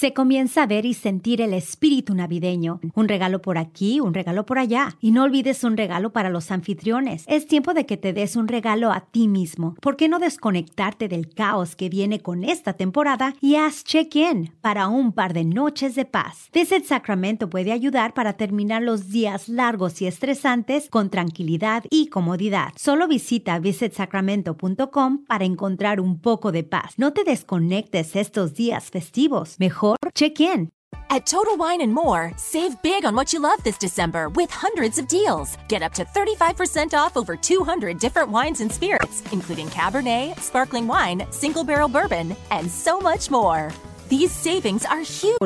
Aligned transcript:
Se 0.00 0.14
comienza 0.14 0.62
a 0.62 0.66
ver 0.66 0.86
y 0.86 0.94
sentir 0.94 1.42
el 1.42 1.52
espíritu 1.52 2.14
navideño. 2.14 2.80
Un 2.94 3.06
regalo 3.06 3.42
por 3.42 3.58
aquí, 3.58 4.00
un 4.00 4.14
regalo 4.14 4.46
por 4.46 4.58
allá. 4.58 4.96
Y 4.98 5.10
no 5.10 5.24
olvides 5.24 5.62
un 5.62 5.76
regalo 5.76 6.10
para 6.10 6.30
los 6.30 6.50
anfitriones. 6.50 7.24
Es 7.26 7.46
tiempo 7.46 7.74
de 7.74 7.84
que 7.84 7.98
te 7.98 8.14
des 8.14 8.34
un 8.34 8.48
regalo 8.48 8.92
a 8.92 9.02
ti 9.02 9.28
mismo. 9.28 9.74
¿Por 9.82 9.98
qué 9.98 10.08
no 10.08 10.18
desconectarte 10.18 11.06
del 11.06 11.28
caos 11.28 11.76
que 11.76 11.90
viene 11.90 12.20
con 12.20 12.44
esta 12.44 12.72
temporada 12.72 13.34
y 13.42 13.56
haz 13.56 13.84
check-in 13.84 14.54
para 14.62 14.88
un 14.88 15.12
par 15.12 15.34
de 15.34 15.44
noches 15.44 15.94
de 15.94 16.06
paz? 16.06 16.48
Visit 16.54 16.86
Sacramento 16.86 17.50
puede 17.50 17.70
ayudar 17.70 18.14
para 18.14 18.38
terminar 18.38 18.80
los 18.80 19.10
días 19.10 19.50
largos 19.50 20.00
y 20.00 20.06
estresantes 20.06 20.88
con 20.88 21.10
tranquilidad 21.10 21.84
y 21.90 22.06
comodidad. 22.06 22.72
Solo 22.76 23.06
visita 23.06 23.58
visitsacramento.com 23.58 25.26
para 25.26 25.44
encontrar 25.44 26.00
un 26.00 26.18
poco 26.20 26.52
de 26.52 26.64
paz. 26.64 26.94
No 26.96 27.12
te 27.12 27.22
desconectes 27.22 28.16
estos 28.16 28.54
días 28.54 28.88
festivos. 28.88 29.56
Mejor 29.58 29.89
check 30.14 30.40
in. 30.40 30.70
At 31.10 31.26
Total 31.26 31.56
Wine 31.56 31.80
and 31.80 31.92
More, 31.92 32.32
save 32.36 32.80
big 32.82 33.04
on 33.04 33.16
what 33.16 33.32
you 33.32 33.40
love 33.40 33.62
this 33.64 33.78
December 33.78 34.28
with 34.28 34.50
hundreds 34.50 34.98
of 34.98 35.08
deals. 35.08 35.56
Get 35.68 35.82
up 35.82 35.92
to 35.94 36.04
35% 36.04 36.94
off 36.94 37.16
over 37.16 37.36
200 37.36 37.98
different 37.98 38.28
wines 38.28 38.60
and 38.60 38.70
spirits, 38.70 39.22
including 39.32 39.66
Cabernet, 39.68 40.38
sparkling 40.38 40.86
wine, 40.86 41.26
single 41.30 41.64
barrel 41.64 41.88
bourbon, 41.88 42.36
and 42.50 42.70
so 42.70 43.00
much 43.00 43.30
more. 43.30 43.72
These 44.10 44.32
savings 44.32 44.84
are 44.86 45.02
huge. 45.02 45.38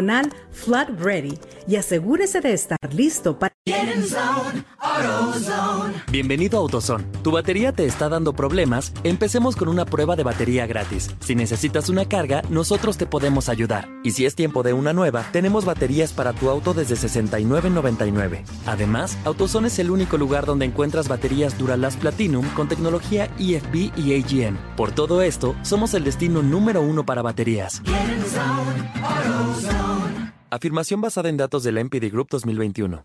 Flood 0.54 0.98
Ready 0.98 1.38
y 1.68 1.76
asegúrese 1.76 2.40
de 2.40 2.54
estar 2.54 2.78
listo 2.92 3.38
para... 3.38 3.52
Bienvenido 6.10 6.58
a 6.58 6.60
AutoZone. 6.60 7.04
¿Tu 7.22 7.30
batería 7.30 7.72
te 7.72 7.86
está 7.86 8.08
dando 8.08 8.34
problemas? 8.34 8.92
Empecemos 9.02 9.56
con 9.56 9.68
una 9.68 9.84
prueba 9.84 10.16
de 10.16 10.22
batería 10.22 10.66
gratis. 10.66 11.10
Si 11.20 11.34
necesitas 11.34 11.88
una 11.88 12.06
carga, 12.06 12.42
nosotros 12.50 12.96
te 12.98 13.06
podemos 13.06 13.48
ayudar. 13.48 13.88
Y 14.04 14.12
si 14.12 14.26
es 14.26 14.34
tiempo 14.34 14.62
de 14.62 14.74
una 14.74 14.92
nueva, 14.92 15.24
tenemos 15.32 15.64
baterías 15.64 16.12
para 16.12 16.32
tu 16.32 16.50
auto 16.50 16.74
desde 16.74 16.94
$69.99. 16.94 18.44
Además, 18.66 19.18
AutoZone 19.24 19.68
es 19.68 19.78
el 19.78 19.90
único 19.90 20.18
lugar 20.18 20.46
donde 20.46 20.66
encuentras 20.66 21.08
baterías 21.08 21.58
Duralast 21.58 21.98
Platinum 22.00 22.46
con 22.50 22.68
tecnología 22.68 23.30
EFB 23.38 23.92
y 23.96 24.14
AGM. 24.14 24.56
Por 24.76 24.92
todo 24.92 25.22
esto, 25.22 25.54
somos 25.62 25.94
el 25.94 26.04
destino 26.04 26.42
número 26.42 26.82
uno 26.82 27.04
para 27.04 27.22
baterías. 27.22 27.82
Afirmación 30.50 31.00
basada 31.00 31.28
en 31.28 31.36
datos 31.36 31.64
de 31.64 31.72
la 31.72 31.82
MPD 31.82 32.10
Group 32.12 32.28
2021. 32.30 33.04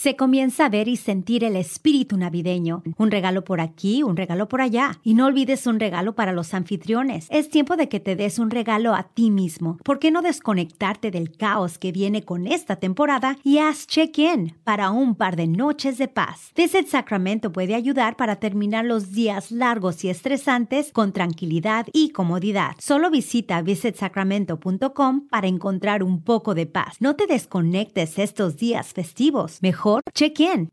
Se 0.00 0.14
comienza 0.14 0.66
a 0.66 0.68
ver 0.68 0.86
y 0.86 0.96
sentir 0.96 1.42
el 1.42 1.56
espíritu 1.56 2.16
navideño. 2.16 2.84
Un 2.98 3.10
regalo 3.10 3.42
por 3.42 3.60
aquí, 3.60 4.04
un 4.04 4.16
regalo 4.16 4.46
por 4.46 4.60
allá. 4.60 5.00
Y 5.02 5.14
no 5.14 5.26
olvides 5.26 5.66
un 5.66 5.80
regalo 5.80 6.14
para 6.14 6.30
los 6.30 6.54
anfitriones. 6.54 7.26
Es 7.30 7.48
tiempo 7.48 7.76
de 7.76 7.88
que 7.88 7.98
te 7.98 8.14
des 8.14 8.38
un 8.38 8.50
regalo 8.50 8.94
a 8.94 9.02
ti 9.02 9.32
mismo. 9.32 9.76
¿Por 9.82 9.98
qué 9.98 10.12
no 10.12 10.22
desconectarte 10.22 11.10
del 11.10 11.36
caos 11.36 11.78
que 11.78 11.90
viene 11.90 12.24
con 12.24 12.46
esta 12.46 12.76
temporada 12.76 13.38
y 13.42 13.58
haz 13.58 13.88
check-in 13.88 14.56
para 14.62 14.92
un 14.92 15.16
par 15.16 15.34
de 15.34 15.48
noches 15.48 15.98
de 15.98 16.06
paz? 16.06 16.52
Visit 16.54 16.86
Sacramento 16.86 17.50
puede 17.50 17.74
ayudar 17.74 18.16
para 18.16 18.36
terminar 18.36 18.84
los 18.84 19.10
días 19.10 19.50
largos 19.50 20.04
y 20.04 20.10
estresantes 20.10 20.92
con 20.92 21.12
tranquilidad 21.12 21.86
y 21.92 22.10
comodidad. 22.10 22.76
Solo 22.78 23.10
visita 23.10 23.62
visitsacramento.com 23.62 25.26
para 25.28 25.48
encontrar 25.48 26.04
un 26.04 26.22
poco 26.22 26.54
de 26.54 26.66
paz. 26.66 26.98
No 27.00 27.16
te 27.16 27.26
desconectes 27.26 28.20
estos 28.20 28.58
días 28.58 28.92
festivos. 28.92 29.58
Mejor 29.60 29.87
check-in. 30.14 30.70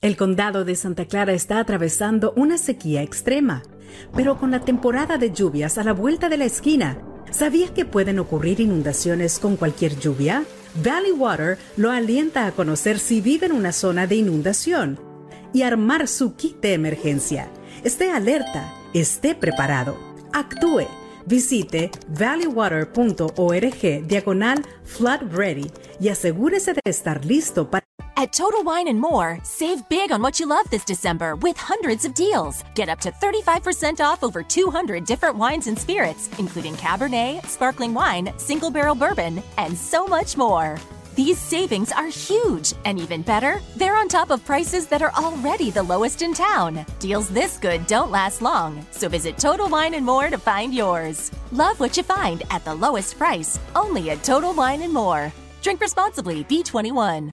El 0.00 0.16
condado 0.16 0.64
de 0.64 0.76
Santa 0.76 1.06
Clara 1.06 1.32
está 1.32 1.58
atravesando 1.58 2.32
una 2.36 2.58
sequía 2.58 3.02
extrema, 3.02 3.62
pero 4.14 4.38
con 4.38 4.50
la 4.50 4.60
temporada 4.60 5.18
de 5.18 5.32
lluvias 5.32 5.78
a 5.78 5.84
la 5.84 5.92
vuelta 5.92 6.28
de 6.28 6.36
la 6.36 6.44
esquina, 6.44 6.98
¿sabías 7.30 7.70
que 7.70 7.84
pueden 7.84 8.18
ocurrir 8.18 8.60
inundaciones 8.60 9.38
con 9.38 9.56
cualquier 9.56 9.98
lluvia? 9.98 10.44
Valley 10.82 11.12
Water 11.12 11.58
lo 11.76 11.90
alienta 11.90 12.46
a 12.46 12.52
conocer 12.52 12.98
si 12.98 13.20
vive 13.20 13.46
en 13.46 13.52
una 13.52 13.72
zona 13.72 14.06
de 14.06 14.16
inundación 14.16 14.98
y 15.52 15.62
armar 15.62 16.08
su 16.08 16.34
kit 16.34 16.60
de 16.60 16.74
emergencia. 16.74 17.48
Esté 17.82 18.10
alerta, 18.10 18.74
esté 18.92 19.34
preparado, 19.34 19.96
actúe. 20.32 20.86
Visite 21.26 21.90
valleywater.org 22.08 24.06
diagonal 24.06 24.62
flood 24.84 25.20
ready 25.32 25.70
y 25.98 26.08
asegúrese 26.08 26.74
de 26.74 26.82
estar 26.84 27.24
listo 27.24 27.70
para 27.70 27.83
At 28.16 28.32
Total 28.32 28.62
Wine 28.62 28.86
and 28.86 29.00
More, 29.00 29.40
save 29.42 29.88
big 29.88 30.12
on 30.12 30.22
what 30.22 30.38
you 30.38 30.46
love 30.46 30.70
this 30.70 30.84
December 30.84 31.34
with 31.34 31.56
hundreds 31.56 32.04
of 32.04 32.14
deals. 32.14 32.62
Get 32.76 32.88
up 32.88 33.00
to 33.00 33.10
35% 33.10 33.98
off 34.04 34.22
over 34.22 34.40
200 34.40 35.04
different 35.04 35.36
wines 35.36 35.66
and 35.66 35.76
spirits, 35.76 36.30
including 36.38 36.74
Cabernet, 36.74 37.44
sparkling 37.46 37.92
wine, 37.92 38.32
single 38.36 38.70
barrel 38.70 38.94
bourbon, 38.94 39.42
and 39.58 39.76
so 39.76 40.06
much 40.06 40.36
more. 40.36 40.78
These 41.16 41.38
savings 41.38 41.90
are 41.90 42.06
huge, 42.06 42.72
and 42.84 43.00
even 43.00 43.22
better, 43.22 43.60
they're 43.74 43.96
on 43.96 44.08
top 44.08 44.30
of 44.30 44.44
prices 44.44 44.86
that 44.86 45.02
are 45.02 45.12
already 45.14 45.72
the 45.72 45.82
lowest 45.82 46.22
in 46.22 46.34
town. 46.34 46.86
Deals 47.00 47.28
this 47.28 47.56
good 47.56 47.84
don't 47.88 48.12
last 48.12 48.42
long, 48.42 48.86
so 48.92 49.08
visit 49.08 49.38
Total 49.38 49.68
Wine 49.68 49.94
and 49.94 50.06
More 50.06 50.30
to 50.30 50.38
find 50.38 50.72
yours. 50.72 51.32
Love 51.50 51.80
what 51.80 51.96
you 51.96 52.04
find 52.04 52.44
at 52.50 52.64
the 52.64 52.74
lowest 52.74 53.18
price, 53.18 53.58
only 53.74 54.10
at 54.10 54.22
Total 54.22 54.54
Wine 54.54 54.82
and 54.82 54.92
More. 54.92 55.32
Drink 55.62 55.80
responsibly, 55.80 56.44
B21. 56.44 57.30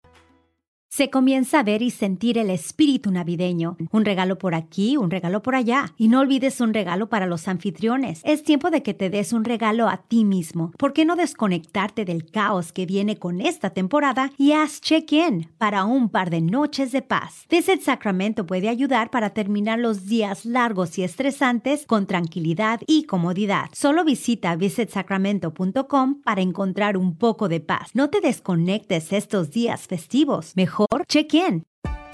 Se 0.94 1.10
comienza 1.10 1.62
a 1.62 1.64
ver 1.64 1.82
y 1.82 1.90
sentir 1.90 2.38
el 2.38 2.50
espíritu 2.50 3.12
navideño. 3.12 3.78
Un 3.92 4.04
regalo 4.04 4.38
por 4.38 4.54
aquí, 4.54 4.98
un 4.98 5.10
regalo 5.10 5.42
por 5.42 5.56
allá. 5.56 5.94
Y 5.98 6.10
no 6.10 6.20
olvides 6.20 6.60
un 6.60 6.74
regalo 6.74 7.08
para 7.08 7.28
los 7.28 7.48
anfitriones. 7.48 8.20
Es 8.26 8.44
tiempo 8.44 8.70
de 8.70 8.84
que 8.84 8.94
te 8.94 9.10
des 9.10 9.32
un 9.32 9.46
regalo 9.46 9.88
a 9.88 10.02
ti 10.10 10.26
mismo. 10.26 10.74
¿Por 10.78 10.92
qué 10.92 11.06
no 11.06 11.16
desconectarte 11.16 12.04
del 12.04 12.30
caos 12.30 12.74
que 12.74 12.86
viene 12.86 13.18
con 13.18 13.40
esta 13.40 13.70
temporada 13.70 14.34
y 14.38 14.52
haz 14.52 14.82
check-in 14.82 15.50
para 15.58 15.86
un 15.86 16.10
par 16.10 16.30
de 16.30 16.42
noches 16.42 16.92
de 16.92 17.02
paz? 17.02 17.46
Visit 17.50 17.84
Sacramento 17.84 18.46
puede 18.46 18.68
ayudar 18.68 19.12
para 19.12 19.30
terminar 19.30 19.80
los 19.80 20.08
días 20.08 20.44
largos 20.44 20.98
y 20.98 21.04
estresantes 21.04 21.86
con 21.86 22.06
tranquilidad 22.06 22.82
y 22.86 23.06
comodidad. 23.06 23.70
Solo 23.72 24.04
visita 24.04 24.58
visitsacramento.com 24.58 26.22
para 26.22 26.42
encontrar 26.42 26.98
un 26.98 27.16
poco 27.16 27.48
de 27.48 27.62
paz. 27.62 27.92
No 27.94 28.10
te 28.10 28.20
desconectes 28.20 29.14
estos 29.14 29.52
días 29.52 29.88
festivos. 29.88 30.52
Mejor 30.58 30.81
check 31.08 31.34
in. 31.34 31.64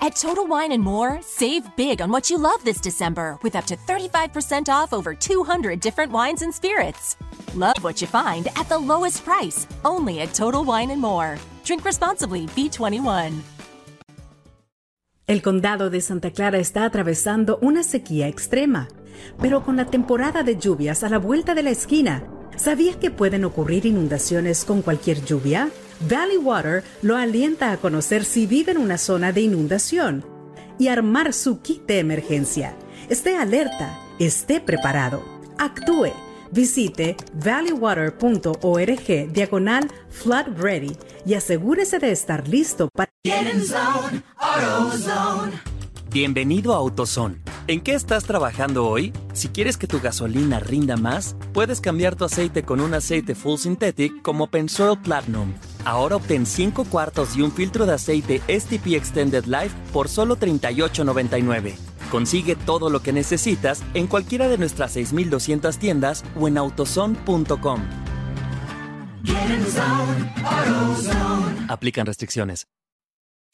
At 0.02 0.16
Total 0.16 0.46
Wine 0.46 0.72
and 0.72 0.84
More, 0.84 1.20
save 1.22 1.64
big 1.76 2.02
on 2.02 2.12
what 2.12 2.30
you 2.30 2.38
love 2.38 2.64
this 2.64 2.80
December 2.80 3.38
with 3.44 3.56
up 3.56 3.66
to 3.66 3.76
35% 3.76 4.70
off 4.70 4.94
over 4.94 5.14
200 5.14 5.80
different 5.80 6.12
wines 6.12 6.42
and 6.42 6.54
spirits. 6.54 7.18
Love 7.56 7.78
what 7.82 8.02
you 8.02 8.08
find 8.08 8.48
at 8.56 8.70
the 8.70 8.78
lowest 8.78 9.26
price, 9.26 9.68
only 9.84 10.22
at 10.22 10.34
Total 10.34 10.64
Wine 10.64 10.92
and 10.92 11.02
More. 11.02 11.38
Drink 11.64 11.84
responsibly, 11.84 12.46
B21. 12.48 13.42
El 15.28 15.42
condado 15.42 15.90
de 15.90 16.00
Santa 16.00 16.32
Clara 16.32 16.58
está 16.58 16.86
atravesando 16.86 17.60
una 17.62 17.84
sequía 17.84 18.30
extrema, 18.30 18.88
pero 19.42 19.62
con 19.62 19.76
la 19.76 19.86
temporada 19.86 20.42
de 20.44 20.58
lluvias 20.58 21.04
a 21.04 21.10
la 21.10 21.18
vuelta 21.18 21.54
de 21.54 21.64
la 21.64 21.72
esquina, 21.72 22.24
¿sabías 22.56 22.96
que 22.96 23.12
pueden 23.12 23.44
ocurrir 23.44 23.86
inundaciones 23.86 24.64
con 24.64 24.82
cualquier 24.82 25.26
lluvia? 25.26 25.70
Valley 26.02 26.38
Water 26.38 26.84
lo 27.02 27.16
alienta 27.16 27.72
a 27.72 27.78
conocer 27.78 28.26
si 28.26 28.46
vive 28.46 28.72
en 28.72 28.78
una 28.78 28.98
zona 28.98 29.32
de 29.32 29.42
inundación 29.42 30.26
y 30.78 30.90
armar 30.90 31.34
su 31.34 31.62
kit 31.62 31.86
de 31.88 32.00
emergencia. 32.00 32.76
Esté 33.10 33.38
alerta, 33.38 33.98
esté 34.20 34.60
preparado, 34.60 35.24
actúe. 35.58 36.12
Visite 36.52 37.18
valleywater.org 37.34 39.34
diagonal 39.34 39.92
flood 40.10 40.48
ready 40.58 40.96
y 41.26 41.34
asegúrese 41.34 42.00
de 42.00 42.12
estar 42.12 42.48
listo 42.48 42.90
para... 42.94 43.12
Bienvenido 46.12 46.74
a 46.74 46.78
AutoZone. 46.78 47.42
¿En 47.68 47.82
qué 47.82 47.94
estás 47.94 48.24
trabajando 48.24 48.88
hoy? 48.88 49.12
Si 49.34 49.50
quieres 49.50 49.78
que 49.78 49.88
tu 49.88 50.00
gasolina 50.00 50.60
rinda 50.60 50.96
más, 50.96 51.36
puedes 51.54 51.82
cambiar 51.82 52.16
tu 52.16 52.24
aceite 52.24 52.64
con 52.64 52.80
un 52.80 52.94
aceite 52.94 53.36
full 53.36 53.58
synthetic 53.58 54.22
como 54.22 54.48
Pensoil 54.48 54.98
Platinum. 54.98 55.54
Ahora 55.84 56.16
obtén 56.16 56.46
5 56.46 56.86
cuartos 56.86 57.36
y 57.36 57.42
un 57.42 57.52
filtro 57.52 57.86
de 57.86 57.94
aceite 57.94 58.42
STP 58.48 58.94
Extended 58.94 59.46
Life 59.46 59.76
por 59.92 60.08
solo 60.08 60.38
$38.99. 60.38 61.76
Consigue 62.10 62.56
todo 62.56 62.90
lo 62.90 63.02
que 63.02 63.12
necesitas 63.12 63.84
en 63.94 64.08
cualquiera 64.08 64.48
de 64.48 64.58
nuestras 64.58 64.96
6.200 64.96 65.78
tiendas 65.78 66.24
o 66.40 66.48
en 66.48 66.58
autozone.com. 66.58 67.82
Aplican 71.68 72.06
restricciones. 72.06 72.66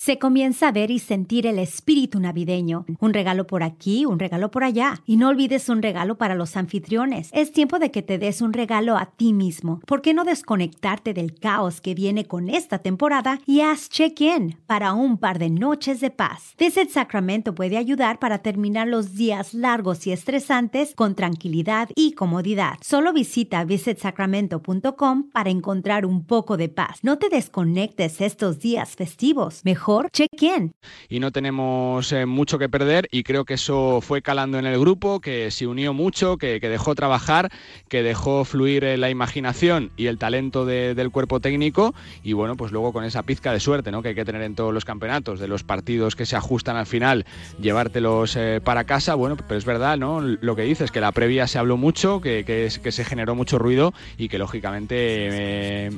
Se 0.03 0.19
comienza 0.19 0.67
a 0.67 0.71
ver 0.73 0.91
y 0.91 1.00
sentir 1.00 1.47
el 1.47 1.57
espíritu 1.57 2.19
navideño. 2.19 2.85
Un 3.00 3.13
regalo 3.13 3.47
por 3.47 3.63
aquí, 3.63 4.05
un 4.05 4.19
regalo 4.19 4.51
por 4.51 4.65
allá. 4.65 5.01
Y 5.05 5.15
no 5.15 5.29
olvides 5.29 5.69
un 5.69 5.81
regalo 5.81 6.17
para 6.17 6.35
los 6.35 6.57
anfitriones. 6.57 7.29
Es 7.31 7.53
tiempo 7.53 7.79
de 7.79 7.89
que 7.89 8.01
te 8.01 8.17
des 8.17 8.41
un 8.41 8.51
regalo 8.51 8.97
a 8.97 9.05
ti 9.05 9.31
mismo. 9.31 9.79
¿Por 9.88 10.01
qué 10.01 10.13
no 10.13 10.25
desconectarte 10.25 11.13
del 11.13 11.39
caos 11.39 11.79
que 11.79 11.95
viene 11.95 12.25
con 12.25 12.50
esta 12.50 12.79
temporada 12.79 13.39
y 13.45 13.61
haz 13.61 13.88
check-in 13.88 14.57
para 14.67 14.91
un 14.91 15.17
par 15.17 15.39
de 15.39 15.50
noches 15.50 16.01
de 16.01 16.09
paz? 16.09 16.53
Visit 16.59 16.89
Sacramento 16.89 17.55
puede 17.55 17.77
ayudar 17.77 18.19
para 18.19 18.39
terminar 18.39 18.89
los 18.89 19.15
días 19.15 19.53
largos 19.53 20.05
y 20.05 20.11
estresantes 20.11 20.95
con 20.95 21.15
tranquilidad 21.15 21.88
y 21.95 22.11
comodidad. 22.11 22.73
Solo 22.81 23.13
visita 23.13 23.63
visitsacramento.com 23.63 25.29
para 25.31 25.50
encontrar 25.50 26.05
un 26.05 26.25
poco 26.25 26.57
de 26.57 26.67
paz. 26.67 27.00
No 27.03 27.19
te 27.19 27.29
desconectes 27.29 28.19
estos 28.19 28.59
días 28.59 28.97
festivos. 28.97 29.61
Mejor 29.63 29.92
check-in. 30.11 30.73
Y 31.09 31.19
no 31.19 31.31
tenemos 31.31 32.11
eh, 32.11 32.25
mucho 32.25 32.57
que 32.57 32.69
perder 32.69 33.07
y 33.11 33.23
creo 33.23 33.45
que 33.45 33.55
eso 33.55 34.01
fue 34.01 34.21
calando 34.21 34.59
en 34.59 34.65
el 34.65 34.79
grupo, 34.79 35.19
que 35.19 35.51
se 35.51 35.67
unió 35.67 35.93
mucho, 35.93 36.37
que, 36.37 36.59
dejó 36.59 36.95
trabajar, 36.95 37.51
que 37.89 38.03
dejó 38.03 38.45
fluir 38.45 38.83
eh, 38.83 38.97
la 38.97 39.09
imaginación 39.09 39.91
y 39.97 40.07
el 40.07 40.17
talento 40.17 40.65
del 40.65 41.11
cuerpo 41.11 41.39
técnico 41.39 41.93
y 42.23 42.33
bueno, 42.33 42.55
pues 42.55 42.71
luego 42.71 42.93
con 42.93 43.03
esa 43.03 43.23
pizca 43.23 43.51
de 43.51 43.59
suerte 43.59 43.91
¿no? 43.91 44.01
que 44.01 44.09
hay 44.09 44.15
que 44.15 44.25
tener 44.25 44.41
en 44.41 44.55
todos 44.55 44.73
los 44.73 44.85
campeonatos, 44.85 45.39
de 45.39 45.47
los 45.47 45.63
partidos 45.63 46.15
que 46.15 46.25
se 46.25 46.35
ajustan 46.35 46.75
al 46.75 46.85
final, 46.85 47.25
llevártelos 47.59 48.35
eh, 48.35 48.61
para 48.63 48.85
casa, 48.85 49.15
bueno, 49.15 49.37
pero 49.37 49.57
es 49.57 49.65
verdad, 49.65 49.97
¿no? 49.97 50.21
Lo 50.21 50.55
que 50.55 50.63
dices, 50.63 50.91
que 50.91 51.01
la 51.01 51.11
previa 51.11 51.47
se 51.47 51.59
habló 51.59 51.77
mucho, 51.77 52.21
que, 52.21 52.43
que 52.45 52.91
se 52.91 53.05
generó 53.05 53.35
mucho 53.35 53.59
ruido 53.59 53.93
y 54.17 54.29
que 54.29 54.37
lógicamente 54.37 55.89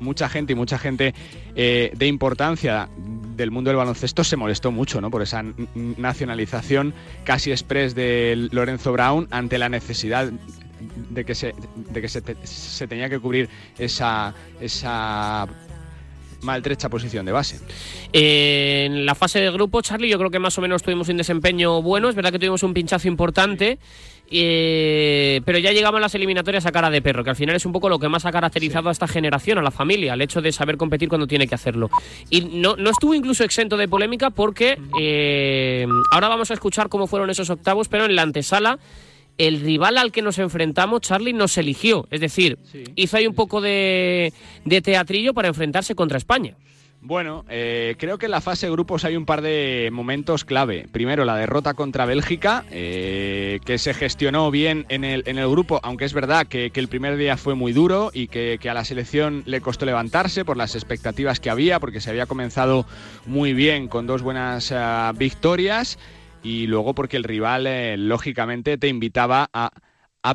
mucha 0.00 0.28
gente 0.28 0.52
y 0.52 0.56
mucha 0.56 0.78
gente 0.78 1.14
de 1.54 2.06
importancia 2.06 2.88
del 3.40 3.50
mundo 3.50 3.70
del 3.70 3.78
baloncesto 3.78 4.22
se 4.22 4.36
molestó 4.36 4.70
mucho 4.70 5.00
¿no? 5.00 5.10
por 5.10 5.22
esa 5.22 5.42
nacionalización 5.74 6.94
casi 7.24 7.50
express 7.50 7.94
de 7.94 8.48
Lorenzo 8.52 8.92
Brown 8.92 9.28
ante 9.30 9.58
la 9.58 9.68
necesidad 9.68 10.30
de 11.10 11.24
que 11.24 11.34
se, 11.34 11.54
de 11.76 12.00
que 12.00 12.08
se, 12.08 12.22
se 12.44 12.86
tenía 12.86 13.08
que 13.08 13.18
cubrir 13.18 13.48
esa, 13.78 14.34
esa 14.60 15.46
maltrecha 16.42 16.88
posición 16.88 17.26
de 17.26 17.32
base. 17.32 17.60
En 18.12 19.06
la 19.06 19.14
fase 19.14 19.40
de 19.40 19.50
grupo, 19.50 19.82
Charlie, 19.82 20.08
yo 20.08 20.18
creo 20.18 20.30
que 20.30 20.38
más 20.38 20.56
o 20.58 20.60
menos 20.60 20.82
tuvimos 20.82 21.08
un 21.08 21.16
desempeño 21.16 21.82
bueno. 21.82 22.08
Es 22.08 22.14
verdad 22.14 22.32
que 22.32 22.38
tuvimos 22.38 22.62
un 22.62 22.74
pinchazo 22.74 23.08
importante. 23.08 23.78
Eh, 24.32 25.40
pero 25.44 25.58
ya 25.58 25.72
llegamos 25.72 25.98
a 25.98 26.00
las 26.02 26.14
eliminatorias 26.14 26.64
a 26.64 26.70
cara 26.70 26.88
de 26.88 27.02
perro, 27.02 27.24
que 27.24 27.30
al 27.30 27.36
final 27.36 27.56
es 27.56 27.66
un 27.66 27.72
poco 27.72 27.88
lo 27.88 27.98
que 27.98 28.08
más 28.08 28.24
ha 28.24 28.30
caracterizado 28.30 28.88
a 28.88 28.92
esta 28.92 29.08
generación, 29.08 29.58
a 29.58 29.62
la 29.62 29.72
familia, 29.72 30.14
el 30.14 30.22
hecho 30.22 30.40
de 30.40 30.52
saber 30.52 30.76
competir 30.76 31.08
cuando 31.08 31.26
tiene 31.26 31.48
que 31.48 31.56
hacerlo. 31.56 31.90
Y 32.30 32.42
no, 32.42 32.76
no 32.76 32.90
estuvo 32.90 33.12
incluso 33.12 33.42
exento 33.42 33.76
de 33.76 33.88
polémica 33.88 34.30
porque 34.30 34.78
eh, 35.00 35.84
ahora 36.12 36.28
vamos 36.28 36.50
a 36.52 36.54
escuchar 36.54 36.88
cómo 36.88 37.08
fueron 37.08 37.28
esos 37.28 37.50
octavos, 37.50 37.88
pero 37.88 38.04
en 38.04 38.14
la 38.14 38.22
antesala 38.22 38.78
el 39.40 39.60
rival 39.60 39.96
al 39.96 40.12
que 40.12 40.20
nos 40.20 40.38
enfrentamos, 40.38 41.00
Charlie, 41.00 41.32
nos 41.32 41.56
eligió. 41.56 42.06
Es 42.10 42.20
decir, 42.20 42.58
hizo 42.94 43.16
ahí 43.16 43.26
un 43.26 43.34
poco 43.34 43.62
de, 43.62 44.34
teatrillo 44.84 45.32
para 45.32 45.48
enfrentarse 45.48 45.94
contra 45.94 46.18
España. 46.18 46.56
Bueno, 47.02 47.46
eh, 47.48 47.94
creo 47.98 48.18
que 48.18 48.26
en 48.26 48.32
la 48.32 48.42
fase 48.42 48.66
de 48.66 48.72
grupos 48.72 49.06
hay 49.06 49.16
un 49.16 49.24
par 49.24 49.40
de 49.40 49.88
momentos 49.90 50.44
clave. 50.44 50.86
Primero, 50.92 51.24
la 51.24 51.36
derrota 51.36 51.72
contra 51.72 52.04
Bélgica, 52.04 52.66
eh, 52.70 53.60
que 53.64 53.78
se 53.78 53.94
gestionó 53.94 54.50
bien 54.50 54.84
en 54.90 55.04
el, 55.04 55.22
en 55.24 55.38
el 55.38 55.48
grupo, 55.48 55.80
aunque 55.82 56.04
es 56.04 56.12
verdad 56.12 56.46
que, 56.46 56.70
el 56.74 56.88
primer 56.88 57.16
día 57.16 57.38
fue 57.38 57.54
muy 57.54 57.72
duro 57.72 58.10
y 58.12 58.28
que, 58.28 58.58
a 58.68 58.74
la 58.74 58.84
selección 58.84 59.42
le 59.46 59.62
costó 59.62 59.86
levantarse 59.86 60.44
por 60.44 60.58
las 60.58 60.74
expectativas 60.74 61.40
que 61.40 61.48
había, 61.48 61.80
porque 61.80 62.02
se 62.02 62.10
había 62.10 62.26
comenzado 62.26 62.84
muy 63.24 63.54
bien 63.54 63.88
con 63.88 64.06
dos 64.06 64.20
buenas 64.20 64.70
eh, 64.70 64.76
victorias 65.14 65.98
y 66.42 66.66
luego 66.66 66.94
porque 66.94 67.16
el 67.16 67.24
rival 67.24 67.66
eh, 67.66 67.96
lógicamente 67.96 68.78
te 68.78 68.88
invitaba 68.88 69.48
a, 69.52 69.70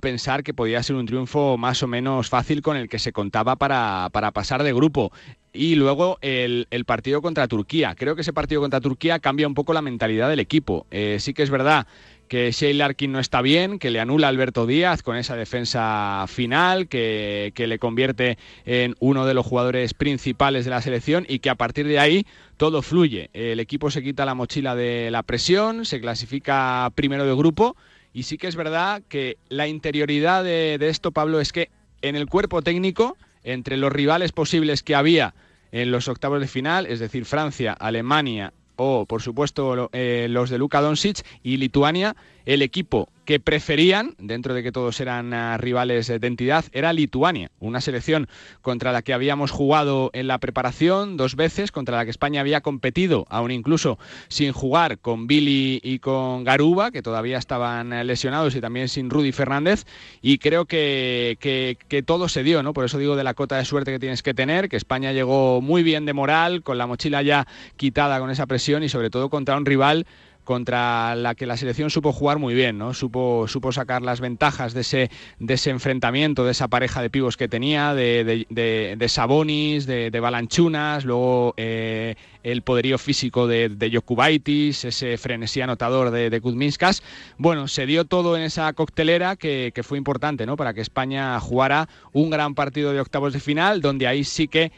pensar 0.02 0.44
que 0.44 0.54
podía 0.54 0.82
ser 0.82 0.96
un 0.96 1.06
triunfo 1.06 1.58
más 1.58 1.84
o 1.84 1.88
menos 1.88 2.30
fácil 2.30 2.62
con 2.62 2.76
el 2.76 2.90
que 2.90 3.00
se 3.00 3.12
contaba 3.12 3.56
para, 3.56 4.10
pasar 4.34 4.64
de 4.64 4.74
grupo. 4.74 5.12
Y 5.54 5.76
luego 5.76 6.18
el, 6.22 6.68
partido 6.86 7.22
contra 7.22 7.48
Turquía. 7.48 7.96
Creo 7.96 8.16
que 8.16 8.22
ese 8.22 8.34
partido 8.34 8.62
contra 8.62 8.82
Turquía 8.82 9.20
cambia 9.20 9.48
un 9.48 9.54
poco 9.54 9.74
la 9.74 9.82
mentalidad 9.82 10.28
del 10.28 10.40
equipo. 10.40 10.88
Eh, 10.90 11.18
sí 11.20 11.34
que 11.34 11.44
es 11.44 11.50
verdad 11.50 11.88
que 12.28 12.52
Shea 12.52 12.74
Larkin 12.74 13.12
no 13.12 13.20
está 13.20 13.42
bien, 13.42 13.80
que 13.80 13.92
le 13.92 14.00
anula 14.00 14.28
Alberto 14.28 14.66
Díaz 14.66 15.04
con 15.04 15.18
esa 15.18 15.36
defensa 15.36 16.26
final, 16.28 16.88
que, 16.88 17.54
le 17.56 17.80
convierte 17.80 18.38
en 18.66 18.96
uno 19.00 19.26
de 19.26 19.34
los 19.34 19.46
jugadores 19.46 19.94
principales 19.94 20.66
de 20.66 20.72
la 20.72 20.82
selección 20.82 21.26
y 21.28 21.40
que 21.40 21.50
a 21.50 21.56
partir 21.56 21.88
de 21.88 22.00
ahí 22.00 22.26
todo 22.58 22.82
fluye. 22.82 23.30
El 23.34 23.60
equipo 23.60 23.92
se 23.92 24.04
quita 24.04 24.26
la 24.26 24.36
mochila 24.36 24.76
de 24.76 25.10
la 25.12 25.24
presión, 25.24 25.86
se 25.86 26.00
clasifica 26.02 26.92
primero 26.96 27.26
de 27.26 27.36
grupo 27.36 27.76
y 28.14 28.24
sí 28.24 28.38
que 28.38 28.48
es 28.48 28.56
verdad 28.56 29.02
que 29.08 29.38
la 29.50 29.68
interioridad 29.68 30.44
de 30.44 30.78
esto, 30.82 31.12
Pablo, 31.12 31.40
es 31.40 31.52
que 31.52 31.70
en 32.02 32.16
el 32.16 32.28
cuerpo 32.28 32.62
técnico, 32.62 33.18
entre 33.44 33.78
los 33.78 33.92
rivales 33.92 34.32
posibles 34.32 34.84
que 34.84 34.96
había 34.96 35.34
en 35.72 35.92
los 35.92 36.08
octavos 36.08 36.40
de 36.40 36.48
final, 36.48 36.86
es 36.86 37.00
decir, 37.00 37.26
Francia, 37.26 37.74
Alemania 37.74 38.54
o, 38.76 39.06
por 39.06 39.22
supuesto, 39.22 39.90
eh, 39.94 40.28
los 40.30 40.50
de 40.50 40.58
Luka 40.58 40.82
Doncic 40.82 41.26
y 41.44 41.58
Lituania, 41.58 42.16
el 42.46 42.62
equipo 42.62 43.10
que 43.26 43.40
preferían, 43.40 44.14
dentro 44.20 44.54
de 44.54 44.64
que 44.64 44.72
todos 44.72 45.00
eran 45.02 45.34
ah, 45.34 45.58
rivales 45.58 46.08
de 46.08 46.28
entidad, 46.28 46.66
era 46.72 46.94
Lituania, 46.94 47.50
una 47.60 47.82
selección 47.82 48.28
contra 48.62 48.92
la 48.92 49.02
que 49.02 49.14
habíamos 49.14 49.52
jugado 49.52 50.12
en 50.14 50.28
la 50.28 50.38
preparación 50.38 51.18
dos 51.18 51.36
veces, 51.36 51.72
contra 51.72 51.98
la 51.98 52.06
que 52.06 52.12
España 52.12 52.42
había 52.42 52.62
competido, 52.62 53.26
aún 53.30 53.52
incluso 53.52 53.98
sin 54.28 54.52
jugar 54.52 55.00
con 55.00 55.28
Billy 55.28 55.82
y 55.84 56.00
con 56.00 56.44
Garuba, 56.44 56.92
que 56.92 57.02
todavía 57.02 57.38
estaban 57.38 57.92
eh, 57.92 58.04
lesionados, 58.04 58.56
y 58.56 58.62
también 58.62 58.88
sin 58.88 59.10
Rudy 59.10 59.32
Fernández, 59.32 59.86
y 60.22 60.38
creo 60.38 60.66
que, 60.66 61.38
que, 61.40 62.04
todo 62.04 62.30
se 62.30 62.44
dio, 62.44 62.62
¿no? 62.62 62.74
Por 62.74 62.86
eso 62.86 63.00
digo 63.00 63.16
de 63.16 63.24
la 63.24 63.34
cota 63.34 63.58
de 63.58 63.66
suerte 63.66 63.92
que 63.92 64.00
tienes 64.00 64.22
que 64.22 64.36
tener, 64.36 64.70
que 64.70 64.78
España 64.78 65.12
llegó 65.12 65.62
muy 65.62 65.82
bien 65.82 66.06
de 66.06 66.14
moral, 66.14 66.62
con 66.62 66.78
la 66.78 66.86
mochila 66.86 67.24
ya 67.24 67.48
quitada 67.78 68.20
con 68.20 68.30
esa 68.30 68.46
presión 68.46 68.84
y 68.84 68.90
sobre 68.90 69.10
todo 69.10 69.30
contra 69.30 69.58
un 69.58 69.66
rival 69.66 70.06
contra 70.46 71.16
la 71.16 71.36
que 71.36 71.46
la 71.46 71.58
selección 71.58 71.90
supo 71.90 72.14
jugar 72.14 72.40
muy 72.40 72.54
bien, 72.54 72.78
¿no? 72.78 72.94
Supo, 72.94 73.48
supo 73.50 73.74
sacar 73.74 74.02
las 74.02 74.22
ventajas 74.22 74.74
de 74.74 74.82
ese, 74.82 75.12
de 75.40 75.54
ese 75.56 75.72
enfrentamiento, 75.72 76.46
de 76.46 76.52
esa 76.52 76.70
pareja 76.70 77.02
de 77.02 77.10
pibos 77.10 77.36
que 77.36 77.50
tenía, 77.50 77.94
de, 77.94 78.46
de, 78.50 79.10
Sabonis, 79.10 79.86
de, 79.86 80.20
Balanchunas, 80.20 81.04
luego 81.04 81.54
eh, 81.58 82.16
el 82.44 82.62
poderío 82.62 82.98
físico 82.98 83.48
de, 83.48 83.70
de 83.70 83.92
Jokubaitis, 83.92 84.86
ese 84.86 85.18
frenesí 85.18 85.60
anotador 85.60 86.12
de, 86.12 86.30
de. 86.30 86.42
Bueno, 87.38 87.68
se 87.68 87.86
dio 87.86 88.06
todo 88.06 88.38
en 88.38 88.44
esa 88.44 88.72
coctelera 88.74 89.36
que, 89.36 89.72
que 89.74 89.84
fue 89.84 89.98
importante, 89.98 90.46
¿no? 90.46 90.56
Para 90.56 90.74
que 90.74 90.82
España 90.82 91.40
jugara 91.40 91.90
un 92.14 92.30
gran 92.30 92.56
partido 92.56 92.94
de 92.94 93.02
octavos 93.02 93.34
de 93.34 93.40
final, 93.40 93.82
donde 93.82 94.08
ahí 94.08 94.24
sí 94.24 94.48
que 94.48 94.72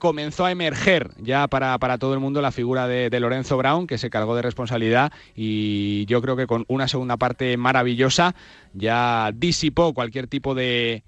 comenzó 0.00 0.44
a 0.44 0.50
emerger 0.50 1.12
ya 1.18 1.46
para, 1.46 1.78
para 1.78 1.98
todo 1.98 2.14
el 2.14 2.18
mundo 2.18 2.42
la 2.42 2.50
figura 2.50 2.88
de, 2.88 3.08
de, 3.08 3.20
Lorenzo 3.20 3.56
Brown, 3.56 3.86
que 3.86 3.98
se 3.98 4.10
cargó 4.10 4.34
de 4.34 4.42
responsabilidad 4.42 5.12
y 5.36 6.06
yo 6.06 6.20
creo 6.20 6.34
que 6.34 6.48
con 6.48 6.64
una 6.66 6.88
segunda 6.88 7.16
parte 7.16 7.56
maravillosa 7.56 8.34
ya 8.74 9.30
disipó 9.32 9.94
cualquier 9.94 10.26
tipo 10.26 10.56
de, 10.56 11.04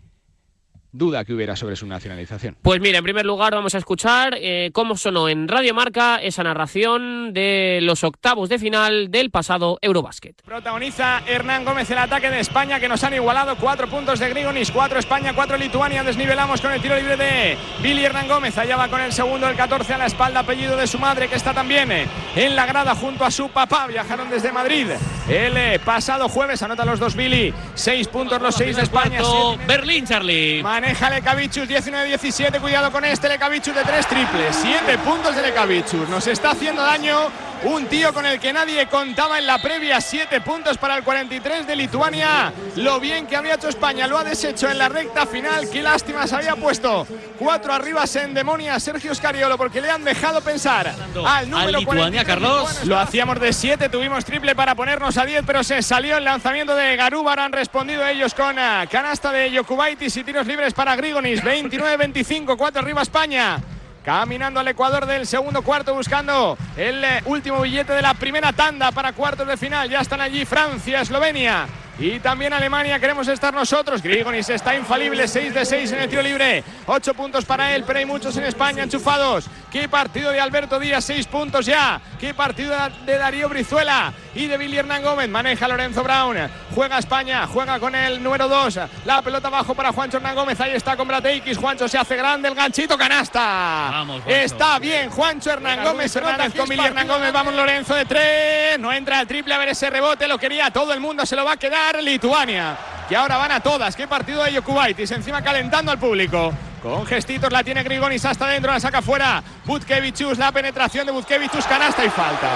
duda 0.93 1.25
que 1.25 1.33
hubiera 1.33 1.57
sobre 1.57 1.77
su 1.77 1.87
nacionalización. 1.87 2.57
Pues 2.63 2.81
mira, 2.81 2.99
en 2.99 3.05
primer 3.05 3.27
lugar 3.27 3.55
vamos 3.55 3.75
a 3.75 3.79
escuchar 3.79 4.37
eh, 4.39 4.71
cómo 4.73 4.97
sonó 4.97 5.29
en 5.29 5.49
Radio 5.49 5.75
Marca 5.75 6.17
esa 6.17 6.43
narración 6.43 7.33
de 7.33 7.81
los 7.83 8.05
octavos 8.05 8.49
de 8.49 8.59
final 8.59 9.11
del 9.11 9.31
pasado 9.31 9.79
Eurobasket. 9.81 10.43
Protagoniza 10.43 11.23
Hernán 11.27 11.65
Gómez 11.65 11.91
el 11.91 11.99
ataque 11.99 12.31
de 12.31 12.41
España 12.41 12.79
que 12.79 12.89
nos 12.89 13.03
han 13.05 13.15
igualado 13.15 13.57
cuatro 13.57 13.89
puntos 13.89 14.19
de 14.19 14.29
Grigonis, 14.29 14.71
cuatro 14.71 14.99
España, 14.99 15.33
cuatro 15.35 15.57
Lituania. 15.57 16.05
Desnivelamos 16.05 16.61
con 16.61 16.73
el 16.73 16.81
tiro 16.81 16.97
libre 16.97 17.17
de 17.17 17.57
Billy 17.83 18.05
Hernán 18.05 18.29
Gómez. 18.29 18.57
Allá 18.59 18.77
va 18.77 18.89
con 18.89 19.01
el 19.01 19.13
segundo, 19.13 19.49
el 19.49 19.57
14 19.57 19.95
a 19.95 19.99
la 19.99 20.07
espalda, 20.07 20.41
apellido 20.41 20.77
de 20.77 20.87
su 20.87 20.99
madre 20.99 21.29
que 21.29 21.37
está 21.37 21.55
también 21.55 21.91
eh, 21.91 22.07
en 22.37 22.55
la 22.55 22.67
grada 22.67 22.95
junto 22.95 23.25
a 23.25 23.31
su 23.31 23.49
papá. 23.49 23.87
Viajaron 23.87 24.29
desde 24.29 24.53
Madrid 24.53 24.89
el 25.29 25.57
eh, 25.57 25.81
pasado 25.85 26.29
jueves. 26.29 26.63
Anota 26.63 26.85
los 26.85 27.01
dos 27.01 27.17
Billy, 27.17 27.53
seis 27.75 28.09
puntos 28.09 28.41
los 28.41 28.55
seis 28.55 28.77
de 28.77 28.83
España. 28.83 29.21
Berlín, 29.67 30.05
Charlie. 30.07 30.63
Maneja 30.83 31.11
Lecavichus, 31.11 31.69
19-17. 31.69 32.61
Cuidado 32.61 32.91
con 32.91 33.05
este 33.05 33.29
Lecavichus 33.29 33.73
de 33.73 33.85
tres 33.85 34.05
triples. 34.09 34.57
Siete 34.61 34.99
puntos 34.99 35.37
de 35.37 35.43
Lecavichus. 35.43 36.09
Nos 36.09 36.27
está 36.27 36.51
haciendo 36.51 36.83
daño 36.83 37.31
un 37.65 37.87
tío 37.87 38.13
con 38.13 38.27
el 38.27 38.41
que 38.41 38.53
nadie 38.53 38.87
contaba 38.87 39.39
en 39.39 39.47
la 39.47 39.61
previa. 39.61 40.01
Siete 40.01 40.41
puntos 40.41 40.79
para 40.79 40.97
el 40.97 41.05
43 41.05 41.67
de 41.67 41.77
Lituania. 41.77 42.53
Lo 42.77 42.99
bien 42.99 43.27
que 43.27 43.37
había 43.37 43.55
hecho 43.55 43.69
España 43.69 44.07
lo 44.07 44.19
ha 44.19 44.25
deshecho 44.25 44.69
en 44.69 44.79
la 44.79 44.89
recta 44.89 45.27
final. 45.27 45.69
Qué 45.71 45.83
lástima 45.83 46.27
se 46.27 46.37
había 46.37 46.57
puesto. 46.57 47.07
Cuatro 47.39 47.73
arriba 47.73 48.05
en 48.15 48.35
demonia 48.35 48.79
Sergio 48.81 49.15
Scariolo 49.15 49.57
porque 49.57 49.81
le 49.81 49.91
han 49.91 50.05
dejado 50.05 50.41
pensar 50.41 50.95
al 51.25 51.49
número 51.49 51.79
Lituania, 51.79 52.25
Carlos. 52.25 52.85
Lo 52.85 52.99
hacíamos 52.99 53.41
de 53.41 53.53
7. 53.53 53.89
Tuvimos 53.89 54.25
triple 54.25 54.55
para 54.55 54.75
ponernos 54.75 55.17
a 55.17 55.25
10, 55.25 55.45
pero 55.47 55.63
se 55.63 55.83
salió 55.83 56.17
el 56.17 56.25
lanzamiento 56.25 56.75
de 56.75 56.97
Garuba. 56.97 57.35
Han 57.35 57.53
respondido 57.53 58.07
ellos 58.07 58.35
con 58.35 58.59
ah, 58.59 58.87
canasta 58.91 59.33
de 59.33 59.51
Yokubaitis 59.51 60.17
y 60.17 60.25
tiros 60.25 60.47
libres 60.47 60.75
para 60.75 60.97
Grigonis. 60.97 61.43
29-25. 61.43 62.57
Cuatro 62.57 62.83
arriba 62.83 63.03
España. 63.03 63.61
Caminando 64.05 64.61
al 64.61 64.69
Ecuador 64.69 65.07
del 65.07 65.27
segundo 65.27 65.63
cuarto 65.63 65.95
buscando 65.95 66.57
el 66.77 67.05
eh, 67.05 67.23
último 67.27 67.61
billete 67.61 67.93
de 67.93 68.03
la 68.03 68.15
primera 68.15 68.53
tanda 68.53 68.91
para 68.93 69.13
cuartos 69.13 69.47
de 69.47 69.57
final. 69.57 69.89
Ya 69.89 70.01
están 70.01 70.21
allí 70.21 70.45
Francia, 70.45 71.01
Eslovenia. 71.01 71.67
Y 71.99 72.19
también 72.21 72.53
Alemania 72.53 72.99
queremos 72.99 73.29
estar 73.29 73.53
nosotros. 73.53 74.03
Grigonis 74.03 74.49
está 74.49 74.75
infalible, 74.75 75.29
6 75.29 75.55
de 75.55 75.65
6 75.65 75.93
en 75.93 76.01
el 76.01 76.09
tiro 76.09 76.23
libre. 76.23 76.65
8 76.87 77.15
puntos 77.15 77.45
para 77.45 77.75
él, 77.75 77.85
pero 77.87 77.99
hay 77.99 78.07
muchos 78.07 78.37
en 78.37 78.45
España 78.45 78.83
enchufados. 78.83 79.47
Qué 79.71 79.89
partido 79.89 80.33
de 80.33 80.41
Alberto 80.41 80.81
Díaz, 80.81 81.05
6 81.05 81.27
puntos 81.27 81.67
ya. 81.67 82.01
Qué 82.19 82.35
partido 82.35 82.75
de 83.07 83.19
Darío 83.19 83.49
Brizuela 83.49 84.13
y 84.35 84.47
de 84.47 84.57
Billy 84.57 84.79
Hernán 84.79 85.03
Gómez. 85.03 85.29
Maneja 85.29 85.69
Lorenzo 85.69 86.03
Brown. 86.03 86.37
Juega 86.75 86.99
España, 86.99 87.47
juega 87.47 87.79
con 87.79 87.95
el 87.95 88.23
número 88.23 88.49
2. 88.49 88.81
La 89.05 89.23
pelota 89.23 89.49
abajo 89.49 89.75
para 89.75 89.93
Juancho 89.93 90.17
Hernán 90.19 90.35
Gómez. 90.35 90.61
Ahí 90.61 90.73
está 90.73 90.97
con 90.97 91.09
Brateikis. 91.09 91.59
Juancho 91.59 91.89
se 91.89 91.99
hace 91.99 92.17
grande, 92.17 92.49
el 92.49 92.55
ganchito, 92.55 92.97
canasta. 92.97 94.05
está 94.27 94.79
bien, 94.79 95.11
Juancho 95.11 95.51
Hernán 95.51 95.85
Gómez. 95.85 96.15
Hernández 96.17 96.55
con 96.55 96.69
Billy 96.69 96.85
Hernán 96.85 97.09
Gómez. 97.09 97.33
Vamos 97.33 97.55
Lorenzo 97.55 97.95
de 97.95 98.05
3. 98.05 98.79
No 98.79 98.93
entra 98.93 99.21
el 99.21 99.27
triple 99.27 99.55
a 99.55 99.59
ver 99.59 99.71
ese 99.71 99.91
rebote. 99.91 100.27
Lo 100.27 100.39
quería 100.39 100.71
todo 100.71 100.93
el 100.93 101.01
mundo, 101.01 101.27
se 101.27 101.37
lo 101.37 101.45
va 101.45 101.53
a 101.53 101.57
quedar. 101.57 102.03
Lituania. 102.03 102.77
Que 103.09 103.17
ahora 103.17 103.37
van 103.37 103.53
a 103.53 103.61
todas. 103.61 103.95
Qué 103.97 104.09
partido 104.09 104.43
de 104.45 104.53
Yokubaitis. 104.53 105.11
Encima 105.11 105.43
calentando 105.43 105.93
al 105.93 105.99
público. 105.99 106.53
Con 106.83 107.07
gestitos 107.07 107.53
la 107.53 107.63
tiene 107.63 107.85
Grigonis 107.85 108.25
hasta 108.25 108.47
adentro, 108.47 108.73
la 108.73 108.81
saca 108.81 109.01
fuera. 109.01 109.43
Butkevichus, 109.65 110.37
la 110.37 110.51
penetración 110.51 111.07
de 111.07 111.13
Butkevichus, 111.13 111.65
canasta 111.65 112.05
y 112.05 112.11
falta. 112.11 112.51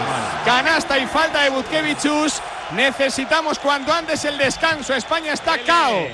Canasta 0.44 0.98
y 0.98 1.06
falta 1.06 1.42
de 1.42 1.50
Butkevichus. 1.50 2.42
Necesitamos 2.72 3.58
cuanto 3.60 3.92
antes 3.92 4.24
el 4.24 4.36
descanso. 4.36 4.94
España 4.94 5.32
está 5.32 5.58
cao. 5.58 6.08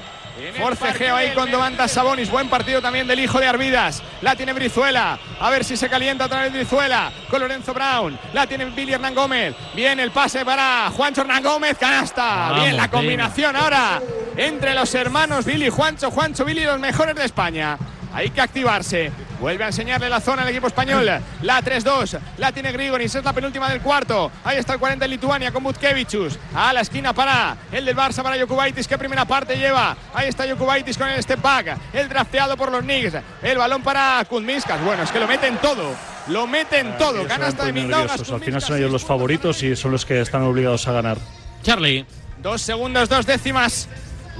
Forcejeo 0.59 1.17
ahí 1.17 1.33
con 1.35 1.51
Domantas 1.51 1.93
Sabonis. 1.93 2.31
Buen 2.31 2.51
partido 2.51 2.83
también 2.83 3.07
del 3.07 3.21
hijo 3.21 3.41
de 3.41 3.47
Arvidas. 3.47 4.03
La 4.21 4.37
tiene 4.37 4.53
Brizuela. 4.53 5.19
A 5.41 5.49
ver 5.49 5.65
si 5.65 5.79
se 5.79 5.89
calienta 5.89 6.27
otra 6.27 6.43
vez 6.43 6.53
Brizuela. 6.53 7.11
Con 7.31 7.41
Lorenzo 7.41 7.73
Brown. 7.73 8.19
La 8.35 8.47
tiene 8.47 8.67
Billy 8.67 8.93
Hernán 8.93 9.15
Gómez. 9.15 9.55
Bien 9.75 9.99
el 10.01 10.11
pase 10.11 10.45
para 10.45 10.91
Juancho 10.91 11.23
Hernán 11.23 11.43
Gómez. 11.43 11.79
Canasta. 11.79 12.53
bien 12.57 12.77
la 12.77 12.91
combinación 12.91 13.57
ahora 13.57 14.01
entre 14.37 14.75
los 14.75 14.95
hermanos 14.95 15.45
Billy, 15.45 15.69
Juancho, 15.69 16.11
Juancho, 16.11 16.45
Billy, 16.45 16.65
los 16.65 16.79
mejores 16.79 17.15
de 17.15 17.25
España. 17.25 17.79
Hay 18.15 18.31
que 18.31 18.41
activarse. 18.41 19.11
Vuelve 19.41 19.65
a 19.65 19.69
enseñarle 19.69 20.09
la 20.09 20.21
zona 20.21 20.43
al 20.43 20.49
equipo 20.49 20.67
español. 20.67 21.05
La 21.43 21.61
3-2. 21.63 22.19
La 22.39 22.53
tiene 22.53 22.71
Grigonis. 22.73 23.15
Es 23.15 23.25
la 23.25 23.33
penúltima 23.33 23.69
del 23.71 23.81
cuarto. 23.81 24.31
Ahí 24.45 24.59
está 24.59 24.75
el 24.75 24.79
40 24.79 25.05
de 25.05 25.09
Lituania 25.09 25.51
con 25.51 25.63
Butkevichus. 25.65 26.39
A 26.55 26.73
la 26.73 26.81
esquina 26.83 27.13
para 27.13 27.57
el 27.73 27.85
del 27.85 27.97
Barça 27.97 28.23
para 28.23 28.39
Jokubaitis. 28.39 28.87
¿Qué 28.87 28.97
primera 28.99 29.25
parte 29.25 29.57
lleva? 29.57 29.97
Ahí 30.15 30.29
está 30.29 30.47
Jokubaitis 30.49 30.97
con 30.99 31.09
el 31.09 31.23
step 31.23 31.41
back. 31.41 31.77
El 31.93 32.09
drafteado 32.09 32.57
por 32.57 32.71
los 32.71 32.83
Knicks. 32.83 33.15
El 33.43 33.59
balón 33.59 33.83
para 33.83 34.25
Kuzmiskas. 34.29 34.81
Bueno, 34.85 35.03
es 35.03 35.11
que 35.11 35.19
lo 35.19 35.27
meten 35.27 35.57
todo. 35.59 35.95
Lo 36.29 36.47
meten 36.47 36.93
Ah, 36.95 36.99
todo. 36.99 37.27
Canasta 37.27 37.65
de 37.65 37.73
Mindaugas. 37.73 38.31
Al 38.31 38.41
final 38.41 38.61
son 38.63 38.77
ellos 38.79 38.93
los 38.93 39.05
favoritos 39.05 39.63
y 39.63 39.75
son 39.75 39.91
los 39.91 40.05
que 40.07 40.21
están 40.21 40.43
obligados 40.43 40.87
a 40.87 40.93
ganar. 40.93 41.19
Charlie. 41.63 42.05
Dos 42.43 42.61
segundos, 42.63 43.09
dos 43.09 43.25
décimas. 43.27 43.89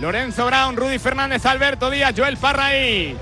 Lorenzo 0.01 0.47
Brown, 0.47 0.77
Rudy 0.77 0.99
Fernández, 0.99 1.45
Alberto 1.47 1.91
Díaz, 1.91 2.15
Joel 2.17 2.37
Parraí. 2.37 3.17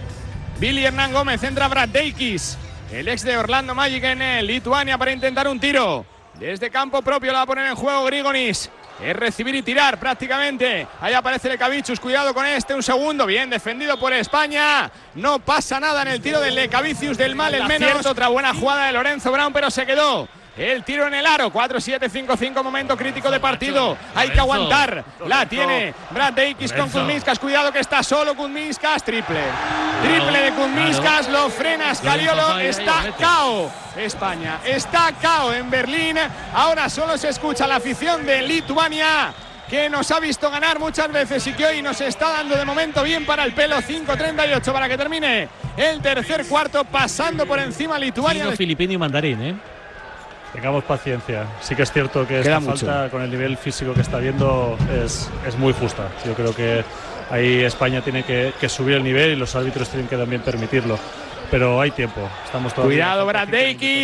Billy 0.60 0.84
Hernán 0.84 1.14
Gómez, 1.14 1.42
entra 1.42 1.68
Brad 1.68 1.88
Deikis, 1.88 2.58
el 2.92 3.08
ex 3.08 3.22
de 3.22 3.34
Orlando 3.38 3.74
Magic 3.74 4.04
en 4.04 4.46
Lituania 4.46 4.98
para 4.98 5.10
intentar 5.10 5.48
un 5.48 5.58
tiro. 5.58 6.04
Desde 6.34 6.68
campo 6.68 7.00
propio 7.00 7.32
la 7.32 7.38
va 7.38 7.42
a 7.44 7.46
poner 7.46 7.66
en 7.66 7.74
juego 7.74 8.04
Grigonis. 8.04 8.68
Es 9.02 9.16
recibir 9.16 9.54
y 9.54 9.62
tirar 9.62 9.98
prácticamente. 9.98 10.86
Ahí 11.00 11.14
aparece 11.14 11.48
Lecavichus. 11.48 11.98
Cuidado 11.98 12.34
con 12.34 12.44
este. 12.44 12.74
Un 12.74 12.82
segundo. 12.82 13.24
Bien 13.24 13.48
defendido 13.48 13.98
por 13.98 14.12
España. 14.12 14.90
No 15.14 15.38
pasa 15.38 15.80
nada 15.80 16.02
en 16.02 16.08
el 16.08 16.20
tiro 16.20 16.38
del 16.40 16.54
Lecavicius 16.54 17.16
del 17.16 17.34
mal 17.34 17.54
el 17.54 17.64
menos. 17.64 18.04
Otra 18.04 18.28
buena 18.28 18.52
jugada 18.52 18.86
de 18.88 18.92
Lorenzo 18.92 19.32
Brown, 19.32 19.54
pero 19.54 19.70
se 19.70 19.86
quedó. 19.86 20.28
El 20.56 20.84
tiro 20.84 21.06
en 21.06 21.14
el 21.14 21.26
aro, 21.26 21.52
4-7-5-5, 21.52 22.62
momento 22.62 22.96
crítico 22.96 23.30
de 23.30 23.40
partido. 23.40 23.96
Hay 24.14 24.30
que 24.30 24.40
aguantar. 24.40 25.04
La 25.26 25.46
tiene 25.46 25.94
Brad 26.10 26.32
Deikis 26.32 26.72
con 26.72 26.90
Kuzmiskas. 26.90 27.38
Cuidado 27.38 27.72
que 27.72 27.80
está 27.80 28.02
solo 28.02 28.34
Kuzmiskas. 28.34 29.02
Triple. 29.04 29.40
Triple 30.02 30.42
de 30.42 30.52
Kuzmiskas. 30.52 31.28
Lo 31.28 31.48
frena 31.50 31.94
Scaliolo. 31.94 32.58
Está 32.58 33.14
cao. 33.18 33.70
España 33.96 34.60
está 34.64 35.12
cao 35.20 35.52
en 35.52 35.70
Berlín. 35.70 36.16
Ahora 36.54 36.88
solo 36.88 37.16
se 37.16 37.28
escucha 37.28 37.66
la 37.66 37.76
afición 37.76 38.26
de 38.26 38.42
Lituania 38.42 39.32
que 39.68 39.88
nos 39.88 40.10
ha 40.10 40.18
visto 40.18 40.50
ganar 40.50 40.80
muchas 40.80 41.12
veces 41.12 41.46
y 41.46 41.52
que 41.52 41.64
hoy 41.64 41.80
nos 41.80 42.00
está 42.00 42.30
dando 42.30 42.56
de 42.56 42.64
momento 42.64 43.04
bien 43.04 43.24
para 43.24 43.44
el 43.44 43.52
pelo 43.52 43.76
5-38 43.76 44.72
para 44.72 44.88
que 44.88 44.98
termine 44.98 45.48
el 45.76 46.00
tercer 46.00 46.44
cuarto 46.46 46.84
pasando 46.84 47.46
por 47.46 47.60
encima 47.60 47.96
Lituania. 47.96 48.50
Filipino 48.56 48.94
y 48.94 48.98
mandarín, 48.98 49.42
¿eh? 49.42 49.54
Tengamos 50.52 50.82
paciencia. 50.84 51.44
Sí 51.60 51.74
que 51.76 51.82
es 51.82 51.92
cierto 51.92 52.22
que 52.26 52.40
Queda 52.42 52.58
esta 52.58 52.60
mucho. 52.60 52.86
falta 52.86 53.10
con 53.10 53.22
el 53.22 53.30
nivel 53.30 53.56
físico 53.56 53.94
que 53.94 54.00
está 54.00 54.18
viendo 54.18 54.76
es, 55.02 55.30
es 55.46 55.56
muy 55.56 55.72
justa. 55.72 56.08
Yo 56.26 56.34
creo 56.34 56.54
que 56.54 56.84
ahí 57.30 57.60
España 57.62 58.00
tiene 58.02 58.24
que, 58.24 58.52
que 58.60 58.68
subir 58.68 58.96
el 58.96 59.04
nivel 59.04 59.30
y 59.30 59.36
los 59.36 59.54
árbitros 59.54 59.88
tienen 59.88 60.08
que 60.08 60.16
también 60.16 60.42
permitirlo. 60.42 60.98
Pero 61.50 61.80
hay 61.80 61.90
tiempo. 61.90 62.20
Estamos 62.44 62.72
todavía 62.72 62.96
Cuidado, 62.96 63.26
Brad 63.26 63.48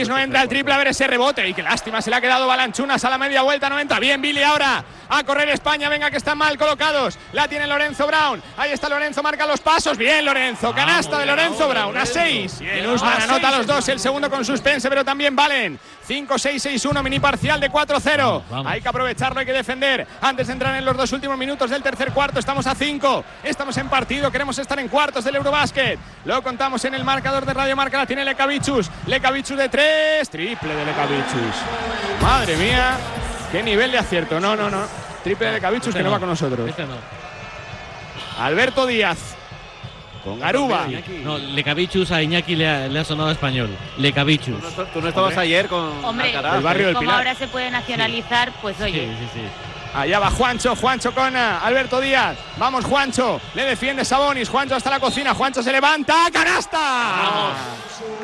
no 0.08 0.18
entra 0.18 0.42
el 0.42 0.48
triple 0.48 0.74
a 0.74 0.78
ver 0.78 0.88
ese 0.88 1.06
rebote. 1.06 1.46
Y 1.48 1.54
qué 1.54 1.62
lástima, 1.62 2.02
se 2.02 2.10
le 2.10 2.16
ha 2.16 2.20
quedado 2.20 2.46
Balanchunas 2.46 3.04
a 3.04 3.10
la 3.10 3.18
media 3.18 3.42
vuelta, 3.42 3.68
no 3.68 3.78
entra. 3.78 4.00
Bien, 4.00 4.20
Billy 4.20 4.42
ahora 4.42 4.84
a 5.08 5.24
correr 5.24 5.48
España, 5.50 5.88
venga 5.88 6.10
que 6.10 6.16
están 6.16 6.38
mal 6.38 6.58
colocados. 6.58 7.18
La 7.32 7.48
tiene 7.48 7.66
Lorenzo 7.66 8.06
Brown, 8.06 8.42
ahí 8.56 8.72
está 8.72 8.88
Lorenzo, 8.88 9.22
marca 9.22 9.46
los 9.46 9.60
pasos. 9.60 9.96
Bien, 9.96 10.24
Lorenzo, 10.24 10.74
canasta 10.74 11.18
de 11.18 11.26
Lorenzo 11.26 11.68
Brown, 11.68 11.96
a 11.96 12.06
6. 12.06 12.60
Bien, 12.60 12.88
Usman 12.88 13.22
anota 13.22 13.50
los 13.56 13.66
dos, 13.66 13.88
el 13.88 14.00
segundo 14.00 14.30
con 14.30 14.44
suspense, 14.44 14.88
pero 14.88 15.04
también 15.04 15.34
valen. 15.36 15.78
5-6-6-1, 16.08 17.02
mini 17.02 17.18
parcial 17.18 17.58
de 17.60 17.70
4-0. 17.70 18.42
Hay 18.64 18.80
que 18.80 18.88
aprovecharlo, 18.88 19.40
hay 19.40 19.46
que 19.46 19.52
defender. 19.52 20.06
Antes 20.20 20.46
de 20.46 20.52
entrar 20.52 20.76
en 20.76 20.84
los 20.84 20.96
dos 20.96 21.12
últimos 21.12 21.36
minutos 21.36 21.68
del 21.68 21.82
tercer 21.82 22.12
cuarto, 22.12 22.38
estamos 22.38 22.66
a 22.66 22.74
5. 22.76 23.24
Estamos 23.42 23.76
en 23.76 23.88
partido, 23.88 24.30
queremos 24.30 24.56
estar 24.58 24.78
en 24.78 24.88
cuartos 24.88 25.24
del 25.24 25.36
Eurobásquet. 25.36 25.98
Lo 26.24 26.42
contamos 26.42 26.84
en 26.84 26.94
el 26.94 27.02
marcador 27.02 27.35
de 27.44 27.52
Radio 27.54 27.76
Marca, 27.76 27.98
la 27.98 28.06
tiene 28.06 28.24
Lecavichus. 28.24 28.90
Lecavichus 29.06 29.56
de 29.56 29.68
3, 29.68 30.30
triple 30.30 30.74
de 30.74 30.84
Lecavichus. 30.84 31.56
Madre 32.22 32.56
mía, 32.56 32.96
qué 33.52 33.62
nivel 33.62 33.92
de 33.92 33.98
acierto. 33.98 34.40
No, 34.40 34.56
no, 34.56 34.70
no. 34.70 34.82
Triple 35.22 35.46
de 35.48 35.52
Lecavichus 35.54 35.94
que 35.94 36.02
no 36.02 36.10
va 36.10 36.18
con 36.18 36.28
nosotros. 36.28 36.68
Este 36.68 36.84
no. 36.84 36.94
Alberto 38.38 38.86
Díaz. 38.86 39.34
Con 40.24 40.40
Garuba. 40.40 40.86
No, 41.22 41.38
Lecavichus 41.38 42.10
a 42.10 42.20
Iñaki 42.20 42.56
le 42.56 42.68
ha, 42.68 42.88
le 42.88 42.98
ha 42.98 43.04
sonado 43.04 43.30
español. 43.30 43.70
Lecavichus. 43.98 44.56
Tú 44.92 45.00
no 45.00 45.08
estabas 45.08 45.36
ayer 45.36 45.68
con 45.68 46.04
Hombre, 46.04 46.28
Alcaraz. 46.28 46.56
El 46.56 46.62
barrio 46.62 46.86
del 46.86 46.94
como 46.94 47.02
Pilar. 47.02 47.18
ahora 47.18 47.34
se 47.36 47.46
puede 47.46 47.70
nacionalizar, 47.70 48.52
pues 48.60 48.80
oye. 48.80 49.06
Sí, 49.06 49.16
sí, 49.20 49.28
sí. 49.34 49.40
Allá 49.96 50.18
va 50.18 50.30
Juancho, 50.30 50.76
Juancho 50.76 51.14
con 51.14 51.34
eh, 51.34 51.38
Alberto 51.38 52.02
Díaz. 52.02 52.36
Vamos, 52.58 52.84
Juancho. 52.84 53.40
Le 53.54 53.64
defiende 53.64 54.04
Sabonis. 54.04 54.46
Juancho 54.46 54.74
hasta 54.74 54.90
la 54.90 55.00
cocina. 55.00 55.34
Juancho 55.34 55.62
se 55.62 55.72
levanta. 55.72 56.26
¡Canasta! 56.30 57.54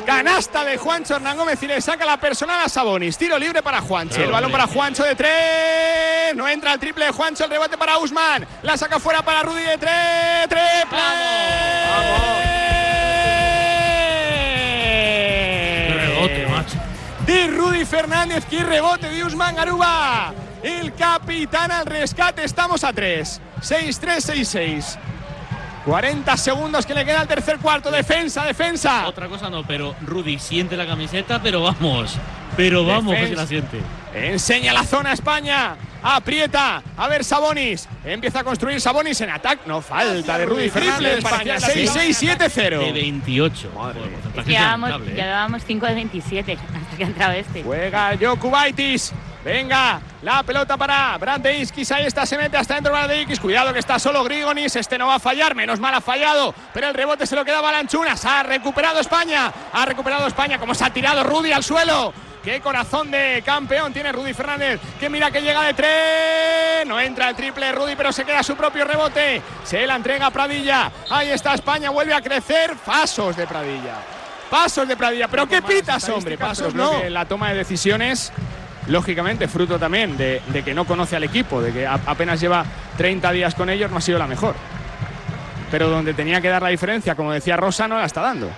Canasta 0.05 0.63
de 0.65 0.77
Juancho 0.77 1.15
Hernán 1.15 1.35
Gómez 1.35 1.63
y 1.63 1.67
le 1.67 1.81
saca 1.81 2.05
la 2.05 2.17
personal 2.17 2.61
a 2.63 2.69
Sabonis. 2.69 3.17
Tiro 3.17 3.39
libre 3.39 3.63
para 3.63 3.81
Juancho. 3.81 4.21
El 4.21 4.31
balón 4.31 4.51
para 4.51 4.67
Juancho 4.67 5.03
de 5.03 5.15
tres. 5.15 6.35
No 6.35 6.47
entra 6.47 6.73
el 6.73 6.79
triple 6.79 7.05
de 7.05 7.11
Juancho. 7.11 7.45
El 7.45 7.49
rebote 7.49 7.75
para 7.75 7.97
Usman. 7.97 8.45
La 8.61 8.77
saca 8.77 8.99
fuera 8.99 9.23
para 9.23 9.41
Rudy 9.41 9.63
de 9.63 9.77
tres. 9.79 10.49
Triple. 10.49 10.99
Qué 15.87 15.93
rebote, 15.95 16.47
macho. 16.47 16.77
de 17.25 17.47
Rudy 17.47 17.85
Fernández. 17.85 18.45
¡Qué 18.47 18.63
rebote 18.63 19.09
de 19.09 19.23
Usman 19.23 19.55
Garuba! 19.55 20.33
El 20.63 20.93
capitán 20.93 21.71
al 21.71 21.85
rescate. 21.85 22.43
Estamos 22.43 22.83
a 22.83 22.93
3. 22.93 23.41
6-3-6-6. 23.61 24.97
40 25.85 26.37
segundos 26.37 26.85
que 26.85 26.93
le 26.93 27.03
queda 27.03 27.19
al 27.21 27.27
tercer 27.27 27.57
cuarto. 27.57 27.91
Defensa, 27.91 28.45
defensa. 28.45 29.05
Otra 29.05 29.27
cosa 29.27 29.49
no, 29.49 29.63
pero 29.67 29.93
Rudy 30.01 30.39
siente 30.39 30.77
la 30.77 30.87
camiseta, 30.87 31.41
pero 31.43 31.61
vamos. 31.61 32.15
Pero 32.55 32.85
vamos, 32.85 33.15
que 33.15 33.27
se 33.27 33.35
la 33.35 33.45
siente. 33.45 33.81
Enseña 34.13 34.71
la 34.73 34.83
zona 34.85 35.09
a 35.09 35.13
España. 35.13 35.75
Aprieta. 36.01 36.81
A 36.95 37.07
ver 37.09 37.25
Sabonis. 37.25 37.89
Empieza 38.05 38.39
a 38.39 38.43
construir 38.43 38.79
Sabonis 38.79 39.19
en 39.21 39.31
ataque. 39.31 39.63
No 39.65 39.81
falta 39.81 40.37
de 40.37 40.45
Rudy 40.45 40.69
Fernández. 40.69 41.17
España 41.17 41.57
6-6-7-0. 41.57 42.79
De 42.79 42.91
28. 42.91 43.71
Joder, 43.73 43.97
Es 43.97 44.03
porcentaje 44.03 44.45
que 44.45 44.51
llevábamos, 44.51 44.89
lamentable, 44.89 45.17
ya 45.17 45.23
¿eh? 45.23 45.25
llevábamos 45.27 45.63
5 45.65 45.85
de 45.87 45.93
27 45.95 46.53
hasta 46.53 46.97
que 46.97 47.03
ha 47.03 47.07
entrado 47.07 47.33
este. 47.33 47.63
Juega 47.63 48.17
Jokubaitis. 48.21 49.13
Venga, 49.43 49.99
la 50.21 50.41
pelota 50.43 50.77
para 50.77 51.17
Brad 51.17 51.41
Deiskis. 51.41 51.91
Ahí 51.91 52.05
está, 52.05 52.25
se 52.25 52.37
mete 52.37 52.55
hasta 52.55 52.75
dentro 52.75 52.93
Brad 52.93 53.09
Deiskis. 53.09 53.39
Cuidado 53.39 53.73
que 53.73 53.79
está 53.79 53.99
solo 53.99 54.23
Grigonis. 54.23 54.75
Este 54.75 54.97
no 54.97 55.07
va 55.07 55.15
a 55.15 55.19
fallar. 55.19 55.53
Menos 55.53 55.79
mal 55.79 55.93
ha 55.93 56.01
fallado. 56.01 56.55
Pero 56.73 56.87
el 56.87 56.93
rebote 56.93 57.27
se 57.27 57.35
lo 57.35 57.43
queda 57.43 57.59
Balanchunas. 57.59 58.23
Ha 58.25 58.43
recuperado 58.43 58.99
España. 58.99 59.51
Ha 59.73 59.85
recuperado 59.85 60.27
España. 60.27 60.57
Como 60.59 60.73
se 60.73 60.85
ha 60.85 60.89
tirado 60.91 61.23
Rudy 61.23 61.51
al 61.51 61.63
suelo. 61.63 62.13
Qué 62.41 62.59
corazón 62.61 63.09
de 63.09 63.41
campeón 63.45 63.93
tiene 63.93 64.11
Rudy 64.11 64.33
Fernández. 64.33 64.79
Que 64.99 65.09
mira 65.09 65.29
que 65.31 65.41
llega 65.41 65.61
de 65.63 65.73
tres. 65.73 66.87
No 66.87 66.99
entra 66.99 67.29
el 67.29 67.35
triple 67.35 67.71
Rudy, 67.71 67.95
pero 67.95 68.11
se 68.13 68.23
queda 68.23 68.43
su 68.43 68.55
propio 68.55 68.85
rebote. 68.85 69.41
Se 69.63 69.85
la 69.85 69.95
entrega 69.95 70.27
a 70.27 70.31
Pradilla. 70.31 70.89
Ahí 71.09 71.31
está 71.31 71.53
España. 71.53 71.89
Vuelve 71.89 72.13
a 72.13 72.21
crecer. 72.21 72.75
Pasos 72.85 73.35
de 73.35 73.45
Pradilla. 73.45 73.95
Pasos 74.49 74.87
de 74.87 74.95
Pradilla. 74.95 75.27
¿Pero 75.27 75.47
qué 75.47 75.61
pitas, 75.61 76.07
hombre? 76.09 76.37
Pasos 76.37 76.73
no. 76.73 77.01
La 77.09 77.25
toma 77.25 77.49
de 77.49 77.55
decisiones, 77.55 78.31
lógicamente, 78.87 79.47
fruto 79.47 79.79
también 79.79 80.17
de, 80.17 80.41
que 80.63 80.73
no 80.73 80.85
conoce 80.85 81.15
al 81.15 81.23
equipo, 81.23 81.61
de 81.61 81.71
que 81.71 81.87
apenas 81.87 82.39
lleva 82.39 82.65
30 82.97 83.31
días 83.31 83.55
con 83.55 83.69
ellos, 83.69 83.89
no 83.91 83.97
ha 83.97 84.01
sido 84.01 84.19
la 84.19 84.27
mejor. 84.27 84.55
Pero 85.71 85.89
donde 85.89 86.13
tenía 86.13 86.41
que 86.41 86.49
dar 86.49 86.61
la 86.61 86.69
diferencia, 86.69 87.15
como 87.15 87.31
decía 87.31 87.57
Rosa, 87.57 87.87
no 87.87 87.97
la 87.97 88.05
está 88.05 88.21
dando. 88.21 88.49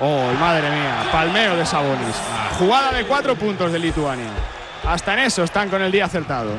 Oh, 0.00 0.32
madre 0.38 0.70
mía, 0.70 1.04
palmeo 1.10 1.56
de 1.56 1.66
Sabonis. 1.66 2.16
Jugada 2.58 2.92
de 2.92 3.04
cuatro 3.04 3.34
puntos 3.36 3.72
de 3.72 3.78
Lituania. 3.78 4.30
Hasta 4.86 5.12
en 5.14 5.20
eso 5.20 5.44
están 5.44 5.68
con 5.68 5.82
el 5.82 5.92
día 5.92 6.06
acertado. 6.06 6.52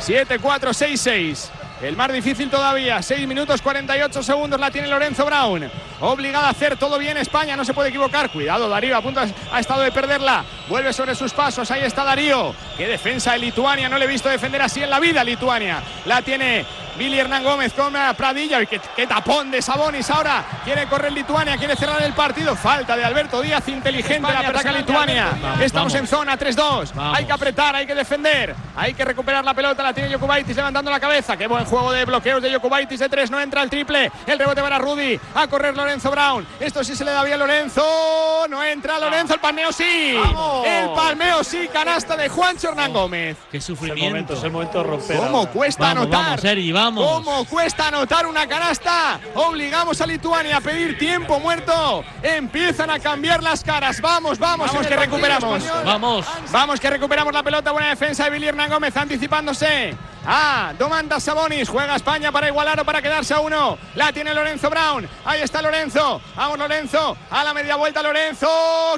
7-4-6-6. 0.00 1.50
El 1.82 1.94
más 1.94 2.10
difícil 2.10 2.48
todavía. 2.48 3.02
6 3.02 3.28
minutos 3.28 3.60
48 3.60 4.22
segundos 4.22 4.58
la 4.58 4.70
tiene 4.70 4.88
Lorenzo 4.88 5.26
Brown. 5.26 5.70
Obligada 6.00 6.46
a 6.46 6.50
hacer 6.50 6.76
todo 6.76 6.98
bien 6.98 7.16
España. 7.18 7.56
No 7.56 7.64
se 7.64 7.74
puede 7.74 7.90
equivocar. 7.90 8.30
Cuidado, 8.30 8.68
Darío. 8.68 8.96
A 8.96 9.02
punto 9.02 9.20
ha 9.52 9.60
estado 9.60 9.82
de 9.82 9.92
perderla. 9.92 10.44
Vuelve 10.68 10.92
sobre 10.92 11.14
sus 11.14 11.32
pasos. 11.32 11.70
Ahí 11.70 11.82
está 11.82 12.02
Darío. 12.02 12.54
Qué 12.78 12.86
defensa 12.86 13.32
de 13.32 13.38
Lituania. 13.40 13.88
No 13.88 13.98
le 13.98 14.06
he 14.06 14.08
visto 14.08 14.28
defender 14.28 14.62
así 14.62 14.82
en 14.82 14.90
la 14.90 15.00
vida 15.00 15.22
Lituania. 15.22 15.82
La 16.06 16.22
tiene 16.22 16.64
Billy 16.96 17.18
Hernán 17.18 17.44
Gómez 17.44 17.72
con 17.72 17.94
Pradilla. 18.16 18.62
Y 18.62 18.66
qué, 18.66 18.80
qué 18.94 19.06
tapón 19.06 19.50
de 19.50 19.62
Sabonis 19.62 20.08
ahora. 20.10 20.44
Quiere 20.64 20.86
correr 20.86 21.12
Lituania. 21.12 21.56
Quiere 21.56 21.76
cerrar 21.76 22.02
el 22.02 22.12
partido. 22.12 22.56
Falta 22.56 22.96
de 22.96 23.04
Alberto 23.04 23.40
Díaz. 23.40 23.66
Inteligente 23.68 24.32
la 24.32 24.40
ataca 24.40 24.72
Lituania. 24.72 25.28
Vamos, 25.40 25.60
Estamos 25.60 25.92
vamos. 25.92 26.10
en 26.10 26.16
zona 26.16 26.38
3-2. 26.38 26.92
Vamos. 26.94 27.18
Hay 27.18 27.24
que 27.24 27.32
apretar, 27.32 27.74
hay 27.76 27.86
que 27.86 27.94
defender. 27.94 28.54
Hay 28.76 28.94
que 28.94 29.04
recuperar 29.04 29.44
la 29.44 29.54
pelota. 29.54 29.82
La 29.82 29.92
tiene 29.92 30.12
Jokubaitis 30.12 30.56
levantando 30.56 30.90
la 30.90 31.00
cabeza. 31.00 31.36
Qué 31.36 31.46
buen 31.46 31.64
juego 31.64 31.92
de 31.92 32.04
bloqueos 32.04 32.42
de 32.42 32.52
Jokubaitis 32.54 33.00
de 33.00 33.08
3. 33.08 33.30
No 33.30 33.40
entra 33.40 33.62
el 33.62 33.70
triple. 33.70 34.10
El 34.26 34.38
rebote 34.38 34.60
para 34.62 34.78
Rudy. 34.78 35.18
A 35.34 35.46
correr 35.48 35.76
Lorenzo 35.76 36.10
Brown. 36.10 36.46
Esto 36.60 36.82
sí 36.84 36.94
se 36.96 37.04
le 37.04 37.10
da 37.12 37.22
bien 37.22 37.34
a 37.34 37.38
Lorenzo. 37.38 38.46
No 38.48 38.62
entra 38.64 38.98
Lorenzo. 38.98 39.34
El 39.34 39.40
palmeo 39.40 39.72
sí. 39.72 40.16
El 40.64 40.90
palmeo 40.94 41.44
sí. 41.44 41.68
Canasta 41.72 42.16
de 42.16 42.28
Juancho 42.28 42.70
Hernán 42.70 42.92
Gómez. 42.92 43.36
Qué 43.50 43.58
Es 43.58 43.68
el 43.68 43.74
momento, 43.76 43.94
sufrimiento. 43.96 44.34
es 44.34 44.44
el 44.44 44.50
momento 44.50 44.78
de 44.78 44.84
romper. 44.84 45.16
¿Cómo 45.16 45.38
ahora. 45.38 45.50
cuesta 45.50 45.82
Vamos, 45.94 46.06
anotar? 46.06 46.40
Sergi, 46.40 46.72
vamos. 46.86 47.24
¿Cómo 47.24 47.44
cuesta 47.46 47.88
anotar 47.88 48.26
una 48.26 48.46
canasta? 48.46 49.20
Obligamos 49.34 50.00
a 50.00 50.06
Lituania 50.06 50.58
a 50.58 50.60
pedir 50.60 50.98
tiempo 50.98 51.38
muerto. 51.40 52.04
Empiezan 52.22 52.90
a 52.90 52.98
cambiar 52.98 53.42
las 53.42 53.62
caras. 53.62 54.00
Vamos, 54.00 54.38
vamos, 54.38 54.68
vamos 54.68 54.86
que 54.86 54.96
recuperamos. 54.96 55.62
Vamos. 55.84 56.26
Vamos 56.50 56.80
que 56.80 56.90
recuperamos 56.90 57.32
la 57.32 57.42
pelota. 57.42 57.72
Buena 57.72 57.88
defensa 57.88 58.24
de 58.24 58.30
Billy 58.30 58.48
Hernán 58.48 58.70
Gómez 58.70 58.96
anticipándose. 58.96 59.96
Ah, 60.26 60.72
Domantas 60.78 61.22
Sabonis. 61.22 61.68
Juega 61.68 61.96
España 61.96 62.32
para 62.32 62.48
igualar 62.48 62.80
o 62.80 62.84
para 62.84 63.00
quedarse 63.00 63.34
a 63.34 63.40
uno. 63.40 63.78
La 63.94 64.12
tiene 64.12 64.34
Lorenzo 64.34 64.70
Brown. 64.70 65.08
Ahí 65.24 65.40
está 65.42 65.62
Lorenzo. 65.62 66.20
Vamos, 66.34 66.58
Lorenzo. 66.58 67.16
A 67.30 67.44
la 67.44 67.54
media 67.54 67.76
vuelta, 67.76 68.02
Lorenzo. 68.02 68.48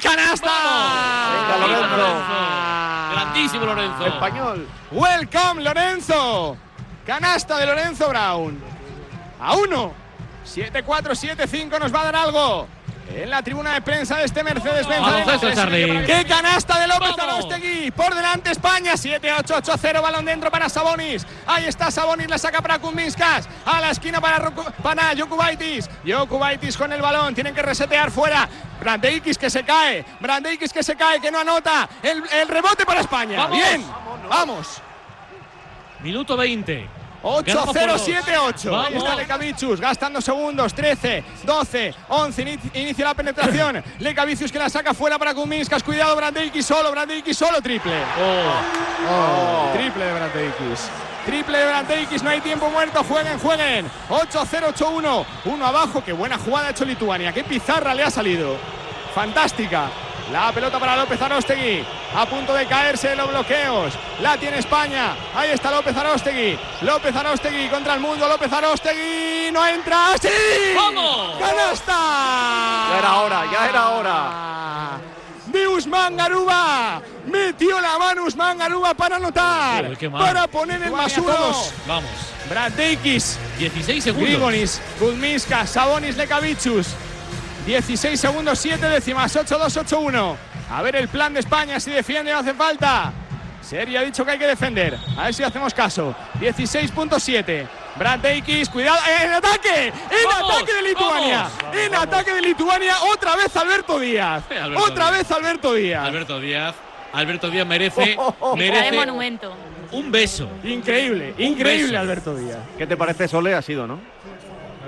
¡Canasta! 0.03 0.51
Venga, 1.35 1.67
Lorenzo. 1.67 3.13
Grandísimo 3.13 3.67
Lorenzo. 3.67 4.07
Español. 4.07 4.69
Welcome, 4.91 5.63
Lorenzo. 5.63 6.57
Canasta 7.09 7.57
de 7.57 7.65
Lorenzo 7.65 8.07
Brown. 8.11 8.61
A 9.41 9.55
uno. 9.57 9.95
7-4-7-5 10.47 11.81
nos 11.81 11.95
va 11.95 12.03
a 12.03 12.05
dar 12.05 12.17
algo. 12.17 12.69
En 13.15 13.31
la 13.31 13.43
tribuna 13.43 13.73
de 13.73 13.81
prensa 13.81 14.19
de 14.19 14.25
este 14.27 14.45
Mercedes-Benz. 14.45 15.07
¡Qué 16.05 16.27
canasta 16.29 16.79
de 16.79 16.87
López. 16.87 17.19
Arostegui! 17.19 17.91
Por 17.93 18.15
delante 18.15 18.51
España. 18.51 18.93
7-8-8-0. 18.93 20.03
Balón 20.03 20.27
dentro 20.27 20.51
para 20.51 20.69
Sabonis. 20.69 21.27
Ahí 21.47 21.65
está 21.65 21.91
Sabonis. 21.91 22.29
La 22.29 22.37
saca 22.37 22.61
para 22.61 22.79
Kuminskas. 22.79 23.49
A 23.65 23.81
la 23.81 23.89
esquina 23.89 24.21
para, 24.21 24.39
Roku- 24.39 24.71
para 24.83 25.17
Jokubaitis. 25.17 25.89
Jokubaitis 26.07 26.77
con 26.77 26.93
el 26.93 27.01
balón. 27.01 27.35
Tienen 27.35 27.55
que 27.55 27.63
resetear 27.63 28.11
fuera. 28.11 28.47
Brandeikis 28.81 29.39
que 29.39 29.49
se 29.49 29.65
cae. 29.65 30.05
Brandeikis 30.21 30.75
que 30.75 30.83
se 30.83 30.95
cae, 30.95 31.23
que 31.23 31.31
no 31.31 31.39
anota. 31.41 31.89
El, 32.03 32.23
el 32.31 32.49
rebote 32.49 32.85
para 32.85 33.01
España. 33.01 33.39
Vamos. 33.45 33.57
Bien. 33.57 33.83
Vamos. 34.29 34.83
Minuto 36.01 36.37
20. 36.37 36.98
Ganamos 37.23 37.77
por 37.77 37.87
dos. 37.89 38.09
8-0-7-8. 38.09 38.85
Ahí 38.87 38.95
está 38.97 39.15
Lecavicius 39.17 39.81
gastando 39.81 40.21
segundos. 40.21 40.73
13, 40.75 41.25
12, 41.45 41.95
11. 42.09 42.43
Ini- 42.43 42.59
Inicia 42.75 43.05
la 43.05 43.15
penetración. 43.15 43.83
Lecavicius 43.99 44.53
que 44.53 44.59
la 44.59 44.69
saca 44.71 44.95
fuera 44.95 45.19
para 45.19 45.35
Kuminskas. 45.35 45.83
Cuidado, 45.83 46.15
Brandeikis 46.17 46.65
solo. 46.65 46.91
Brandeikis 46.91 47.37
solo. 47.37 47.61
Triple. 47.61 47.93
Oh, 49.11 49.71
Triple 49.75 50.05
de 50.05 50.13
Brandeikis. 50.13 50.89
Triple 51.27 51.59
de 51.59 51.67
Brandeikis. 51.67 52.23
No 52.23 52.31
hay 52.31 52.41
tiempo 52.41 52.71
muerto. 52.71 53.03
Jueguen, 53.05 53.39
jueguen. 53.39 53.91
8-0-8-1. 54.09 55.25
Uno 55.47 55.67
abajo. 55.67 56.03
Qué 56.05 56.13
buena 56.13 56.39
jugada 56.39 56.69
ha 56.69 56.71
hecho 56.71 56.85
Lituania. 56.85 57.33
Qué 57.33 57.45
pizarra 57.45 57.95
le 57.95 58.05
ha 58.05 58.11
salido. 58.11 58.57
Fantástica. 59.15 59.91
La 60.33 60.53
pelota 60.53 60.79
para 60.79 60.97
López 60.97 61.21
Arostegui. 61.21 61.83
A 62.15 62.27
punto 62.27 62.53
de 62.53 62.67
caerse 62.67 63.09
de 63.09 63.17
los 63.17 63.29
bloqueos. 63.29 63.95
La 64.21 64.37
tiene 64.37 64.59
España. 64.59 65.15
Ahí 65.35 65.51
está 65.51 65.71
López 65.71 65.97
Arostegui. 65.97 66.59
López 66.83 67.17
Arostegui 67.17 67.69
contra 67.69 67.95
el 67.95 68.01
mundo. 68.01 68.29
López 68.29 68.53
Arostegui. 68.53 69.51
No 69.53 69.67
entra. 69.67 70.17
¡Sí! 70.21 70.29
¡Vamos! 70.77 71.39
¡Canasta! 71.39 72.89
Ya 72.91 72.99
era 72.99 73.17
hora, 73.17 73.45
ya 73.51 73.69
era 73.69 73.89
hora. 73.89 74.99
De 75.47 75.67
Usman 75.67 76.17
Garuba. 76.17 77.01
Metió 77.27 77.81
la 77.81 77.99
mano 77.99 78.25
Usman 78.25 78.59
Garuba 78.59 78.93
para 78.93 79.17
anotar. 79.17 79.97
Para 80.13 80.47
poner 80.47 80.83
el 80.83 80.93
más 80.93 81.17
uno. 81.17 81.35
Vamos. 81.87 82.11
Bradeikis. 82.51 83.39
16 83.59 84.05
segundos. 84.05 84.29
Grigonis, 84.29 84.81
Kuzminska, 84.99 85.67
Sabonis, 85.67 86.17
Lekavicius. 86.17 86.89
16 87.69 88.19
segundos, 88.19 88.59
7 88.61 88.87
décimas, 88.89 89.37
8-2-8-1. 89.37 90.37
A 90.71 90.81
ver 90.81 90.97
el 90.97 91.07
plan 91.09 91.35
de 91.35 91.41
España, 91.41 91.79
si 91.79 91.91
defiende 91.91 92.33
no 92.33 92.39
hace 92.39 92.55
falta. 92.55 93.13
Seri 93.61 93.95
ha 93.95 94.01
dicho 94.01 94.25
que 94.25 94.31
hay 94.31 94.39
que 94.39 94.47
defender. 94.47 94.97
A 95.19 95.25
ver 95.25 95.35
si 95.35 95.43
hacemos 95.43 95.75
caso. 95.75 96.15
16.7. 96.41 97.67
Brad 97.97 98.21
Deikis, 98.21 98.71
cuidado, 98.71 98.97
en 99.23 99.33
ataque, 99.33 99.89
en 99.89 99.93
Vamos, 100.31 100.51
ataque 100.57 100.73
de 100.73 100.83
Lituania, 100.83 101.47
vamos. 101.63 101.77
en 101.77 101.95
ataque 101.95 102.33
de 102.35 102.41
Lituania, 102.43 102.95
otra 103.13 103.35
vez 103.37 103.55
Alberto 103.57 103.99
Díaz, 103.99 104.45
Alberto 104.51 104.85
otra 104.85 105.11
Díaz. 105.11 105.19
vez 105.19 105.31
Alberto 105.37 105.75
Díaz. 105.75 106.05
Alberto 106.07 106.41
Díaz. 106.41 106.75
Alberto 107.13 107.51
Díaz 107.51 107.67
merece, 107.67 108.13
Está 108.13 108.23
de 108.53 108.57
merece 108.57 108.93
monumento. 108.93 109.53
un 109.91 110.13
beso. 110.13 110.49
Increíble, 110.63 111.35
increíble 111.39 111.89
beso. 111.91 111.99
Alberto 112.01 112.37
Díaz. 112.37 112.59
¿Qué 112.79 112.87
te 112.87 112.97
parece 112.97 113.27
Sole? 113.27 113.53
Ha 113.55 113.63
sido, 113.63 113.87
¿no? 113.89 114.01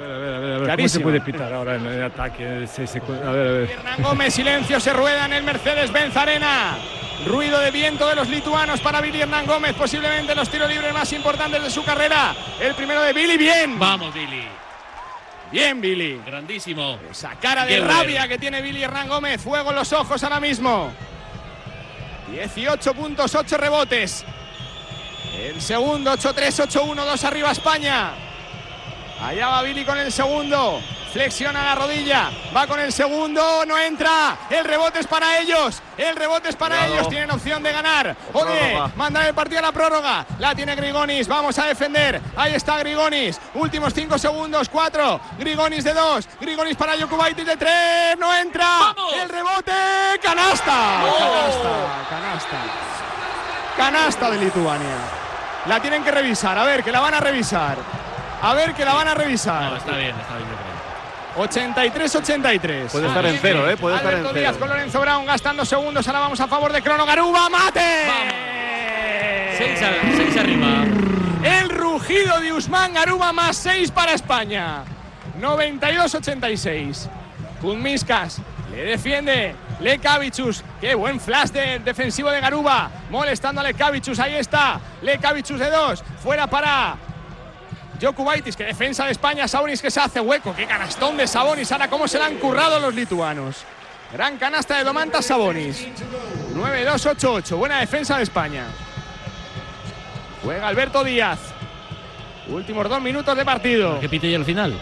Ver, 0.01 0.11
a 0.11 0.19
ver, 0.19 0.35
a 0.35 0.39
ver, 0.39 0.55
a 0.55 0.59
ver, 0.59 0.77
¿cómo 0.77 0.89
se 0.89 1.01
puede 1.01 1.21
pitar 1.21 1.53
ahora 1.53 1.75
en 1.75 1.85
el 1.85 2.03
ataque? 2.03 2.45
A 2.47 3.31
ver, 3.31 3.49
a 3.49 3.53
ver. 3.53 3.71
Hernán 3.71 4.03
Gómez, 4.03 4.33
silencio, 4.33 4.81
se 4.81 4.95
rueda 4.95 5.27
en 5.27 5.35
el 5.35 5.43
Mercedes-Benz 5.43 6.17
Arena. 6.17 6.79
Ruido 7.27 7.61
de 7.61 7.71
viento 7.71 8.09
de 8.09 8.15
los 8.15 8.31
lituanos 8.31 8.81
para 8.81 9.03
Billy 9.03 9.21
Hernán 9.21 9.45
Gómez, 9.45 9.75
posiblemente 9.75 10.35
los 10.35 10.49
tiros 10.49 10.71
libres 10.71 10.95
más 10.95 11.13
importantes 11.13 11.63
de 11.63 11.71
su 11.71 11.85
carrera. 11.85 12.35
El 12.59 12.75
primero 12.75 13.03
de 13.03 13.13
Billy, 13.13 13.37
bien. 13.37 13.79
Vamos, 13.79 14.15
Billy. 14.15 14.45
Bien, 15.53 15.79
Billy. 15.83 16.19
Grandísimo. 16.25 16.99
Esa 17.11 17.35
cara 17.35 17.67
de 17.67 17.75
Qué 17.75 17.81
rabia 17.81 18.21
bueno. 18.21 18.29
que 18.29 18.39
tiene 18.39 18.63
Billy 18.63 18.83
Hernán 18.83 19.07
Gómez. 19.07 19.43
Fuego 19.43 19.69
en 19.69 19.77
los 19.77 19.93
ojos 19.93 20.23
ahora 20.25 20.41
mismo. 20.41 20.91
18 22.33 22.95
puntos, 22.95 23.35
8 23.35 23.59
rebotes. 23.59 24.25
El 25.37 25.61
segundo, 25.61 26.15
8-3, 26.15 26.69
8-1, 26.69 26.95
2 26.95 27.25
arriba 27.25 27.51
España. 27.51 28.30
Allá 29.23 29.49
va 29.49 29.63
Billy 29.63 29.85
con 29.85 29.99
el 29.99 30.11
segundo. 30.13 30.81
Flexiona 31.13 31.65
la 31.65 31.75
rodilla. 31.75 32.31
Va 32.57 32.67
con 32.67 32.79
el 32.81 32.93
segundo. 32.93 33.65
No 33.67 33.77
entra. 33.77 34.37
El 34.49 34.65
rebote 34.65 35.01
es 35.01 35.07
para 35.07 35.39
ellos. 35.41 35.83
El 35.99 36.15
rebote 36.17 36.49
es 36.51 36.57
para 36.57 36.77
Cuidado. 36.77 36.95
ellos. 36.95 37.09
Tienen 37.09 37.31
opción 37.33 37.63
de 37.63 37.73
ganar. 37.73 38.17
O 38.33 38.45
de 38.45 38.55
Prórroga. 38.59 38.93
mandar 38.97 39.27
el 39.27 39.35
partido 39.35 39.59
a 39.59 39.63
la 39.63 39.73
prórroga. 39.73 40.25
La 40.39 40.55
tiene 40.55 40.75
Grigonis. 40.77 41.27
Vamos 41.29 41.59
a 41.59 41.67
defender. 41.67 42.21
Ahí 42.37 42.55
está 42.55 42.79
Grigonis. 42.79 43.39
Últimos 43.55 43.93
5 43.93 44.19
segundos. 44.19 44.69
4. 44.69 45.21
Grigonis 45.39 45.83
de 45.85 45.93
2. 45.93 46.29
Grigonis 46.41 46.77
para 46.77 46.97
Jokubaitis 46.99 47.45
de 47.45 47.57
3. 47.57 48.17
No 48.19 48.33
entra. 48.35 48.65
¡Vamos! 48.95 49.13
El 49.21 49.29
rebote. 49.29 49.73
Canasta. 50.23 51.03
Canasta. 51.19 52.07
Canasta. 52.09 52.57
Canasta 53.77 54.31
de 54.31 54.39
Lituania. 54.39 54.97
La 55.67 55.81
tienen 55.81 56.03
que 56.05 56.11
revisar. 56.11 56.57
A 56.57 56.65
ver, 56.65 56.83
que 56.85 56.93
la 56.93 57.01
van 57.01 57.15
a 57.15 57.21
revisar. 57.21 57.77
A 58.43 58.55
ver, 58.55 58.75
que 58.75 58.85
la 58.85 58.95
van 58.95 59.09
a 59.09 59.15
revisar. 59.15 59.71
No, 59.71 59.77
está 59.77 59.97
bien, 59.97 60.15
está 60.19 60.35
bien, 60.37 60.49
yo 60.49 60.57
creo. 60.57 60.71
83-83. 61.37 62.91
Puede 62.91 63.07
estar 63.07 63.25
en 63.27 63.39
cero, 63.41 63.69
¿eh? 63.71 63.77
Puede 63.77 63.97
estar 63.97 64.13
en 64.15 64.23
Díaz 64.23 64.35
cero. 64.55 64.57
con 64.59 64.69
Lorenzo 64.69 65.01
Brown 65.01 65.27
gastando 65.27 65.65
segundos. 65.65 66.07
Ahora 66.09 66.21
vamos 66.21 66.41
a 66.41 66.49
favor 66.49 66.73
de 66.73 66.83
Crono 66.83 67.07
Garuba. 67.07 67.49
¡Mate! 67.49 68.07
Seis, 69.57 69.83
a- 69.83 70.17
seis 70.17 70.37
arriba. 70.37 70.85
El 71.45 71.69
rugido 71.71 72.41
de 72.41 72.53
Usman 72.53 72.93
Garuba 72.95 73.33
más 73.33 73.57
6 73.57 73.91
para 73.91 74.13
España. 74.13 74.83
92-86. 75.41 77.09
Kuzmiskas 77.61 78.41
le 78.75 78.85
defiende 78.85 79.55
Lekavicius. 79.81 80.63
Qué 80.81 80.95
buen 80.95 81.21
flash 81.21 81.51
de- 81.51 81.79
defensivo 81.81 82.31
de 82.31 82.41
Garuba. 82.41 82.91
Molestando 83.11 83.61
a 83.61 83.65
Lekavicius. 83.65 84.19
Ahí 84.19 84.35
está. 84.35 84.81
Lekavicius 85.03 85.61
de 85.61 85.71
2. 85.71 86.03
Fuera 86.23 86.47
para 86.47 86.97
Jokubaitis, 88.01 88.57
que 88.57 88.65
defensa 88.65 89.05
de 89.05 89.13
España, 89.13 89.47
Sabonis 89.47 89.83
que 89.83 89.91
se 89.91 90.01
hace 90.01 90.21
hueco, 90.21 90.55
qué 90.55 90.67
canastón 90.67 91.17
de 91.17 91.27
Sabonis, 91.27 91.71
ahora 91.73 91.89
cómo 91.89 92.09
se 92.09 92.19
le 92.19 92.25
han 92.25 92.37
currado 92.37 92.81
los 92.81 92.95
lituanos. 92.95 93.65
Gran 94.13 94.39
canasta 94.39 94.79
de 94.79 94.85
Domantas 94.85 95.25
Sabonis. 95.27 95.87
9-2-8-8. 96.55 97.57
Buena 97.57 97.79
defensa 97.79 98.17
de 98.17 98.25
España. 98.25 98.67
Juega 100.43 100.67
Alberto 100.67 101.05
Díaz. 101.05 101.39
Últimos 102.49 102.89
dos 102.89 103.01
minutos 103.01 103.37
de 103.37 103.45
partido. 103.45 104.01
Que 104.01 104.09
pite 104.09 104.29
ya 104.31 104.37
el 104.37 104.45
final. 104.45 104.75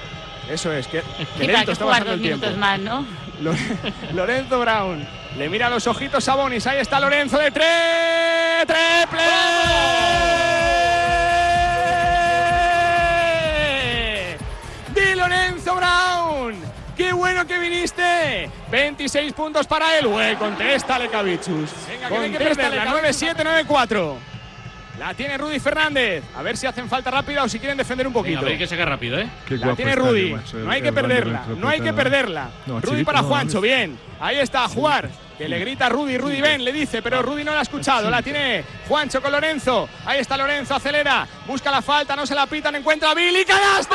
Eso 0.48 0.72
es, 0.72 0.86
que, 0.86 1.02
lento 1.38 1.72
está 1.72 1.84
dos 1.84 1.98
el 2.06 2.22
tiempo. 2.22 2.46
Lorenzo 4.14 4.60
Brown. 4.60 5.06
Le 5.36 5.48
mira 5.48 5.68
los 5.68 5.86
ojitos 5.86 6.26
a 6.28 6.34
Bonis. 6.34 6.66
Ahí 6.66 6.78
está 6.78 6.98
Lorenzo 6.98 7.38
de 7.38 7.50
tres. 7.50 8.66
¡Triple! 8.66 10.57
Bueno 17.38 17.46
que 17.46 17.58
viniste! 17.58 18.50
26 18.70 19.32
puntos 19.32 19.66
para 19.66 19.98
él. 19.98 20.08
Güey, 20.08 20.34
contéstale, 20.36 21.08
Cabichus. 21.08 21.70
Venga, 21.88 22.08
que 22.08 22.32
que 22.32 22.38
perderla. 22.38 22.86
9-7, 22.86 23.66
9-4. 23.66 24.14
La 24.98 25.14
tiene 25.14 25.38
Rudy 25.38 25.60
Fernández. 25.60 26.24
A 26.36 26.42
ver 26.42 26.56
si 26.56 26.66
hacen 26.66 26.88
falta 26.88 27.12
rápida 27.12 27.44
o 27.44 27.48
si 27.48 27.60
quieren 27.60 27.78
defender 27.78 28.08
un 28.08 28.12
Venga, 28.12 28.22
poquito. 28.24 28.40
pero 28.40 28.50
hay 28.50 28.58
que 28.58 28.66
sacar 28.66 28.88
rápido, 28.88 29.20
¿eh? 29.20 29.28
La 29.50 29.76
tiene 29.76 29.94
Rudy. 29.94 30.34
No 30.54 30.70
hay 30.70 30.82
que 30.82 30.92
perderla. 30.92 31.44
No 31.56 31.68
hay 31.68 31.80
que 31.80 31.92
perderla. 31.92 32.50
Rudy 32.66 33.04
para 33.04 33.22
Juancho. 33.22 33.60
Bien. 33.60 33.96
Ahí 34.18 34.38
está 34.38 34.64
a 34.64 34.68
jugar. 34.68 35.08
Que 35.38 35.48
le 35.48 35.60
grita 35.60 35.88
Rudy. 35.88 36.18
Rudy 36.18 36.40
ven, 36.40 36.64
le 36.64 36.72
dice, 36.72 37.00
pero 37.00 37.22
Rudy 37.22 37.44
no 37.44 37.52
la 37.52 37.60
ha 37.60 37.62
escuchado. 37.62 38.10
La 38.10 38.20
tiene 38.22 38.64
Juancho 38.88 39.22
con 39.22 39.30
Lorenzo. 39.30 39.88
Ahí 40.04 40.18
está 40.18 40.36
Lorenzo. 40.36 40.74
Acelera. 40.74 41.28
Busca 41.46 41.70
la 41.70 41.80
falta. 41.80 42.16
No 42.16 42.26
se 42.26 42.34
la 42.34 42.46
pitan. 42.46 42.74
Encuentra 42.74 43.12
a 43.12 43.14
Billy. 43.14 43.44
¡Canasto! 43.44 43.94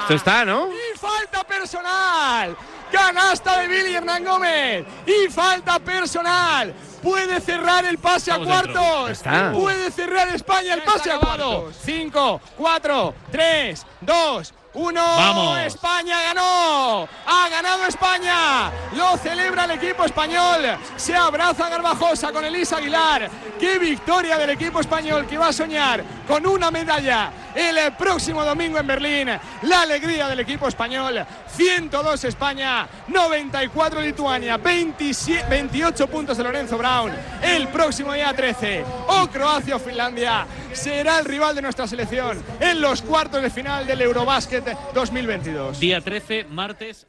Esto 0.00 0.14
está, 0.14 0.46
¿no? 0.46 0.68
Y 0.72 0.98
falta 0.98 1.44
personal. 1.44 2.56
Canasta 2.90 3.60
de 3.60 3.68
Billy 3.68 3.94
Hernán 3.94 4.24
Gómez. 4.24 4.86
Y 5.06 5.30
falta 5.30 5.78
personal. 5.78 6.72
Puede 7.02 7.42
cerrar 7.42 7.84
el 7.84 7.98
pase 7.98 8.30
Estamos 8.30 8.48
a 8.48 8.50
cuartos. 8.50 9.10
Está. 9.10 9.52
Puede 9.52 9.90
cerrar 9.90 10.28
España 10.28 10.72
el 10.72 10.82
pase 10.82 11.10
a 11.10 11.18
cuartos. 11.18 11.74
5, 11.84 12.40
4, 12.56 13.14
3, 13.30 13.86
2, 14.00 14.54
1. 14.74 15.00
Vamos. 15.00 15.58
España 15.60 16.22
ganó. 16.22 17.08
Ha 17.26 17.48
ganado 17.50 17.86
España. 17.86 18.70
Lo 18.94 19.16
celebra 19.18 19.64
el 19.64 19.72
equipo 19.72 20.04
español. 20.04 20.78
Se 20.96 21.14
abraza 21.14 21.68
Garbajosa 21.68 22.32
con 22.32 22.44
Elisa 22.44 22.78
Aguilar. 22.78 23.30
Qué 23.58 23.78
victoria 23.78 24.38
del 24.38 24.50
equipo 24.50 24.80
español 24.80 25.26
que 25.26 25.38
va 25.38 25.48
a 25.48 25.52
soñar 25.52 26.02
con 26.26 26.46
una 26.46 26.70
medalla 26.70 27.30
el 27.54 27.92
próximo 27.94 28.44
domingo 28.44 28.78
en 28.78 28.86
Berlín. 28.86 29.28
La 29.62 29.82
alegría 29.82 30.28
del 30.28 30.40
equipo 30.40 30.68
español. 30.68 31.24
102 31.54 32.24
España, 32.24 32.88
94 33.08 34.00
Lituania, 34.00 34.56
27 34.56 35.46
28 35.48 36.06
puntos 36.06 36.36
de 36.36 36.44
Lorenzo 36.44 36.78
Brown. 36.78 37.12
El 37.42 37.68
próximo 37.68 38.12
día 38.12 38.32
13, 38.32 38.84
o 39.08 39.28
Croacia 39.28 39.76
o 39.76 39.78
Finlandia 39.78 40.46
será 40.72 41.18
el 41.18 41.24
rival 41.24 41.54
de 41.54 41.62
nuestra 41.62 41.86
selección 41.86 42.42
en 42.60 42.80
los 42.80 43.02
cuartos 43.02 43.42
de 43.42 43.50
final 43.50 43.86
del 43.86 44.00
Eurobásquet 44.00 44.64
2022. 44.94 45.78
Día 45.78 46.00
13, 46.00 46.44
martes. 46.44 47.06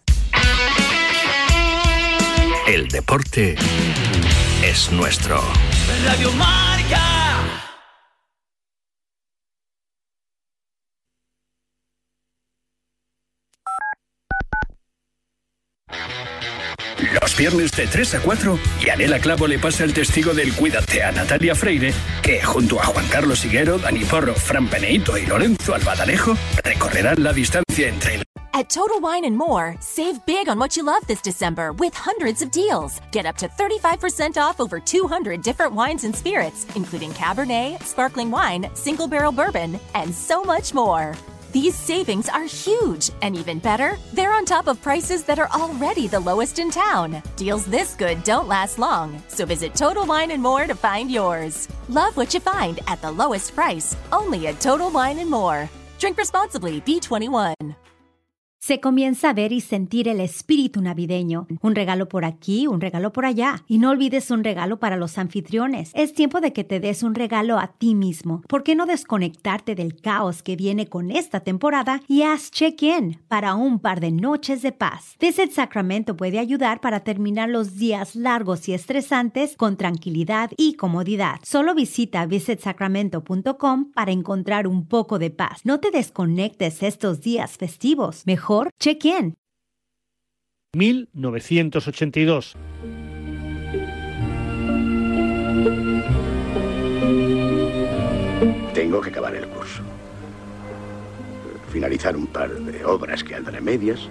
El 2.68 2.88
deporte 2.88 3.56
es 4.64 4.92
nuestro. 4.92 5.42
Radio 6.06 6.32
Marca. 6.34 7.23
Los 17.34 17.40
viernes 17.40 17.72
de 17.72 17.88
3 17.88 18.14
a 18.14 18.20
4, 18.20 18.60
Yanela 18.86 19.18
Clavo 19.18 19.48
le 19.48 19.58
pasa 19.58 19.84
el 19.84 19.92
testigo 19.92 20.36
del 20.36 20.54
Cuídate 20.54 21.02
a 21.02 21.12
Natalia 21.12 21.56
Freire, 21.56 21.92
que 22.22 22.40
junto 22.44 22.80
a 22.80 22.86
Juan 22.86 23.08
Carlos 23.08 23.44
Higuero, 23.44 23.80
Dani 23.80 24.06
Porro, 24.06 24.36
Fran 24.36 24.68
Peneito 24.68 25.18
y 25.18 25.26
Lorenzo 25.26 25.74
Albadalejo 25.74 26.38
recorrerán 26.64 27.24
la 27.24 27.34
distancia 27.34 27.88
entre 27.88 28.16
el 28.16 28.24
At 28.54 28.70
Total 28.70 29.00
Wine 29.02 29.26
and 29.26 29.36
More, 29.36 29.76
save 29.80 30.24
big 30.28 30.48
on 30.48 30.60
what 30.60 30.78
you 30.78 30.86
love 30.86 31.02
this 31.08 31.24
December 31.24 31.72
with 31.74 31.96
hundreds 31.96 32.44
of 32.44 32.52
deals. 32.52 33.02
Get 33.12 33.26
up 33.26 33.36
to 33.38 33.48
35% 33.48 34.38
off 34.38 34.60
over 34.60 34.80
200 34.80 35.42
different 35.42 35.74
wines 35.74 36.04
and 36.04 36.16
spirits, 36.16 36.68
including 36.76 37.14
Cabernet, 37.14 37.82
sparkling 37.82 38.30
wine, 38.30 38.70
single 38.76 39.08
barrel 39.08 39.32
bourbon, 39.32 39.80
and 39.96 40.14
so 40.14 40.44
much 40.44 40.76
more. 40.76 41.16
These 41.54 41.76
savings 41.76 42.30
are 42.30 42.46
huge, 42.46 43.12
and 43.22 43.38
even 43.38 43.60
better, 43.60 43.96
they're 44.12 44.34
on 44.34 44.44
top 44.44 44.66
of 44.66 44.82
prices 44.82 45.24
that 45.26 45.38
are 45.38 45.50
already 45.52 46.08
the 46.08 46.20
lowest 46.20 46.58
in 46.58 46.72
town. 46.72 47.22
Deals 47.36 47.68
this 47.68 47.94
good 47.94 48.24
don't 48.24 48.48
last 48.48 48.80
long, 48.80 49.22
so 49.28 49.46
visit 49.46 49.76
Total 49.76 50.04
Wine 50.04 50.32
and 50.32 50.42
More 50.42 50.66
to 50.66 50.74
find 50.74 51.12
yours. 51.12 51.68
Love 51.90 52.18
what 52.18 52.34
you 52.34 52.40
find 52.40 52.80
at 52.88 53.04
the 53.04 53.12
lowest 53.12 53.54
price, 53.54 53.96
only 54.12 54.48
at 54.48 54.60
Total 54.62 54.90
Wine 54.90 55.20
and 55.20 55.30
More. 55.30 55.70
Drink 56.00 56.18
responsibly, 56.18 56.82
B21. 56.82 57.76
Se 58.66 58.80
comienza 58.80 59.32
a 59.32 59.34
ver 59.34 59.52
y 59.52 59.60
sentir 59.60 60.08
el 60.08 60.22
espíritu 60.22 60.82
navideño. 60.82 61.48
Un 61.60 61.76
regalo 61.76 62.08
por 62.08 62.24
aquí, 62.24 62.66
un 62.66 62.80
regalo 62.80 63.12
por 63.12 63.26
allá. 63.26 63.62
Y 63.68 63.78
no 63.78 63.90
olvides 63.90 64.32
un 64.32 64.42
regalo 64.42 64.80
para 64.80 64.96
los 64.96 65.18
anfitriones. 65.18 65.92
Es 65.94 66.14
tiempo 66.14 66.40
de 66.40 66.54
que 66.54 66.64
te 66.64 66.80
des 66.80 67.04
un 67.04 67.14
regalo 67.14 67.60
a 67.60 67.74
ti 67.74 67.94
mismo. 67.94 68.42
¿Por 68.48 68.64
qué 68.64 68.74
no 68.76 68.86
desconectarte 68.86 69.76
del 69.76 70.00
caos 70.00 70.44
que 70.44 70.56
viene 70.56 70.88
con 70.88 71.12
esta 71.12 71.42
temporada 71.42 72.00
y 72.08 72.22
haz 72.22 72.52
check-in 72.52 73.20
para 73.28 73.54
un 73.56 73.80
par 73.80 74.00
de 74.00 74.14
noches 74.14 74.62
de 74.62 74.72
paz? 74.72 75.18
Visit 75.20 75.52
Sacramento 75.52 76.16
puede 76.16 76.40
ayudar 76.40 76.80
para 76.80 77.02
terminar 77.02 77.50
los 77.50 77.76
días 77.76 78.16
largos 78.16 78.70
y 78.70 78.74
estresantes 78.74 79.58
con 79.58 79.76
tranquilidad 79.76 80.52
y 80.56 80.76
comodidad. 80.76 81.42
Solo 81.44 81.76
visita 81.76 82.26
visitsacramento.com 82.26 83.92
para 83.92 84.14
encontrar 84.14 84.68
un 84.68 84.86
poco 84.88 85.20
de 85.20 85.32
paz. 85.32 85.66
No 85.66 85.82
te 85.82 85.92
desconectes 85.92 86.82
estos 86.82 87.20
días 87.20 87.58
festivos. 87.58 88.24
Mejor 88.26 88.53
check-in. 88.80 89.36
1982. 90.76 92.56
Tengo 98.74 99.02
que 99.02 99.10
acabar 99.10 99.36
el 99.36 99.48
curso. 99.48 99.84
Finalizar 101.72 102.16
un 102.16 102.28
par 102.28 102.52
de 102.52 102.86
obras 102.86 103.24
que 103.24 103.36
andan 103.36 103.56
a 103.56 103.62
medias. 103.62 104.10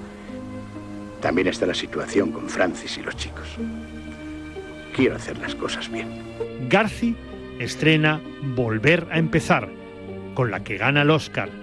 También 1.21 1.49
está 1.49 1.67
la 1.67 1.75
situación 1.75 2.33
con 2.33 2.49
Francis 2.49 2.99
y 2.99 3.03
los 3.03 3.17
chicos. 3.17 3.49
Quiero 4.95 5.17
hacer 5.17 5.39
las 5.39 5.55
cosas 5.55 5.91
bien. 5.91 6.09
Garci 6.69 7.15
estrena 7.59 8.21
Volver 8.55 9.07
a 9.11 9.19
empezar, 9.19 9.69
con 10.35 10.51
la 10.51 10.65
que 10.65 10.77
gana 10.77 11.03
el 11.03 11.11
Oscar. 11.11 11.62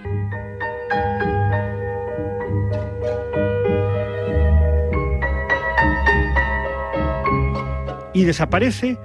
Y 8.19 8.25
desaparece 8.25 8.97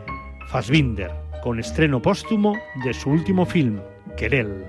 Fassbinder, 0.49 1.13
con 1.41 1.61
estreno 1.61 2.03
póstumo 2.03 2.59
de 2.85 2.93
su 2.93 3.11
último 3.11 3.47
film, 3.47 3.79
Querel. 4.17 4.65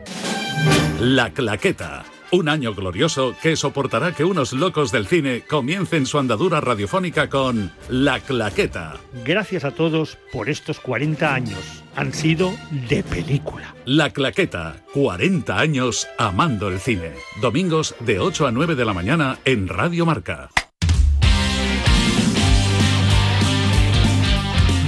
La 1.00 1.32
Claqueta. 1.32 2.06
Un 2.32 2.48
año 2.48 2.76
glorioso 2.76 3.36
que 3.42 3.56
soportará 3.56 4.12
que 4.12 4.24
unos 4.24 4.54
locos 4.54 4.92
del 4.92 5.08
cine 5.08 5.42
comiencen 5.50 6.06
su 6.06 6.20
andadura 6.20 6.62
radiofónica 6.62 7.28
con 7.28 7.72
La 7.90 8.20
Claqueta. 8.20 8.98
Gracias 9.26 9.66
a 9.66 9.72
todos 9.72 10.20
por 10.32 10.48
estos 10.48 10.80
40 10.80 11.34
años. 11.34 11.84
Han 11.96 12.14
sido 12.14 12.54
de 12.88 13.02
película. 13.02 13.74
La 13.86 14.12
Claqueta. 14.12 14.76
40 14.94 15.58
años 15.58 16.08
amando 16.20 16.68
el 16.68 16.80
cine. 16.80 17.14
Domingos 17.42 17.96
de 18.00 18.20
8 18.20 18.46
a 18.46 18.52
9 18.52 18.76
de 18.76 18.86
la 18.86 18.94
mañana 18.94 19.40
en 19.44 19.68
Radio 19.68 20.06
Marca. 20.06 20.52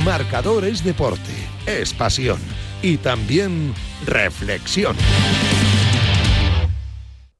Marcador 0.07 0.63
es 0.63 0.85
deporte, 0.85 1.33
es 1.65 1.93
pasión 1.93 2.39
y 2.81 2.95
también 2.95 3.73
reflexión. 4.05 4.95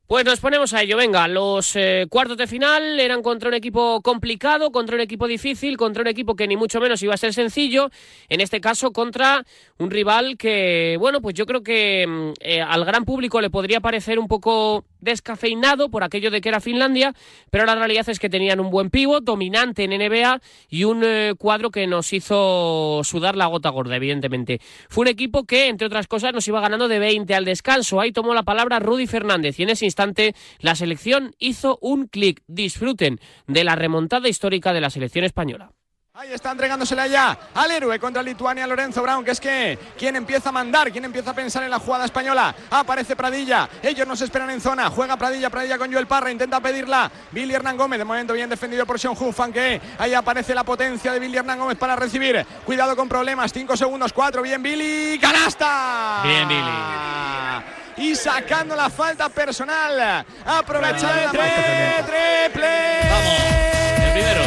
Pues 0.06 0.26
nos 0.26 0.42
ponemos 0.42 0.74
a 0.74 0.82
ello, 0.82 0.98
venga, 0.98 1.30
los 1.30 1.78
eh, 1.78 2.08
cuartos 2.10 2.38
de 2.38 2.46
final 2.46 3.00
eran 3.00 3.22
contra 3.22 3.48
un 3.48 3.56
equipo 3.56 4.02
complicado, 4.02 4.72
contra 4.72 4.96
un 4.96 5.02
equipo 5.02 5.28
difícil, 5.28 5.78
contra 5.78 6.02
un 6.02 6.08
equipo 6.08 6.36
que 6.36 6.48
ni 6.48 6.58
mucho 6.58 6.82
menos 6.82 7.02
iba 7.04 7.14
a 7.14 7.18
ser 7.18 7.34
sencillo, 7.34 7.90
en 8.28 8.42
este 8.42 8.60
caso 8.60 8.92
contra 8.92 9.46
un 9.78 9.90
rival 9.90 10.38
que, 10.38 10.98
bueno, 11.00 11.22
pues 11.22 11.36
yo 11.36 11.46
creo 11.46 11.64
que 11.64 12.06
mm, 12.06 12.34
eh, 12.40 12.62
al 12.62 12.84
gran 12.84 13.06
público 13.06 13.40
le 13.40 13.50
podría 13.50 13.80
parecer 13.80 14.20
un 14.20 14.28
poco 14.28 14.86
descafeinado 15.00 15.90
por 15.90 16.04
aquello 16.04 16.32
de 16.32 16.42
que 16.42 16.50
era 16.50 16.60
Finlandia, 16.60 17.14
pero 17.52 17.66
la 17.66 17.76
realidad 17.76 18.08
es 18.10 18.20
que 18.20 18.30
tenían 18.30 18.60
un 18.60 18.70
buen 18.70 18.90
pívot, 18.90 19.24
dominante 19.24 19.84
en 19.84 19.92
NBA 19.92 20.42
y 20.70 20.84
un 20.84 21.04
eh, 21.04 21.34
cuadro 21.38 21.72
que 21.72 21.88
nos 21.88 22.14
hizo 22.14 23.02
sudar 23.04 23.36
la 23.36 23.48
gota 23.48 23.70
gorda, 23.70 23.96
evidentemente. 23.96 24.60
Fue 24.90 25.04
un 25.04 25.08
equipo 25.08 25.46
que, 25.46 25.68
entre 25.68 25.88
otras 25.88 26.08
cosas, 26.08 26.34
nos 26.34 26.48
iba 26.48 26.62
ganando 26.62 26.88
de 26.88 27.00
20 27.00 27.34
al 27.36 27.46
descanso. 27.46 28.00
Ahí 28.00 28.12
tomó 28.12 28.34
la 28.34 28.44
palabra 28.44 28.80
Rudy 28.80 29.08
Fernández 29.08 29.60
y 29.60 29.64
en 29.64 29.70
ese 29.70 29.86
instante 29.86 30.34
la 30.60 30.76
selección 30.76 31.36
hizo 31.40 31.78
un 31.82 32.08
clic. 32.08 32.44
Disfruten 32.48 33.20
de 33.48 33.64
la 33.64 33.76
remontada 33.76 34.30
histórica 34.30 34.74
de 34.74 34.82
la 34.82 34.90
selección 34.90 35.26
española. 35.26 35.72
Ahí 36.20 36.34
está 36.34 36.50
entregándosela 36.50 37.06
ya 37.06 37.38
al 37.54 37.70
héroe 37.70 38.00
contra 38.00 38.24
Lituania, 38.24 38.66
Lorenzo 38.66 39.04
Brown, 39.04 39.24
que 39.24 39.30
es 39.30 39.40
que 39.40 39.78
quien 39.96 40.16
empieza 40.16 40.50
a 40.50 40.52
mandar, 40.52 40.92
quien 40.92 41.06
empieza 41.06 41.30
a 41.30 41.34
pensar 41.36 41.62
en 41.62 41.70
la 41.70 41.78
jugada 41.78 42.06
española. 42.06 42.56
Aparece 42.72 43.16
Pradilla, 43.16 43.70
ellos 43.84 44.08
nos 44.08 44.20
esperan 44.22 44.50
en 44.50 44.60
zona. 44.60 44.90
Juega 44.90 45.16
Pradilla, 45.16 45.52
Pradilla 45.52 45.78
con 45.78 45.94
Joel 45.94 46.08
Parra, 46.08 46.32
intenta 46.32 46.60
pedirla. 46.60 47.12
Billy 47.32 47.54
Hernán 47.54 47.78
Gómez, 47.78 48.00
de 48.00 48.06
momento 48.06 48.34
bien 48.34 48.50
defendido 48.50 48.84
por 48.88 49.00
Sean 49.00 49.14
Hufan, 49.16 49.54
que 49.54 49.80
ahí 50.00 50.16
aparece 50.16 50.56
la 50.56 50.64
potencia 50.64 51.12
de 51.12 51.20
Billy 51.20 51.38
Hernán 51.38 51.60
Gómez 51.60 51.78
para 51.78 51.96
recibir. 51.96 52.44
Cuidado 52.66 52.96
con 52.96 53.08
problemas, 53.08 53.54
5 53.54 53.78
segundos, 53.78 54.12
4, 54.12 54.42
bien 54.42 54.64
Billy, 54.64 55.20
canasta. 55.20 56.22
Bien 56.24 56.48
Billy 56.48 56.98
y 57.98 58.16
sacando 58.16 58.76
la 58.76 58.90
falta 58.90 59.30
personal. 59.30 60.26
Aprovechando 60.46 61.30
triple. 61.30 63.00
Vamos, 63.08 63.40
el 64.00 64.12
primero. 64.14 64.47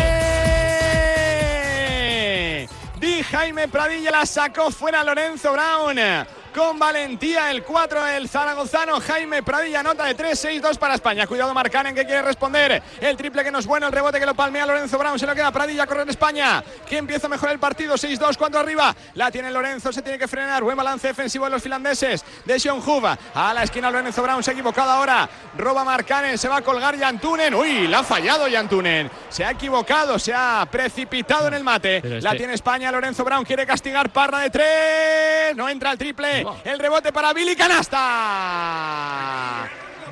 Jaime 3.31 3.69
Pradilla 3.69 4.11
la 4.11 4.27
sacó 4.27 4.73
fuera 4.73 5.05
Lorenzo 5.05 5.53
Brown. 5.53 5.97
Con 6.55 6.81
valentía 6.81 7.53
el 7.53 7.63
4 7.63 8.09
el 8.09 8.29
zaragozano 8.29 9.01
Jaime 9.01 9.41
Pradilla 9.41 9.85
nota 9.85 10.05
de 10.05 10.17
3-6-2 10.17 10.79
para 10.79 10.95
España. 10.95 11.29
Cuidado 11.29 11.55
Marcanen 11.55 11.95
que 11.95 12.05
quiere 12.05 12.23
responder. 12.23 12.83
El 13.01 13.17
triple 13.17 13.45
que 13.45 13.53
no 13.53 13.61
es 13.61 13.67
bueno, 13.67 13.87
el 13.87 13.93
rebote 13.93 14.19
que 14.19 14.27
lo 14.27 14.35
palmea 14.35 14.67
Lorenzo 14.67 14.99
Brown. 14.99 15.17
Se 15.17 15.27
lo 15.27 15.35
queda 15.35 15.53
Pradilla, 15.53 15.87
corre 15.87 16.03
en 16.03 16.09
España. 16.09 16.65
Que 16.89 16.99
empieza 16.99 17.29
mejor 17.29 17.51
el 17.51 17.61
partido. 17.61 17.95
6-2 17.95 18.37
cuando 18.37 18.59
arriba. 18.59 18.95
La 19.15 19.31
tiene 19.31 19.51
Lorenzo, 19.53 19.93
se 19.93 20.03
tiene 20.03 20.19
que 20.19 20.27
frenar. 20.27 20.65
Buen 20.65 20.77
balance 20.77 21.07
defensivo 21.07 21.45
de 21.45 21.53
los 21.53 21.63
finlandeses. 21.63 22.25
De 22.45 22.61
Huva. 22.85 23.17
A 23.33 23.55
la 23.55 23.63
esquina 23.63 23.89
Lorenzo 23.89 24.23
Brown 24.23 24.43
se 24.43 24.51
ha 24.51 24.55
equivocado 24.55 24.91
ahora. 24.91 25.29
Roba 25.57 25.85
Marcanen, 25.85 26.37
se 26.37 26.49
va 26.49 26.57
a 26.57 26.63
colgar 26.63 26.97
Yantunen. 26.97 27.55
Uy, 27.55 27.87
la 27.87 28.01
ha 28.01 28.05
fallado 28.05 28.49
Yantunen. 28.49 29.09
Se 29.29 29.45
ha 29.45 29.53
equivocado, 29.53 30.19
se 30.19 30.35
ha 30.35 30.67
precipitado 30.69 31.47
en 31.47 31.55
el 31.55 31.63
mate. 31.63 32.03
La 32.21 32.35
tiene 32.35 32.55
España. 32.55 32.91
Lorenzo 32.91 33.23
Brown 33.25 33.45
quiere 33.45 33.65
castigar 33.65 34.11
Parra 34.11 34.41
de 34.41 34.51
3. 34.51 35.57
No 35.57 35.69
entra 35.69 35.93
el 35.93 35.99
triple. 35.99 36.40
El 36.65 36.79
rebote 36.79 37.13
para 37.13 37.33
Billy 37.33 37.57
Canasta. 37.57 37.99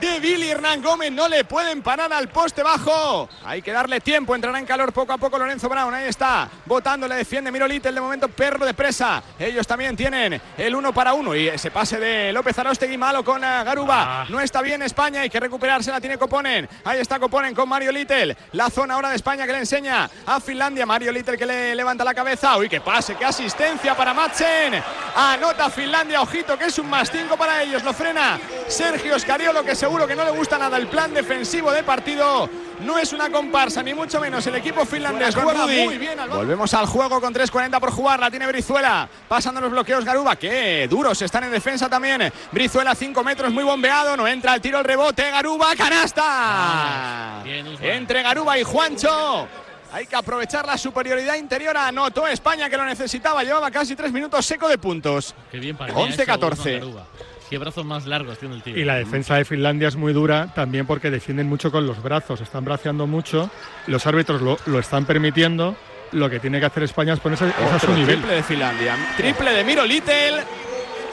De 0.01 0.21
Billy 0.21 0.51
Hernán 0.51 0.81
Gómez 0.81 1.11
no 1.11 1.27
le 1.29 1.45
pueden 1.45 1.83
parar 1.83 2.13
al 2.13 2.29
poste 2.29 2.63
bajo. 2.63 3.29
Hay 3.45 3.63
que 3.63 3.73
darle 3.73 4.01
tiempo, 4.01 4.35
entrará 4.35 4.59
en 4.59 4.67
calor 4.67 4.93
poco 4.93 5.13
a 5.13 5.19
poco 5.19 5.39
Lorenzo 5.39 5.69
Brown. 5.69 5.93
Ahí 5.93 6.09
está, 6.09 6.49
votando, 6.67 7.09
le 7.09 7.17
defiende 7.17 7.51
Miro 7.51 7.67
Little 7.67 7.93
de 7.93 8.01
momento 8.01 8.29
perro 8.29 8.65
de 8.65 8.75
presa. 8.75 9.23
Ellos 9.39 9.67
también 9.67 9.97
tienen 9.97 10.41
el 10.57 10.75
uno 10.75 10.93
para 10.93 11.15
uno 11.15 11.35
y 11.35 11.49
ese 11.49 11.73
pase 11.73 11.99
de 11.99 12.33
López 12.33 12.57
Arostegui 12.59 12.97
malo 12.97 13.25
con 13.25 13.43
eh, 13.43 13.65
Garuba. 13.65 14.27
No 14.29 14.41
está 14.41 14.63
bien 14.63 14.83
España, 14.83 15.23
hay 15.23 15.31
que 15.31 15.41
recuperarse, 15.41 15.91
la 15.91 16.01
tiene 16.01 16.17
Coponen. 16.17 16.69
Ahí 16.85 17.01
está 17.01 17.19
Coponen 17.19 17.55
con 17.55 17.69
Mario 17.69 17.91
Little. 17.91 18.37
La 18.53 18.71
zona 18.71 18.95
ahora 18.95 19.11
de 19.11 19.17
España 19.17 19.47
que 19.47 19.53
le 19.53 19.59
enseña 19.59 20.09
a 20.27 20.41
Finlandia. 20.41 20.87
Mario 20.87 21.11
Little 21.11 21.37
que 21.37 21.47
le 21.47 21.75
levanta 21.75 22.05
la 22.05 22.15
cabeza. 22.15 22.57
Uy, 22.57 22.69
qué 22.69 22.81
pase, 22.81 23.17
qué 23.17 23.25
asistencia 23.25 23.97
para 23.97 24.15
Madsen. 24.15 24.81
Anota 25.17 25.71
Finlandia, 25.71 26.23
ojito, 26.23 26.57
que 26.57 26.67
es 26.67 26.79
un 26.79 26.89
más 26.89 27.11
5 27.11 27.37
para 27.37 27.63
ellos. 27.63 27.83
Lo 27.83 27.93
frena 27.93 28.39
Sergio 28.69 29.17
Escariolo, 29.17 29.65
que 29.65 29.75
seguro 29.89 30.07
que 30.07 30.15
no 30.15 30.23
le 30.23 30.33
gusta 30.33 30.59
nada 30.59 30.77
el 30.77 30.87
plan 30.87 31.15
defensivo 31.15 31.73
de 31.73 31.83
partido. 31.83 32.47
No 32.85 32.99
es 32.99 33.15
una 33.15 33.31
comparsa, 33.31 33.83
ni 33.83 33.95
mucho 33.95 34.21
menos. 34.21 34.47
El 34.47 34.57
equipo 34.57 34.85
finlandés 34.85 35.35
juega 35.35 35.67
muy 35.67 35.97
bien. 35.97 36.19
Volvemos 36.29 36.75
al 36.75 36.85
juego 36.85 37.19
con 37.23 37.33
3.40 37.33 37.81
por 37.81 37.91
jugar. 37.91 38.21
La 38.21 38.31
tiene 38.31 38.47
Brizuela. 38.47 39.09
Pasando 39.27 39.63
los 39.63 39.71
bloqueos 39.71 40.05
Garuba. 40.05 40.37
Qué 40.37 40.87
duros 40.91 41.23
están 41.23 41.45
en 41.45 41.53
defensa 41.53 41.89
también. 41.89 42.31
Brizuela 42.53 42.95
5 42.95 43.25
metros, 43.25 43.51
muy 43.51 43.65
bombeado. 43.65 44.15
No 44.15 44.29
entra 44.29 44.55
el 44.55 44.61
tiro, 44.61 44.79
el 44.79 44.85
rebote. 44.85 45.31
Garuba, 45.31 45.75
canasta. 45.75 47.43
Entre 47.81 48.23
Garuba 48.23 48.59
y 48.59 48.65
Juancho. 48.65 49.49
Hay 49.91 50.07
que 50.07 50.17
aprovechar 50.17 50.67
la 50.67 50.77
superioridad 50.77 51.37
interior. 51.37 51.75
Anotó 51.79 52.27
España 52.27 52.69
que 52.69 52.77
lo 52.77 52.85
necesitaba. 52.85 53.43
Llevaba 53.43 53.71
casi 53.71 53.97
3 53.97 54.13
minutos 54.13 54.45
seco 54.45 54.69
de 54.69 54.77
puntos. 54.77 55.35
Qué 55.51 55.59
bien 55.59 55.79
para 55.79 55.95
11-14. 55.95 57.07
Qué 57.49 57.59
brazos 57.59 57.85
más 57.85 58.07
largos 58.07 58.39
tiene 58.39 58.57
el 58.57 58.63
tío. 58.63 58.77
Y 58.77 58.85
la 58.85 58.97
defensa 58.97 59.37
de 59.37 59.45
Finlandia 59.45 59.89
es 59.89 59.97
muy 59.97 60.13
dura 60.13 60.53
también 60.55 60.87
porque 60.87 61.11
defienden 61.11 61.49
mucho 61.49 61.71
con 61.71 61.87
los 61.87 62.03
brazos, 62.03 62.41
están 62.41 62.65
braceando 62.65 63.07
mucho, 63.07 63.51
los 63.87 64.07
árbitros 64.07 64.43
lo, 64.43 64.59
lo 64.67 64.79
están 64.79 65.07
permitiendo, 65.07 65.75
lo 66.13 66.29
que 66.29 66.41
tiene 66.41 66.61
que 66.61 66.67
hacer 66.67 66.83
España 66.83 67.15
es 67.15 67.21
ponerse 67.21 67.47
a 67.47 67.79
su 67.79 67.93
nivel. 67.93 68.17
triple 68.17 68.35
de 68.35 68.43
Finlandia. 68.43 68.97
Triple 69.17 69.53
de 69.53 69.65
Miro 69.65 69.85
Little. 69.85 70.45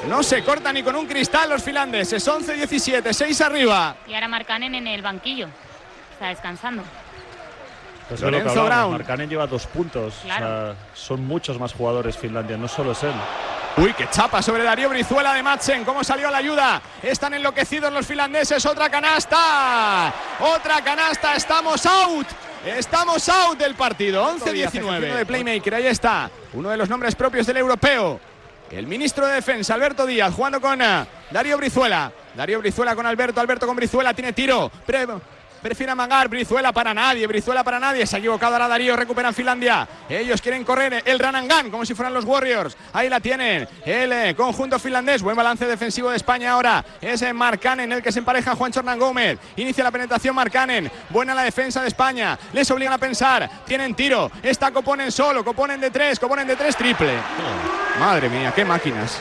No 0.09 0.21
se 0.21 0.43
corta 0.43 0.71
ni 0.71 0.83
con 0.83 0.95
un 0.95 1.07
cristal 1.07 1.49
los 1.49 1.63
finlandeses. 1.63 2.27
11-17, 2.27 3.11
6 3.11 3.41
arriba. 3.41 3.95
Y 4.07 4.13
ahora 4.13 4.27
Marcanen 4.27 4.75
en 4.75 4.87
el 4.87 5.01
banquillo. 5.01 5.47
Está 6.13 6.27
descansando. 6.27 6.83
Pues 8.07 8.19
Eso 8.19 8.27
es 8.27 8.31
lo 8.31 8.37
que 8.37 8.43
Lorenzo 8.43 8.61
hablamos, 8.61 8.85
Brown. 8.85 8.91
Markkanen 8.91 9.29
lleva 9.29 9.47
dos 9.47 9.65
puntos. 9.65 10.19
Claro. 10.23 10.45
O 10.45 10.73
sea, 10.73 10.75
son 10.93 11.25
muchos 11.25 11.59
más 11.59 11.73
jugadores 11.73 12.15
Finlandia, 12.17 12.55
no 12.55 12.67
solo 12.67 12.91
es 12.91 13.01
él. 13.03 13.13
Uy, 13.77 13.93
qué 13.93 14.07
chapa 14.09 14.41
sobre 14.41 14.63
Darío 14.63 14.87
Brizuela 14.87 15.33
de 15.33 15.43
Madsen. 15.43 15.83
¿Cómo 15.83 16.01
salió 16.01 16.29
a 16.29 16.31
la 16.31 16.37
ayuda? 16.37 16.81
Están 17.03 17.33
enloquecidos 17.33 17.91
los 17.91 18.05
finlandeses. 18.07 18.65
Otra 18.65 18.89
canasta. 18.89 20.13
Otra 20.39 20.81
canasta. 20.81 21.35
Estamos 21.35 21.85
out. 21.85 22.25
Estamos 22.65 23.27
out 23.27 23.57
del 23.57 23.75
partido. 23.75 24.37
11-19. 24.37 24.99
de 25.17 25.25
Playmaker. 25.25 25.75
Ahí 25.75 25.87
está. 25.87 26.29
Uno 26.53 26.69
de 26.69 26.77
los 26.77 26.87
nombres 26.87 27.15
propios 27.15 27.45
del 27.47 27.57
europeo. 27.57 28.17
El 28.71 28.87
ministro 28.87 29.27
de 29.27 29.33
Defensa, 29.35 29.73
Alberto 29.73 30.05
Díaz, 30.05 30.33
jugando 30.33 30.59
con 30.61 30.81
eh, 30.81 31.05
Darío 31.29 31.57
Brizuela. 31.57 32.11
Darío 32.33 32.59
Brizuela 32.59 32.95
con 32.95 33.05
Alberto. 33.05 33.41
Alberto 33.41 33.67
con 33.67 33.75
Brizuela. 33.75 34.13
Tiene 34.13 34.31
tiro. 34.31 34.71
Pre- 34.85 35.05
Prefiere 35.65 35.93
amagar 35.93 36.27
Brizuela 36.27 36.71
para 36.71 36.93
nadie, 36.93 37.25
Brizuela 37.25 37.63
para 37.63 37.79
nadie. 37.79 38.05
Se 38.05 38.15
ha 38.15 38.19
equivocado 38.19 38.53
ahora 38.53 38.67
Darío, 38.67 38.95
recuperan 38.95 39.33
Finlandia. 39.33 39.87
Ellos 40.07 40.39
quieren 40.39 40.63
correr 40.63 41.01
el 41.03 41.17
Ranangan 41.17 41.71
como 41.71 41.83
si 41.83 41.95
fueran 41.95 42.13
los 42.13 42.23
Warriors. 42.23 42.77
Ahí 42.93 43.09
la 43.09 43.19
tienen. 43.19 43.67
El 43.83 44.11
eh, 44.11 44.35
conjunto 44.35 44.77
finlandés. 44.77 45.23
Buen 45.23 45.35
balance 45.35 45.65
defensivo 45.65 46.11
de 46.11 46.17
España 46.17 46.51
ahora. 46.51 46.85
Es 47.01 47.23
eh, 47.23 47.33
Marcanen 47.33 47.91
el 47.91 48.03
que 48.03 48.11
se 48.11 48.19
empareja 48.19 48.55
Juan 48.55 48.71
Hernán 48.75 48.99
Gómez. 48.99 49.39
Inicia 49.55 49.83
la 49.83 49.89
penetración 49.89 50.35
Marcanen. 50.35 50.91
Buena 51.09 51.33
la 51.33 51.41
defensa 51.41 51.81
de 51.81 51.87
España. 51.87 52.37
Les 52.53 52.69
obligan 52.69 52.93
a 52.93 52.99
pensar. 52.99 53.49
Tienen 53.65 53.95
tiro. 53.95 54.29
Está 54.43 54.69
Coponen 54.69 55.11
solo. 55.11 55.43
Coponen 55.43 55.81
de 55.81 55.89
tres. 55.89 56.19
Coponen 56.19 56.45
de 56.45 56.55
tres 56.57 56.75
triple. 56.75 57.17
Madre 57.99 58.29
mía, 58.29 58.53
qué 58.55 58.63
máquinas. 58.63 59.17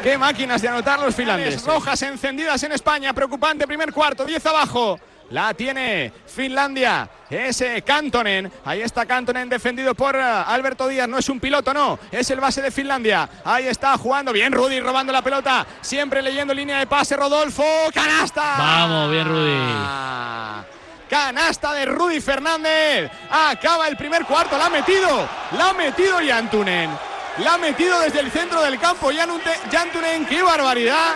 Qué 0.00 0.16
máquinas 0.16 0.62
de 0.62 0.68
anotar 0.68 1.00
los 1.00 1.12
finlandeses. 1.12 1.64
Rojas 1.64 2.00
encendidas 2.02 2.62
en 2.62 2.70
España. 2.70 3.12
Preocupante 3.12 3.66
primer 3.66 3.92
cuarto. 3.92 4.24
10 4.24 4.46
abajo. 4.46 5.00
La 5.30 5.54
tiene 5.54 6.12
Finlandia. 6.26 7.08
Ese 7.30 7.82
Kantonen. 7.82 8.50
Ahí 8.64 8.82
está 8.82 9.06
Kantonen 9.06 9.48
defendido 9.48 9.94
por 9.94 10.14
eh, 10.14 10.22
Alberto 10.22 10.86
Díaz. 10.86 11.08
No 11.08 11.18
es 11.18 11.28
un 11.28 11.40
piloto, 11.40 11.72
no. 11.72 11.98
Es 12.12 12.30
el 12.30 12.40
base 12.40 12.62
de 12.62 12.70
Finlandia. 12.70 13.28
Ahí 13.44 13.66
está 13.66 13.96
jugando 13.96 14.32
bien 14.32 14.52
Rudy 14.52 14.80
robando 14.80 15.12
la 15.12 15.22
pelota. 15.22 15.66
Siempre 15.80 16.22
leyendo 16.22 16.54
línea 16.54 16.78
de 16.78 16.86
pase. 16.86 17.16
Rodolfo. 17.16 17.64
Canasta. 17.92 18.54
Vamos, 18.58 19.10
bien 19.10 19.28
Rudy. 19.28 20.64
Canasta 21.08 21.72
de 21.72 21.86
Rudy 21.86 22.20
Fernández. 22.20 23.10
Acaba 23.30 23.88
el 23.88 23.96
primer 23.96 24.24
cuarto. 24.24 24.58
La 24.58 24.66
ha 24.66 24.70
metido. 24.70 25.28
La 25.56 25.70
ha 25.70 25.74
metido 25.74 26.20
Yantunen. 26.20 26.90
La 27.38 27.54
ha 27.54 27.58
metido 27.58 27.98
desde 28.00 28.20
el 28.20 28.30
centro 28.30 28.62
del 28.62 28.78
campo. 28.78 29.10
Yantunen. 29.10 30.26
¡Qué 30.26 30.42
barbaridad! 30.42 31.14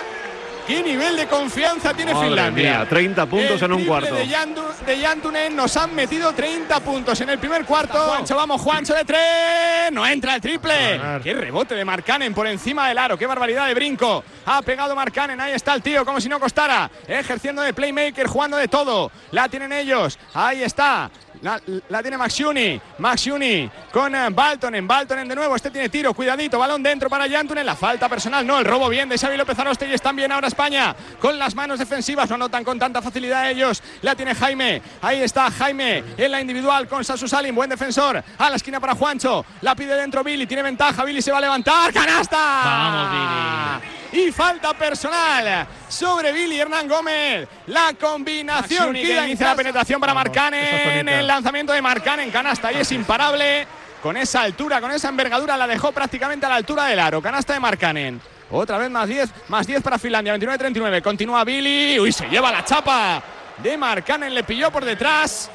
¿Qué 0.68 0.82
nivel 0.82 1.16
de 1.16 1.26
confianza 1.26 1.94
tiene 1.94 2.12
Madre 2.12 2.28
Finlandia? 2.28 2.78
mía, 2.80 2.86
30 2.88 3.24
puntos 3.26 3.62
El 3.62 3.64
en 3.64 3.72
un 3.72 3.84
cuarto. 3.86 4.14
De, 4.14 4.26
Yantu- 4.28 4.74
de 4.84 4.98
Yantunen 5.00 5.56
nos 5.56 5.74
han 5.78 5.94
metido 5.94 6.32
30 6.34 6.78
puntos 6.80 7.18
en 7.22 7.30
el 7.30 7.38
primer 7.38 7.64
cuarto. 7.64 7.98
Juancho, 7.98 8.36
vamos, 8.36 8.60
Juancho 8.60 8.92
de 8.94 9.04
tres. 9.04 9.90
No 9.92 10.06
entra 10.06 10.34
el 10.34 10.40
triple. 10.42 11.00
Qué 11.22 11.32
rebote 11.32 11.74
de 11.74 11.84
Marcanen 11.86 12.34
por 12.34 12.46
encima 12.46 12.86
del 12.88 12.98
aro. 12.98 13.16
Qué 13.16 13.26
barbaridad 13.26 13.66
de 13.66 13.72
brinco. 13.74 14.22
Ha 14.44 14.60
pegado 14.60 14.94
Marcanen. 14.94 15.40
Ahí 15.40 15.52
está 15.54 15.72
el 15.72 15.82
tío, 15.82 16.04
como 16.04 16.20
si 16.20 16.28
no 16.28 16.38
costara. 16.38 16.90
Ejerciendo 17.06 17.62
de 17.62 17.72
playmaker, 17.72 18.26
jugando 18.26 18.58
de 18.58 18.68
todo. 18.68 19.10
La 19.30 19.48
tienen 19.48 19.72
ellos. 19.72 20.18
Ahí 20.34 20.62
está. 20.62 21.10
La, 21.40 21.60
la 21.88 22.02
tiene 22.02 22.18
Maxiuni. 22.18 22.80
Maxiuni 22.98 23.70
con 23.92 24.12
eh, 24.14 24.26
Baltonen. 24.30 24.86
Baltonen 24.88 25.28
de 25.28 25.34
nuevo. 25.36 25.54
Este 25.56 25.70
tiene 25.70 25.88
tiro. 25.88 26.12
Cuidadito. 26.12 26.58
Balón 26.58 26.82
dentro 26.82 27.08
para 27.08 27.26
Yantunen. 27.26 27.64
La 27.64 27.76
falta 27.76 28.08
personal. 28.08 28.46
No, 28.46 28.58
el 28.58 28.64
robo 28.64 28.88
bien 28.88 29.08
de 29.08 29.16
Xavi 29.16 29.36
López 29.36 29.58
Arostegui. 29.58 29.94
Están 29.94 30.16
bien 30.16 30.32
ahora 30.32 30.48
España. 30.58 30.96
Con 31.20 31.38
las 31.38 31.54
manos 31.54 31.78
defensivas. 31.78 32.28
No 32.28 32.34
anotan 32.34 32.64
con 32.64 32.80
tanta 32.80 33.00
facilidad 33.00 33.48
ellos. 33.48 33.80
La 34.02 34.16
tiene 34.16 34.34
Jaime. 34.34 34.82
Ahí 35.00 35.22
está 35.22 35.48
Jaime 35.52 36.02
en 36.16 36.30
la 36.32 36.40
individual 36.40 36.88
con 36.88 37.04
Sasu 37.04 37.28
Salim. 37.28 37.54
Buen 37.54 37.70
defensor. 37.70 38.22
A 38.36 38.50
la 38.50 38.56
esquina 38.56 38.80
para 38.80 38.96
Juancho. 38.96 39.44
La 39.60 39.76
pide 39.76 39.94
dentro 39.94 40.24
Billy. 40.24 40.48
Tiene 40.48 40.64
ventaja. 40.64 41.04
Billy 41.04 41.22
se 41.22 41.30
va 41.30 41.38
a 41.38 41.42
levantar. 41.42 41.92
¡Canasta! 41.92 42.36
Vamos, 42.64 43.80
Billy. 44.10 44.26
y 44.26 44.32
falta 44.32 44.74
personal 44.74 45.68
sobre 45.88 46.32
Billy 46.32 46.58
Hernán 46.58 46.88
Gómez. 46.88 47.46
La 47.68 47.94
combinación 47.94 48.94
que 48.94 49.24
inicia 49.26 49.46
la 49.46 49.54
penetración 49.54 50.00
para 50.00 50.12
Marcanen. 50.12 51.08
El 51.08 51.26
lanzamiento 51.28 51.72
de 51.72 51.80
Marcanen, 51.80 52.32
canasta 52.32 52.72
y 52.72 52.78
es 52.78 52.90
imparable. 52.90 53.64
Con 54.02 54.16
esa 54.16 54.42
altura, 54.42 54.80
con 54.80 54.90
esa 54.90 55.08
envergadura, 55.08 55.56
la 55.56 55.68
dejó 55.68 55.92
prácticamente 55.92 56.46
a 56.46 56.48
la 56.48 56.56
altura 56.56 56.86
del 56.86 56.98
aro. 56.98 57.22
Canasta 57.22 57.52
de 57.52 57.60
Marcanen. 57.60 58.20
Otra 58.50 58.78
vez 58.78 58.90
más 58.90 59.06
10, 59.08 59.30
más 59.48 59.66
10 59.66 59.82
para 59.82 59.98
Finlandia, 59.98 60.34
29-39. 60.36 61.02
Continúa 61.02 61.44
Billy. 61.44 62.00
Uy, 62.00 62.12
se 62.12 62.28
lleva 62.28 62.50
la 62.50 62.64
chapa 62.64 63.22
de 63.58 63.76
Marcanen, 63.76 64.34
le 64.34 64.44
pilló 64.44 64.70
por 64.70 64.84
detrás. 64.84 65.50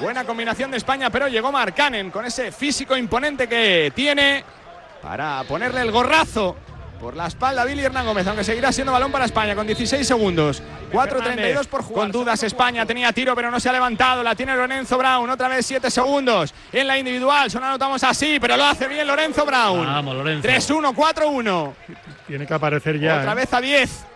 Buena 0.00 0.24
combinación 0.24 0.70
de 0.70 0.78
España, 0.78 1.10
pero 1.10 1.28
llegó 1.28 1.52
Marcanen 1.52 2.10
con 2.10 2.24
ese 2.24 2.50
físico 2.50 2.96
imponente 2.96 3.46
que 3.46 3.92
tiene 3.94 4.42
para 5.02 5.44
ponerle 5.44 5.82
el 5.82 5.92
gorrazo 5.92 6.56
por 7.02 7.16
la 7.16 7.26
espalda 7.26 7.64
Billy 7.64 7.82
Hernán 7.82 8.06
Gómez, 8.06 8.24
aunque 8.28 8.44
seguirá 8.44 8.70
siendo 8.70 8.92
balón 8.92 9.10
para 9.10 9.24
España 9.24 9.56
con 9.56 9.66
16 9.66 10.06
segundos. 10.06 10.62
4.32 10.92 11.66
por 11.66 11.82
jugar. 11.82 12.04
Con 12.04 12.12
dudas 12.12 12.40
España, 12.44 12.86
tenía 12.86 13.12
tiro 13.12 13.34
pero 13.34 13.50
no 13.50 13.58
se 13.58 13.68
ha 13.68 13.72
levantado, 13.72 14.22
la 14.22 14.36
tiene 14.36 14.54
Lorenzo 14.54 14.96
Brown, 14.96 15.28
otra 15.28 15.48
vez 15.48 15.66
7 15.66 15.90
segundos 15.90 16.54
en 16.72 16.86
la 16.86 16.96
individual, 16.96 17.50
solo 17.50 17.66
anotamos 17.66 18.04
así, 18.04 18.38
pero 18.40 18.56
lo 18.56 18.64
hace 18.64 18.86
bien 18.86 19.04
Lorenzo 19.04 19.44
Brown. 19.44 19.84
Vamos, 19.84 20.14
Lorenzo. 20.14 20.48
3-1, 20.48 20.94
4-1. 20.94 21.72
Tiene 22.28 22.46
que 22.46 22.54
aparecer 22.54 23.00
ya. 23.00 23.18
Otra 23.18 23.32
¿eh? 23.32 23.34
vez 23.34 23.52
a 23.52 23.60
10. 23.60 24.06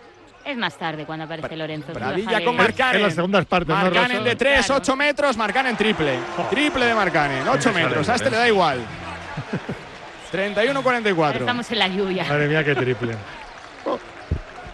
Es 0.45 0.57
más 0.57 0.77
tarde 0.77 1.05
cuando 1.05 1.25
aparece 1.25 1.57
Lorenzo. 1.57 1.91
déjale. 1.91 2.45
con 2.45 2.55
Marcanen. 2.55 2.95
En 2.95 3.03
las 3.03 3.15
segundas 3.15 3.45
partes, 3.45 3.67
¿no, 3.67 3.81
Marcanen 3.81 4.19
Rosa? 4.19 4.29
de 4.29 4.35
3, 4.37 4.69
8 4.69 4.95
metros, 4.95 5.35
Marcanen 5.35 5.75
triple. 5.75 6.17
Triple 6.49 6.85
de 6.85 6.95
Marcanen, 6.95 7.45
8 7.49 7.61
Siempre 7.61 7.83
metros. 7.83 8.07
A 8.07 8.15
este 8.15 8.29
le 8.29 8.37
da 8.37 8.47
igual. 8.47 8.79
31-44. 10.31 11.35
Estamos 11.39 11.71
en 11.71 11.79
la 11.79 11.87
lluvia. 11.87 12.23
Madre 12.25 12.47
mía, 12.47 12.63
qué 12.63 12.75
triple. 12.75 13.15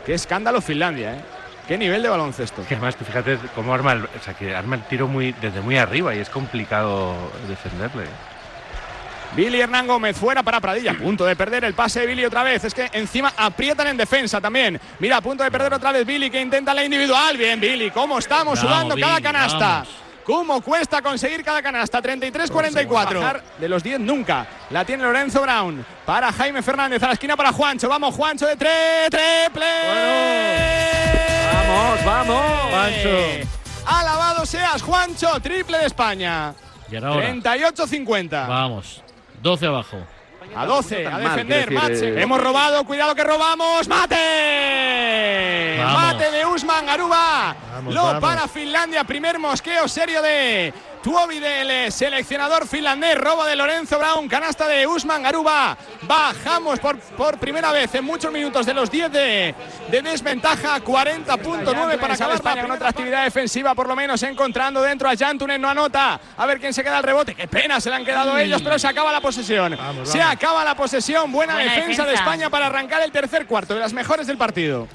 Qué 0.05 0.13
escándalo 0.13 0.61
Finlandia, 0.61 1.13
¿eh? 1.15 1.21
Qué 1.67 1.77
nivel 1.77 2.03
de 2.03 2.09
baloncesto. 2.09 2.65
Que 2.67 2.75
además, 2.75 2.95
tú 2.97 3.05
fíjate 3.05 3.37
cómo 3.55 3.73
arma 3.73 3.93
el, 3.93 4.03
o 4.03 4.23
sea, 4.23 4.33
que 4.33 4.53
arma 4.53 4.75
el 4.75 4.83
tiro 4.83 5.07
muy, 5.07 5.31
desde 5.41 5.61
muy 5.61 5.77
arriba 5.77 6.13
y 6.13 6.19
es 6.19 6.29
complicado 6.29 7.15
defenderle. 7.47 8.05
Billy 9.35 9.61
Hernán 9.61 9.87
Gómez 9.87 10.15
fuera 10.17 10.43
para 10.43 10.59
Pradilla. 10.59 10.91
A 10.91 10.95
punto 10.95 11.25
de 11.25 11.35
perder 11.35 11.63
el 11.63 11.73
pase 11.73 12.01
de 12.01 12.07
Billy 12.07 12.25
otra 12.25 12.43
vez. 12.43 12.65
Es 12.65 12.73
que 12.73 12.89
encima 12.91 13.33
aprietan 13.35 13.87
en 13.87 13.97
defensa 13.97 14.39
también. 14.39 14.79
Mira, 14.99 15.17
a 15.17 15.21
punto 15.21 15.43
de 15.43 15.49
perder 15.49 15.73
otra 15.73 15.91
vez 15.91 16.05
Billy 16.05 16.29
que 16.29 16.39
intenta 16.39 16.73
la 16.73 16.83
individual. 16.83 17.37
Bien, 17.37 17.59
Billy. 17.59 17.89
¿Cómo 17.89 18.19
estamos 18.19 18.59
Vamos, 18.59 18.59
sudando 18.59 18.95
cada 18.95 19.21
canasta? 19.21 19.67
vamos. 19.67 20.02
¿Cómo 20.25 20.61
cuesta 20.61 21.01
conseguir 21.01 21.43
cada 21.43 21.61
canasta? 21.61 22.01
33-44. 22.01 22.87
Bajar 23.19 23.43
de 23.59 23.69
los 23.69 23.83
10 23.83 23.99
nunca. 23.99 24.47
La 24.69 24.85
tiene 24.85 25.03
Lorenzo 25.03 25.41
Brown. 25.41 25.85
Para 26.05 26.31
Jaime 26.31 26.61
Fernández. 26.61 27.03
A 27.03 27.07
la 27.07 27.13
esquina 27.13 27.35
para 27.35 27.51
Juancho. 27.51 27.89
Vamos, 27.89 28.15
Juancho 28.15 28.45
de 28.47 28.55
3. 28.55 29.09
Triple. 29.09 29.65
Vamos, 31.51 32.05
vamos. 32.05 32.61
Juancho. 32.71 33.49
Alabado 33.85 34.45
seas, 34.45 34.81
Juancho. 34.81 35.39
Triple 35.41 35.77
de 35.79 35.85
España. 35.87 36.53
Y 36.89 36.95
ahora, 36.95 37.33
38-50. 37.33 38.47
vamos. 38.47 39.01
12 39.41 39.65
abajo. 39.65 39.97
A 40.55 40.65
12, 40.65 41.07
a 41.07 41.17
defender, 41.19 41.71
Matze. 41.71 42.09
eh. 42.09 42.21
Hemos 42.21 42.41
robado, 42.41 42.83
cuidado 42.85 43.15
que 43.15 43.23
robamos. 43.23 43.87
¡Mate! 43.87 45.77
Vamos. 45.79 46.01
¡Mate 46.01 46.31
de 46.31 46.45
Usman 46.45 46.85
Garuba! 46.85 47.55
Vamos, 47.73 47.93
Lo 47.93 48.03
vamos. 48.03 48.21
para 48.21 48.47
Finlandia. 48.47 49.03
Primer 49.03 49.39
mosqueo 49.39 49.87
serio 49.87 50.21
de 50.21 50.73
Tuovi, 51.03 51.37
del 51.39 51.69
eh, 51.69 51.91
seleccionador 51.91 52.65
finlandés. 52.65 53.17
Robo 53.17 53.43
de 53.43 53.57
Lorenzo 53.57 53.99
Brown. 53.99 54.29
Canasta 54.29 54.67
de 54.69 54.87
Usman 54.87 55.21
Garuba. 55.21 55.77
Bajamos 56.03 56.79
por, 56.79 56.97
por 56.97 57.37
primera 57.37 57.73
vez 57.73 57.93
en 57.93 58.05
muchos 58.05 58.31
minutos 58.31 58.65
de 58.65 58.73
los 58.73 58.89
10 58.89 59.11
de, 59.11 59.55
de 59.91 60.01
desventaja. 60.01 60.79
40.9 60.79 61.99
para 61.99 62.13
acabar 62.13 62.35
España 62.35 62.61
con 62.61 62.71
otra 62.71 62.89
actividad 62.89 63.25
defensiva, 63.25 63.75
por 63.75 63.87
lo 63.87 63.97
menos 63.97 64.23
encontrando 64.23 64.81
dentro 64.81 65.09
a 65.09 65.15
Jantunen. 65.15 65.61
No 65.61 65.67
anota. 65.69 66.19
A 66.37 66.45
ver 66.45 66.61
quién 66.61 66.73
se 66.73 66.81
queda 66.81 66.99
al 66.99 67.03
rebote. 67.03 67.35
Qué 67.35 67.49
pena 67.49 67.81
se 67.81 67.89
le 67.89 67.97
han 67.97 68.05
quedado 68.05 68.37
ellos, 68.37 68.61
pero 68.61 68.79
se 68.79 68.87
acaba 68.87 69.11
la 69.11 69.19
posesión. 69.19 69.75
Vamos, 69.77 70.07
Se 70.07 70.21
acaba 70.21 70.63
la 70.63 70.73
posesión. 70.75 71.33
Buena, 71.33 71.55
Buena 71.55 71.75
defensa, 71.75 72.05
de. 72.05 72.13
España 72.13 72.49
para 72.49 72.67
arrancar 72.67 73.01
el 73.01 73.11
tercer 73.11 73.45
cuarto, 73.45 73.73
de 73.73 73.81
las 73.81 73.91
mejores 73.91 74.25
del 74.25 74.37
partido. 74.37 74.87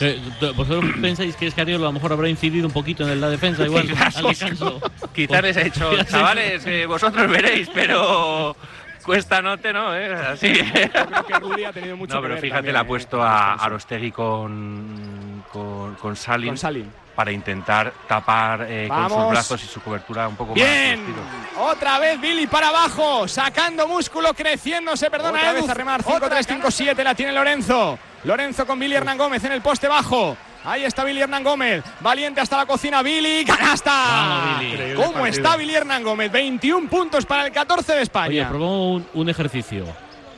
Eh, 0.00 0.20
¿Vosotros 0.54 0.84
pensáis 1.00 1.36
que 1.36 1.46
Escariolo 1.46 1.84
a 1.84 1.88
lo 1.88 1.92
mejor 1.92 2.12
habrá 2.12 2.28
incidido 2.28 2.66
un 2.66 2.72
poquito 2.72 3.08
en 3.08 3.20
la 3.20 3.28
defensa 3.30 3.64
igual 3.66 3.86
Quizás? 3.86 4.16
Quizás 5.14 5.42
les 5.42 5.56
he 5.56 5.64
dicho, 5.64 5.90
Quizás- 5.90 6.08
chavales, 6.10 6.66
eh, 6.66 6.86
vosotros 6.86 7.30
veréis, 7.30 7.68
pero 7.72 8.56
cuesta 9.04 9.40
note, 9.40 9.72
¿no? 9.72 9.94
Eh, 9.96 10.12
Así. 10.14 10.52
Creo 10.52 11.24
que 11.26 11.38
Rudy 11.38 11.64
ha 11.64 11.72
tenido 11.72 11.96
mucho 11.96 12.14
No, 12.14 12.20
que 12.20 12.24
pero 12.24 12.34
ver 12.34 12.42
fíjate, 12.42 12.56
también, 12.58 12.72
le 12.74 12.78
ha 12.78 12.82
eh, 12.82 12.86
puesto 12.86 13.22
a 13.22 13.26
descanso. 13.40 13.64
Arostegui 13.64 14.10
con, 14.12 15.44
con, 15.52 15.94
con 15.94 16.16
Salin, 16.16 16.48
Con 16.48 16.58
Salin. 16.58 16.90
Para 17.16 17.32
intentar 17.32 17.92
tapar 18.06 18.66
eh, 18.68 18.86
con 18.88 19.08
sus 19.10 19.28
brazos 19.30 19.64
y 19.64 19.66
su 19.66 19.80
cobertura 19.80 20.28
un 20.28 20.36
poco 20.36 20.52
Bien, 20.54 21.00
más. 21.02 21.16
vestido. 21.16 21.64
otra 21.66 21.98
vez 21.98 22.20
Billy 22.20 22.46
para 22.46 22.68
abajo, 22.68 23.26
sacando 23.26 23.88
músculo, 23.88 24.34
creciéndose, 24.34 25.10
perdona, 25.10 25.38
Otra 25.38 25.50
Edu. 25.52 25.60
vez 25.62 25.70
a 25.70 25.74
remar, 25.74 26.00
Otra 26.04 26.28
5-3-5-7 26.40 27.02
la 27.02 27.14
tiene 27.14 27.32
Lorenzo. 27.32 27.98
Lorenzo 28.24 28.66
con 28.66 28.78
Billy 28.78 28.94
Hernán 28.94 29.16
Gómez 29.18 29.42
en 29.44 29.52
el 29.52 29.62
poste 29.62 29.88
bajo. 29.88 30.36
Ahí 30.64 30.84
está 30.84 31.04
Billy 31.04 31.22
Hernán 31.22 31.44
Gómez, 31.44 31.82
valiente 32.00 32.40
hasta 32.40 32.56
la 32.58 32.66
cocina, 32.66 33.00
Billy, 33.02 33.44
canasta. 33.44 33.92
Vamos, 33.92 34.58
Billy. 34.60 34.72
Increíble 34.72 35.04
¿Cómo 35.04 35.26
está 35.26 35.56
Billy 35.56 35.74
Hernán 35.74 36.02
Gómez? 36.02 36.30
21 36.32 36.88
puntos 36.90 37.24
para 37.24 37.46
el 37.46 37.52
14 37.52 37.92
de 37.92 37.98
Oye, 37.98 38.02
España. 38.02 38.48
propongo 38.48 38.90
un, 38.94 39.06
un 39.14 39.28
ejercicio. 39.28 39.84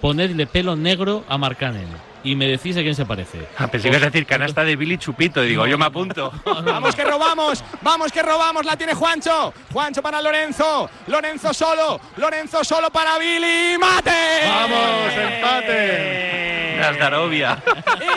Ponedle 0.01 0.47
pelo 0.47 0.77
negro 0.77 1.25
a 1.29 1.39
Marcanen 1.39 1.89
y 2.25 2.35
me 2.35 2.47
decís 2.47 2.77
a 2.77 2.81
quién 2.81 2.95
se 2.95 3.05
parece. 3.07 3.47
Ah, 3.59 3.67
pensé 3.69 3.89
que 3.91 3.97
ibas 3.97 4.03
a 4.03 4.11
decir 4.11 4.27
canasta 4.27 4.65
de 4.65 4.77
Billy 4.77 4.99
Chupito. 4.99 5.43
Y 5.45 5.49
digo, 5.49 5.67
yo 5.67 5.79
me 5.79 5.85
apunto. 5.87 6.33
Vamos 6.45 6.95
que 6.95 7.05
robamos, 7.05 7.63
vamos 7.83 8.11
que 8.13 8.23
robamos, 8.23 8.65
la 8.65 8.77
tiene 8.77 8.95
Juancho. 8.95 9.53
Juancho 9.73 10.03
para 10.03 10.21
Lorenzo, 10.21 10.91
Lorenzo 11.07 11.55
solo, 11.55 12.01
Lorenzo 12.17 12.63
solo 12.65 12.91
para 12.91 13.19
Billy, 13.19 13.79
mate. 13.79 14.11
Vamos, 14.49 15.13
empate. 15.17 16.77
Nazdarovia. 16.81 17.63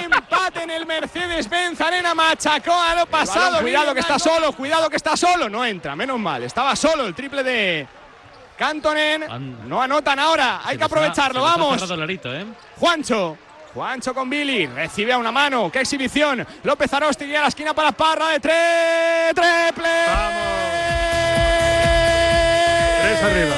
Empate 0.04 0.64
en 0.64 0.70
el 0.72 0.86
Mercedes-Benz 0.86 1.82
Arena, 1.82 2.14
machacó 2.14 2.74
a 2.74 2.96
lo 2.96 3.06
pasado. 3.08 3.60
Cuidado 3.62 3.94
que 3.94 4.00
está 4.02 4.20
solo, 4.20 4.52
cuidado 4.54 4.90
que 4.90 4.98
está 4.98 5.16
solo. 5.18 5.50
No 5.50 5.66
entra, 5.66 5.96
menos 5.96 6.20
mal. 6.20 6.44
Estaba 6.44 6.76
solo 6.76 7.06
el 7.08 7.16
triple 7.16 7.44
de 7.44 7.88
Cantonen. 8.58 9.24
An- 9.24 9.68
No 9.70 9.82
anotan 9.82 10.20
ahora, 10.20 10.62
hay 10.64 10.74
Se 10.74 10.78
que 10.78 10.84
aprovecharlo. 10.84 11.42
Vamos. 11.42 11.82
¿eh? 12.26 12.46
Juancho. 12.78 13.38
Juancho 13.74 14.14
con 14.14 14.30
Billy, 14.30 14.68
recibe 14.68 15.14
a 15.14 15.18
una 15.18 15.32
mano, 15.32 15.72
qué 15.72 15.80
exhibición. 15.80 16.46
López 16.64 16.92
Arosti 16.94 17.34
a 17.36 17.42
la 17.42 17.48
esquina 17.48 17.74
para 17.74 17.94
Parra 17.94 18.30
de 18.30 18.40
tres, 18.40 19.34
triple. 19.34 19.90
Tres 23.02 23.24
arriba. 23.24 23.56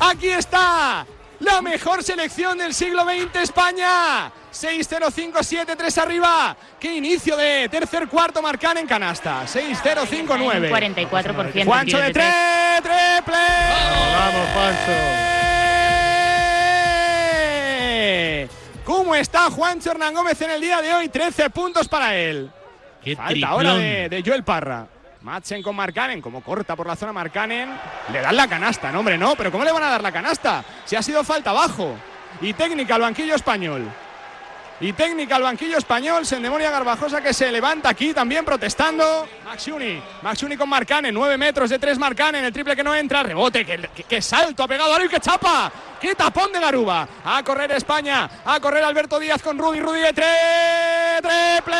Aquí 0.00 0.28
está 0.28 1.06
la 1.40 1.62
mejor 1.62 2.02
selección 2.02 2.58
del 2.58 2.74
siglo 2.74 3.04
XX 3.04 3.36
España. 3.42 4.30
6-0-5-7, 4.52 5.76
3 5.76 5.98
arriba. 5.98 6.56
Qué 6.78 6.96
inicio 6.96 7.36
de 7.36 7.68
tercer 7.70 8.08
cuarto 8.08 8.42
marcan 8.42 8.78
en 8.78 8.86
canasta. 8.86 9.44
6-0-5-9. 9.44 10.70
44% 10.70 11.64
Juancho 11.64 11.98
de 11.98 12.06
tiros 12.12 12.26
de 12.26 12.80
3, 12.82 12.82
triple. 12.82 13.38
Vamos, 14.12 14.48
¿Cómo 18.84 19.14
está 19.14 19.50
Juancho 19.50 19.90
Hernán 19.92 20.14
Gómez 20.14 20.40
en 20.42 20.50
el 20.50 20.60
día 20.60 20.80
de 20.82 20.92
hoy? 20.94 21.08
13 21.08 21.50
puntos 21.50 21.88
para 21.88 22.16
él. 22.16 22.50
Qué 23.02 23.14
Falta 23.16 23.30
triplón. 23.30 23.52
ahora 23.52 23.74
de, 23.74 24.08
de 24.08 24.22
Joel 24.24 24.44
Parra. 24.44 24.86
Matchen 25.22 25.62
con 25.62 25.76
Marcanen, 25.76 26.22
como 26.22 26.42
corta 26.42 26.74
por 26.74 26.86
la 26.86 26.96
zona 26.96 27.12
Marcanen. 27.12 27.70
Le 28.12 28.20
dan 28.20 28.34
la 28.36 28.48
canasta, 28.48 28.90
no 28.90 29.00
hombre, 29.00 29.18
no, 29.18 29.34
pero 29.36 29.52
¿cómo 29.52 29.64
le 29.64 29.72
van 29.72 29.82
a 29.82 29.90
dar 29.90 30.02
la 30.02 30.10
canasta? 30.12 30.64
Si 30.84 30.96
ha 30.96 31.02
sido 31.02 31.22
falta 31.24 31.50
abajo. 31.50 31.94
Y 32.40 32.54
técnica 32.54 32.94
al 32.94 33.02
banquillo 33.02 33.34
español. 33.34 33.86
Y 34.82 34.94
técnica 34.94 35.36
al 35.36 35.42
banquillo 35.42 35.76
español, 35.76 36.24
Sendemonia 36.24 36.70
Garbajosa 36.70 37.20
que 37.20 37.34
se 37.34 37.52
levanta 37.52 37.90
aquí 37.90 38.14
también 38.14 38.46
protestando. 38.46 39.28
Maxuni, 39.44 40.00
Maxuni 40.22 40.56
con 40.56 40.70
Marcanen, 40.70 41.12
9 41.14 41.36
metros 41.36 41.68
de 41.68 41.78
3 41.78 41.98
Marcanen, 41.98 42.42
el 42.46 42.52
triple 42.52 42.74
que 42.74 42.82
no 42.82 42.94
entra, 42.94 43.22
rebote, 43.22 43.66
que, 43.66 43.76
que- 43.94 44.04
que 44.04 44.22
salto 44.22 44.62
ha 44.62 44.68
pegado 44.68 44.94
Aru 44.94 45.04
y 45.04 45.08
que 45.10 45.20
chapa. 45.20 45.70
¡Qué 46.00 46.14
tapón 46.14 46.50
de 46.50 46.60
Garuba! 46.60 47.06
A 47.22 47.42
correr 47.42 47.70
España, 47.72 48.30
a 48.42 48.58
correr 48.58 48.82
Alberto 48.82 49.18
Díaz 49.18 49.42
con 49.42 49.58
Rudy, 49.58 49.80
Rudy 49.80 50.00
de 50.00 50.12
3, 50.14 50.26
triple. 51.20 51.76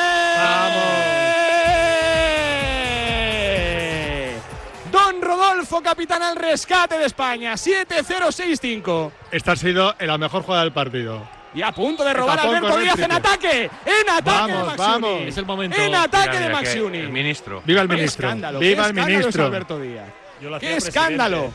Don 4.93 5.23
Rodolfo, 5.23 5.81
capitán 5.83 6.23
al 6.23 6.37
rescate 6.37 6.99
de 6.99 7.07
España, 7.07 7.55
7-0-6-5. 7.55 9.11
Esta 9.31 9.53
ha 9.53 9.57
sido 9.57 9.95
la 10.01 10.19
mejor 10.19 10.43
jugada 10.43 10.65
del 10.65 10.73
partido. 10.75 11.27
Y 11.53 11.63
a 11.63 11.73
punto 11.73 12.05
de 12.05 12.15
robar 12.15 12.39
Alberto 12.39 12.79
Díaz 12.79 12.99
en 12.99 13.13
ataque. 13.13 13.71
En 13.85 14.09
ataque 14.11 14.53
Vamos, 14.53 14.71
de 14.73 14.77
vamos. 14.77 15.21
Es 15.23 15.37
el 15.37 15.45
momento. 15.47 15.77
En 15.81 15.95
ataque 15.95 16.29
Mira, 16.29 16.41
de 16.41 16.47
mira, 16.49 16.61
Maxuni. 16.61 16.99
El 16.99 17.09
ministro. 17.11 17.63
Viva 17.65 17.83
el 17.83 17.89
Qué 17.89 17.95
ministro. 17.97 18.29
escándalo, 18.29 18.59
Viva 18.61 18.83
qué 18.85 18.89
el 19.01 19.07
ministro. 19.07 19.47
Alberto 19.47 19.81
Díaz. 19.81 20.07
Yo 20.41 20.49
lo 20.49 20.57
hacía 20.57 20.71
¡Qué 20.71 20.77
escándalo! 20.77 21.53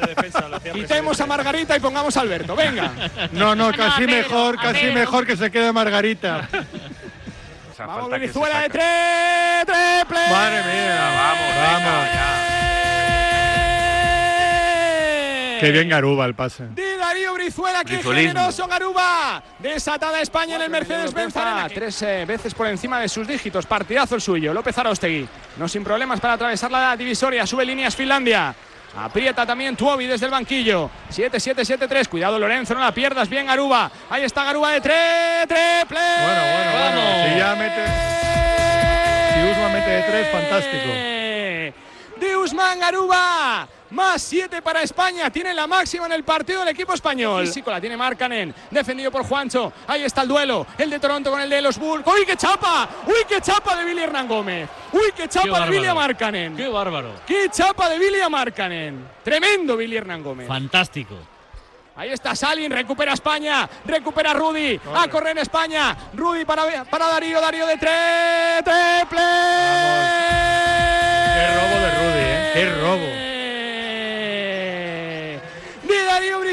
de 0.00 0.06
defensa, 0.14 0.44
Quitemos 0.72 1.20
a 1.20 1.26
Margarita 1.26 1.76
y 1.76 1.80
pongamos 1.80 2.16
a 2.16 2.20
Alberto. 2.20 2.54
Venga. 2.54 2.92
No, 3.32 3.54
no, 3.56 3.72
casi 3.72 4.04
a 4.04 4.06
Pedro, 4.06 4.12
mejor, 4.28 4.56
casi 4.58 4.80
Pedro. 4.80 4.94
mejor 4.94 5.26
que 5.26 5.36
se 5.36 5.50
quede 5.50 5.72
Margarita. 5.72 6.48
Vamos, 7.78 8.10
Venezuela 8.10 8.60
de 8.60 8.68
tres. 8.68 9.64
Triple. 9.66 10.20
Madre 10.30 10.62
mía, 10.72 11.10
Vamos, 11.16 11.82
vamos. 11.82 12.08
Qué 15.60 15.70
bien 15.72 15.88
Garuba 15.88 16.26
el 16.26 16.34
pase. 16.34 16.64
Brizuela, 17.42 17.84
qué 17.84 18.00
generoso 18.00 18.68
Garuba. 18.68 19.42
Desatada 19.58 20.20
España 20.20 20.54
en 20.54 20.62
el 20.62 20.70
Mercedes-Benz. 20.70 21.34
Tres 21.74 22.00
eh, 22.02 22.24
veces 22.24 22.54
por 22.54 22.68
encima 22.68 23.00
de 23.00 23.08
sus 23.08 23.26
dígitos. 23.26 23.66
Partidazo 23.66 24.14
el 24.14 24.20
suyo. 24.20 24.54
López 24.54 24.78
Arostegui. 24.78 25.26
No 25.56 25.66
sin 25.66 25.82
problemas 25.82 26.20
para 26.20 26.34
atravesar 26.34 26.70
la 26.70 26.96
divisoria. 26.96 27.44
Sube 27.44 27.64
líneas 27.64 27.96
Finlandia. 27.96 28.54
Aprieta 28.96 29.44
también 29.44 29.74
Tuobi 29.74 30.06
desde 30.06 30.26
el 30.26 30.30
banquillo. 30.30 30.88
7-7-7-3. 31.10 32.06
Cuidado 32.06 32.38
Lorenzo, 32.38 32.74
no 32.74 32.80
la 32.80 32.94
pierdas. 32.94 33.28
Bien 33.28 33.46
Garuba. 33.46 33.90
Ahí 34.08 34.22
está 34.22 34.44
Garuba 34.44 34.70
de 34.70 34.80
tres. 34.80 35.48
Triple. 35.48 35.98
Bueno, 35.98 36.42
bueno, 36.42 36.70
bueno. 36.78 37.28
Si 37.28 37.38
ya 37.38 37.54
mete. 37.56 37.84
Si 39.34 39.50
Usman 39.50 39.72
mete 39.72 39.90
de 39.90 40.02
tres, 40.02 40.28
fantástico. 40.30 40.92
De 42.20 42.36
Usman 42.36 42.78
Garuba. 42.78 43.68
Más 43.92 44.22
7 44.22 44.62
para 44.62 44.82
España. 44.82 45.30
Tiene 45.30 45.52
la 45.52 45.66
máxima 45.66 46.06
en 46.06 46.12
el 46.12 46.24
partido 46.24 46.60
del 46.60 46.68
equipo 46.70 46.94
español. 46.94 47.46
Físico 47.46 47.70
la 47.70 47.80
tiene 47.80 47.96
Marcanen. 47.96 48.54
Defendido 48.70 49.10
por 49.10 49.24
Juancho. 49.24 49.70
Ahí 49.86 50.02
está 50.02 50.22
el 50.22 50.28
duelo. 50.28 50.66
El 50.78 50.88
de 50.88 50.98
Toronto 50.98 51.30
con 51.30 51.40
el 51.40 51.50
de 51.50 51.60
los 51.60 51.78
Bulls. 51.78 52.06
¡Uy, 52.06 52.24
qué 52.24 52.34
chapa! 52.36 52.88
¡Uy, 53.06 53.24
qué 53.28 53.40
chapa 53.42 53.76
de 53.76 53.84
Billy 53.84 54.02
Hernán 54.02 54.26
Gómez! 54.26 54.68
¡Uy, 54.92 55.12
qué 55.14 55.28
chapa 55.28 55.66
de. 55.66 55.70
Billy 55.70 55.92
Marcanen! 55.94 56.56
¡Qué 56.56 56.68
bárbaro! 56.68 57.12
¡Qué 57.26 57.48
chapa 57.50 57.90
de 57.90 57.98
Billy 57.98 58.18
Marcanen! 58.30 59.06
Tremendo 59.22 59.76
Billy 59.76 59.96
Hernán 59.96 60.22
Gómez. 60.22 60.48
Fantástico. 60.48 61.14
Ahí 61.94 62.10
está 62.10 62.34
Salin, 62.34 62.70
recupera 62.72 63.12
España, 63.12 63.68
recupera 63.84 64.32
Rudy, 64.32 64.80
a 64.94 65.08
correr 65.08 65.32
en 65.32 65.38
España, 65.38 65.94
Rudy 66.14 66.46
para, 66.46 66.84
para 66.84 67.06
Darío, 67.06 67.38
Darío 67.38 67.66
de 67.66 67.76
tres, 67.76 68.64
triple. 68.64 69.20
Qué 71.34 71.46
robo 71.54 71.80
de 71.80 71.90
Rudy, 71.90 72.24
¿eh? 72.24 72.50
Qué 72.54 72.70
robo. 72.80 73.21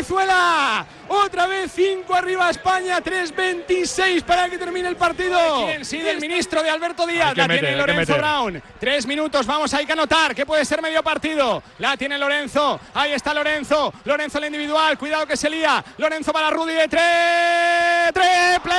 Brizuela, 0.09 0.87
otra 1.07 1.45
vez 1.45 1.71
5 1.71 2.15
arriba 2.15 2.49
España, 2.49 2.99
3.26 2.99 4.23
para 4.23 4.49
que 4.49 4.57
termine 4.57 4.89
el 4.89 4.95
partido. 4.95 5.37
¿Quién 5.67 5.85
sigue 5.85 6.09
el 6.09 6.19
ministro 6.19 6.63
de 6.63 6.69
Alberto 6.71 7.05
Díaz? 7.05 7.37
La 7.37 7.47
meter, 7.47 7.65
tiene 7.65 7.77
Lorenzo. 7.77 8.17
Brown. 8.17 8.63
Tres 8.79 9.05
minutos, 9.05 9.45
vamos, 9.45 9.71
hay 9.75 9.85
que 9.85 9.91
anotar 9.91 10.33
que 10.33 10.47
puede 10.47 10.65
ser 10.65 10.81
medio 10.81 11.03
partido. 11.03 11.61
La 11.77 11.95
tiene 11.95 12.17
Lorenzo, 12.17 12.79
ahí 12.95 13.13
está 13.13 13.35
Lorenzo, 13.35 13.93
Lorenzo 14.03 14.39
el 14.39 14.45
individual, 14.45 14.97
cuidado 14.97 15.27
que 15.27 15.37
se 15.37 15.47
lía. 15.47 15.85
Lorenzo 15.99 16.33
para 16.33 16.49
Rudy 16.49 16.73
de 16.73 16.87
tres, 16.87 18.11
triple. 18.11 18.73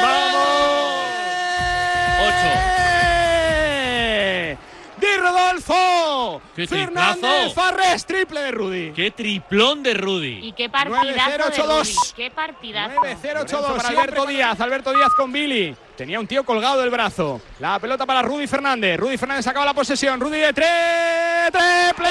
De 2.25 2.90
Rodolfo. 5.19 6.43
¡Qué 6.55 6.67
Fernández 6.67 7.21
triplazo! 7.21 7.55
Farres, 7.55 8.07
triple 8.07 8.41
de 8.41 8.51
Rudy. 8.51 8.93
¡Qué 8.93 9.11
triplón 9.11 9.83
de 9.83 9.95
Rudy! 9.95 10.41
Y 10.43 10.53
qué 10.53 10.69
partidazo 10.69 11.31
de 11.31 11.39
9-0-8-2. 11.39 11.67
Rudy. 11.67 11.95
Qué 12.17 12.31
partidazo. 12.31 13.01
9-0-8-2 13.01 13.77
para 13.77 13.89
Alberto 13.89 14.27
Díaz. 14.27 14.61
Alberto 14.61 14.93
Díaz 14.93 15.11
con 15.17 15.33
Billy. 15.33 15.77
Tenía 15.97 16.19
un 16.19 16.27
tío 16.27 16.45
colgado 16.45 16.81
del 16.81 16.91
brazo. 16.91 17.41
La 17.59 17.79
pelota 17.79 18.07
para 18.07 18.23
Rudy 18.23 18.47
Fernández. 18.47 18.99
Rudy 18.99 19.19
Fernández 19.19 19.47
acaba 19.47 19.67
la 19.67 19.75
posesión. 19.75 20.19
Rudy 20.21 20.39
de 20.39 20.53
tres. 20.53 21.51
Triple. 21.53 22.11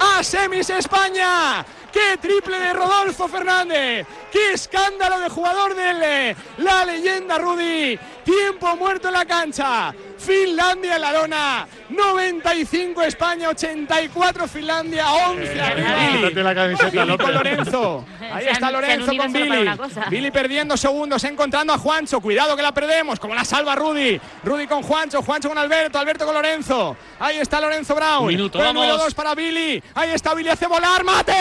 A 0.00 0.22
semis 0.22 0.70
España. 0.70 1.64
¡Qué 1.94 2.18
triple 2.20 2.58
de 2.58 2.72
Rodolfo 2.72 3.28
Fernández! 3.28 4.04
¡Qué 4.32 4.54
escándalo 4.54 5.20
de 5.20 5.28
jugador 5.28 5.76
de 5.76 6.30
eh, 6.30 6.36
la 6.58 6.84
leyenda 6.84 7.38
Rudy! 7.38 7.96
Tiempo 8.24 8.74
muerto 8.74 9.06
en 9.06 9.14
la 9.14 9.24
cancha. 9.24 9.94
Finlandia 10.18 10.96
en 10.96 11.00
la 11.00 11.12
lona. 11.12 11.66
95 11.90 13.02
España, 13.02 13.48
84 13.50 14.48
Finlandia, 14.48 15.12
11 15.12 15.60
arriba. 15.60 15.88
Quítate 16.12 16.42
la 16.42 16.54
camiseta, 16.54 16.90
Billy 16.90 17.06
López. 17.06 17.26
con 17.26 17.34
Lorenzo. 17.34 18.04
Ahí 18.32 18.46
está 18.48 18.70
Lorenzo 18.70 19.12
con 19.16 19.32
Billy. 19.32 19.70
Billy 20.10 20.30
perdiendo 20.30 20.76
segundos, 20.76 21.22
encontrando 21.24 21.72
a 21.72 21.78
Juancho. 21.78 22.20
Cuidado 22.20 22.56
que 22.56 22.62
la 22.62 22.72
perdemos. 22.72 23.20
Como 23.20 23.34
la 23.34 23.44
salva 23.44 23.74
Rudy. 23.74 24.20
Rudy 24.42 24.66
con 24.66 24.82
Juancho, 24.82 25.22
Juancho 25.22 25.48
con 25.48 25.58
Alberto, 25.58 25.98
Alberto 25.98 26.24
con 26.24 26.34
Lorenzo. 26.34 26.96
Ahí 27.18 27.38
está 27.38 27.60
Lorenzo 27.60 27.94
Brown. 27.94 28.22
Un 28.22 28.28
minuto, 28.28 28.58
el 28.58 28.74
número 28.74 28.94
vamos. 28.94 29.06
2 29.06 29.14
para 29.14 29.34
Billy. 29.34 29.82
Ahí 29.94 30.10
está 30.10 30.34
Billy, 30.34 30.48
hace 30.48 30.66
volar. 30.66 31.04
¡Mate! 31.04 31.32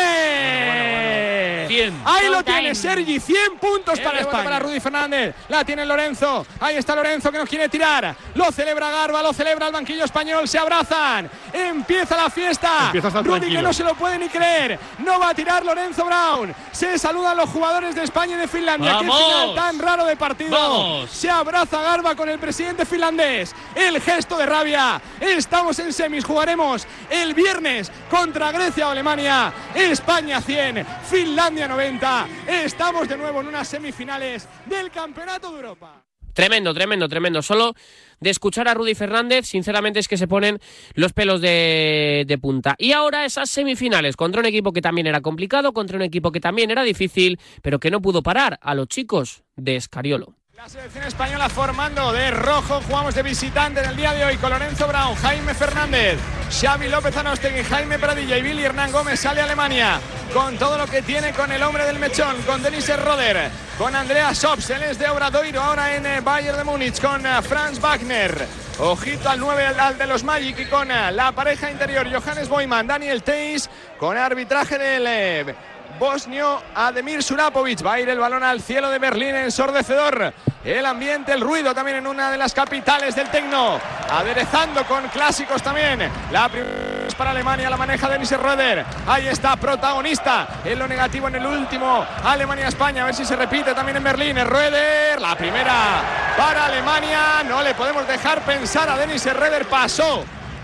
100. 1.68 2.02
Ahí 2.06 2.26
lo 2.28 2.34
Showtime. 2.34 2.60
tiene 2.60 2.76
Sergi, 2.76 3.20
100 3.20 3.58
puntos 3.60 4.00
para 4.00 4.20
España. 4.20 4.44
Para 4.44 4.60
Rudy 4.60 4.80
Fernández. 4.80 5.36
La 5.50 5.64
tiene 5.64 5.86
Lorenzo. 5.86 6.46
Ahí 6.60 6.76
está 6.76 6.96
Lorenzo 6.96 7.32
que 7.32 7.38
nos 7.38 7.50
quiere 7.50 7.70
tirar. 7.70 8.16
Lo 8.36 8.52
celebra 8.64 8.90
Garba, 8.92 9.22
lo 9.22 9.34
celebra 9.34 9.68
el 9.68 9.74
banquillo 9.74 10.06
español. 10.06 10.48
Se 10.48 10.58
abrazan. 10.58 11.30
Empieza 11.52 12.16
la 12.16 12.30
fiesta. 12.30 12.92
Empieza 12.94 13.10
Rudy 13.22 13.52
que 13.52 13.62
no 13.62 13.74
se 13.74 13.84
lo 13.84 13.94
puede 13.94 14.18
ni 14.18 14.30
creer. 14.30 14.80
No 15.00 15.20
va 15.20 15.30
a 15.30 15.34
tirar 15.34 15.66
Lorenzo 15.66 16.06
Brown. 16.06 16.56
Se 16.72 16.98
saludan 16.98 17.36
los 17.36 17.50
jugadores 17.50 17.94
de 17.94 18.04
España 18.04 18.36
y 18.36 18.40
de 18.40 18.48
Finlandia. 18.48 19.00
Qué 19.00 19.06
final 19.06 19.54
tan 19.54 19.80
raro 19.80 20.06
de 20.06 20.16
partido. 20.16 20.52
¡Vamos! 20.52 21.12
Se 21.12 21.30
abraza 21.30 21.82
Garba 21.82 22.16
con 22.16 22.30
el 22.30 22.40
presidente 22.40 22.86
finlandés. 22.86 23.54
El 23.76 24.00
gesto 24.00 24.38
de 24.38 24.46
rabia. 24.46 25.02
Estamos 25.20 25.78
en 25.80 25.92
semis. 25.92 26.24
Jugaremos 26.24 26.88
el 27.10 27.34
viernes 27.34 27.92
contra 28.10 28.54
Grecia 28.54 28.88
o 28.88 28.92
Alemania. 28.92 29.52
España 29.76 30.40
100, 30.40 30.86
Finlandia 31.10 31.68
90. 31.68 32.28
Estamos 32.48 33.10
de 33.10 33.18
nuevo 33.18 33.42
en 33.42 33.48
unas 33.48 33.68
semifinales 33.68 34.48
del 34.66 34.90
Campeonato 34.90 35.52
de 35.52 35.58
Europa. 35.58 36.04
Tremendo, 36.34 36.74
tremendo, 36.74 37.08
tremendo. 37.08 37.42
Solo 37.42 37.76
de 38.20 38.30
escuchar 38.30 38.68
a 38.68 38.74
Rudy 38.74 38.96
Fernández, 38.96 39.46
sinceramente 39.46 40.00
es 40.00 40.08
que 40.08 40.18
se 40.18 40.28
ponen 40.28 40.60
los 40.96 41.14
pelos 41.14 41.42
de, 41.42 42.38
punta. 42.42 42.76
Y 42.78 42.92
ahora 42.92 43.26
esas 43.26 43.50
semifinales 43.50 44.16
contra 44.16 44.42
un 44.42 44.48
equipo 44.48 44.74
que 44.74 44.82
también 44.82 45.08
era 45.08 45.22
complicado, 45.22 45.74
contra 45.74 45.98
un 45.98 46.04
equipo 46.04 46.32
que 46.32 46.40
también 46.40 46.72
era 46.72 46.84
difícil, 46.84 47.40
pero 47.62 47.80
que 47.80 47.92
no 47.92 48.02
pudo 48.02 48.24
parar 48.24 48.60
a 48.62 48.74
los 48.76 48.88
chicos 48.88 49.44
de 49.56 49.76
Escariolo. 49.76 50.36
La 50.64 50.70
selección 50.70 51.04
española 51.04 51.50
formando 51.50 52.14
de 52.14 52.32
rojo. 52.32 52.80
Jugamos 52.88 53.14
de 53.16 53.22
visitante 53.22 53.82
en 53.82 53.90
el 53.90 53.98
día 53.98 54.14
de 54.14 54.24
hoy 54.24 54.38
con 54.38 54.50
Lorenzo 54.50 54.88
Brown, 54.88 55.14
Jaime 55.16 55.54
Fernández, 55.54 56.18
Xavi 56.50 56.88
López 56.88 57.18
Anostegui, 57.18 57.66
Jaime 57.66 58.00
Pradilla 58.00 58.38
y 58.38 58.42
Billy 58.42 58.64
Hernán 58.64 58.94
Gómez 58.94 59.20
sale 59.20 59.42
a 59.42 59.44
Alemania 59.44 60.00
con 60.34 60.58
todo 60.58 60.78
lo 60.78 60.88
que 60.88 61.02
tiene 61.02 61.34
con 61.34 61.52
el 61.52 61.62
hombre 61.64 61.86
del 61.86 62.00
mechón, 62.00 62.42
con 62.44 62.64
Denis 62.64 62.88
Roder, 62.98 63.52
con 63.78 63.94
Andrea 63.94 64.34
Sops, 64.34 64.70
él 64.70 64.84
es 64.84 64.98
de 64.98 65.10
Obradoiro, 65.10 65.62
ahora 65.62 65.98
en 65.98 66.06
eh, 66.06 66.22
Bayern 66.22 66.58
de 66.58 66.64
Múnich, 66.64 67.02
con 67.02 67.26
eh, 67.26 67.42
Franz 67.42 67.82
Wagner. 67.82 68.48
Ojito 68.80 69.30
al 69.30 69.40
9 69.40 69.66
al, 69.66 69.98
de 69.98 70.08
los 70.08 70.24
Magic 70.24 70.60
y 70.60 70.66
con 70.66 70.90
eh, 70.90 71.12
la 71.12 71.34
pareja 71.34 71.70
interior, 71.70 72.08
Johannes 72.10 72.48
Boyman, 72.48 72.88
Daniel 72.88 73.22
Teis, 73.22 73.70
con 74.00 74.16
arbitraje 74.18 74.78
del 74.78 75.56
bosnio 76.00 76.62
Ademir 76.76 77.24
Surapovic. 77.24 77.86
Va 77.86 77.94
a 77.94 78.00
ir 78.00 78.10
el 78.10 78.20
balón 78.20 78.44
al 78.44 78.62
cielo 78.62 78.90
de 78.90 79.00
Berlín 79.00 79.36
ensordecedor. 79.36 80.34
El 80.64 80.86
ambiente, 80.86 81.34
el 81.34 81.42
ruido 81.42 81.74
también 81.74 81.98
en 81.98 82.08
una 82.08 82.32
de 82.32 82.38
las 82.38 82.54
capitales 82.54 83.16
del 83.16 83.30
tecno. 83.30 83.80
Aderezando 84.10 84.86
con 84.86 85.08
clásicos 85.10 85.62
también. 85.62 86.10
La 86.32 86.50
primera 86.50 86.94
para 87.16 87.32
Alemania, 87.32 87.70
la 87.70 87.78
maneja 87.78 88.10
Denis 88.10 88.32
Röder. 88.32 88.86
Ahí 89.08 89.28
está, 89.28 89.56
protagonista. 89.56 90.48
En 90.64 90.80
lo 90.80 90.88
negativo 90.88 91.28
en 91.28 91.36
el 91.36 91.46
último. 91.46 92.06
Alemania-España, 92.24 93.04
a 93.04 93.06
ver 93.06 93.16
si 93.16 93.26
se 93.26 93.36
repite 93.36 93.74
también 93.74 93.98
en 93.98 94.04
Berlín. 94.04 94.38
Röder, 94.38 95.20
la 95.20 95.36
primera 95.36 96.02
para 96.38 96.66
Alemania. 96.66 97.44
No 97.48 97.62
le 97.62 97.74
podemos 97.76 98.08
dejar 98.08 98.42
pensar 98.42 98.90
a 98.90 98.98
Denis 98.98 99.26
Röder. 99.26 99.66
Pasó 99.66 100.24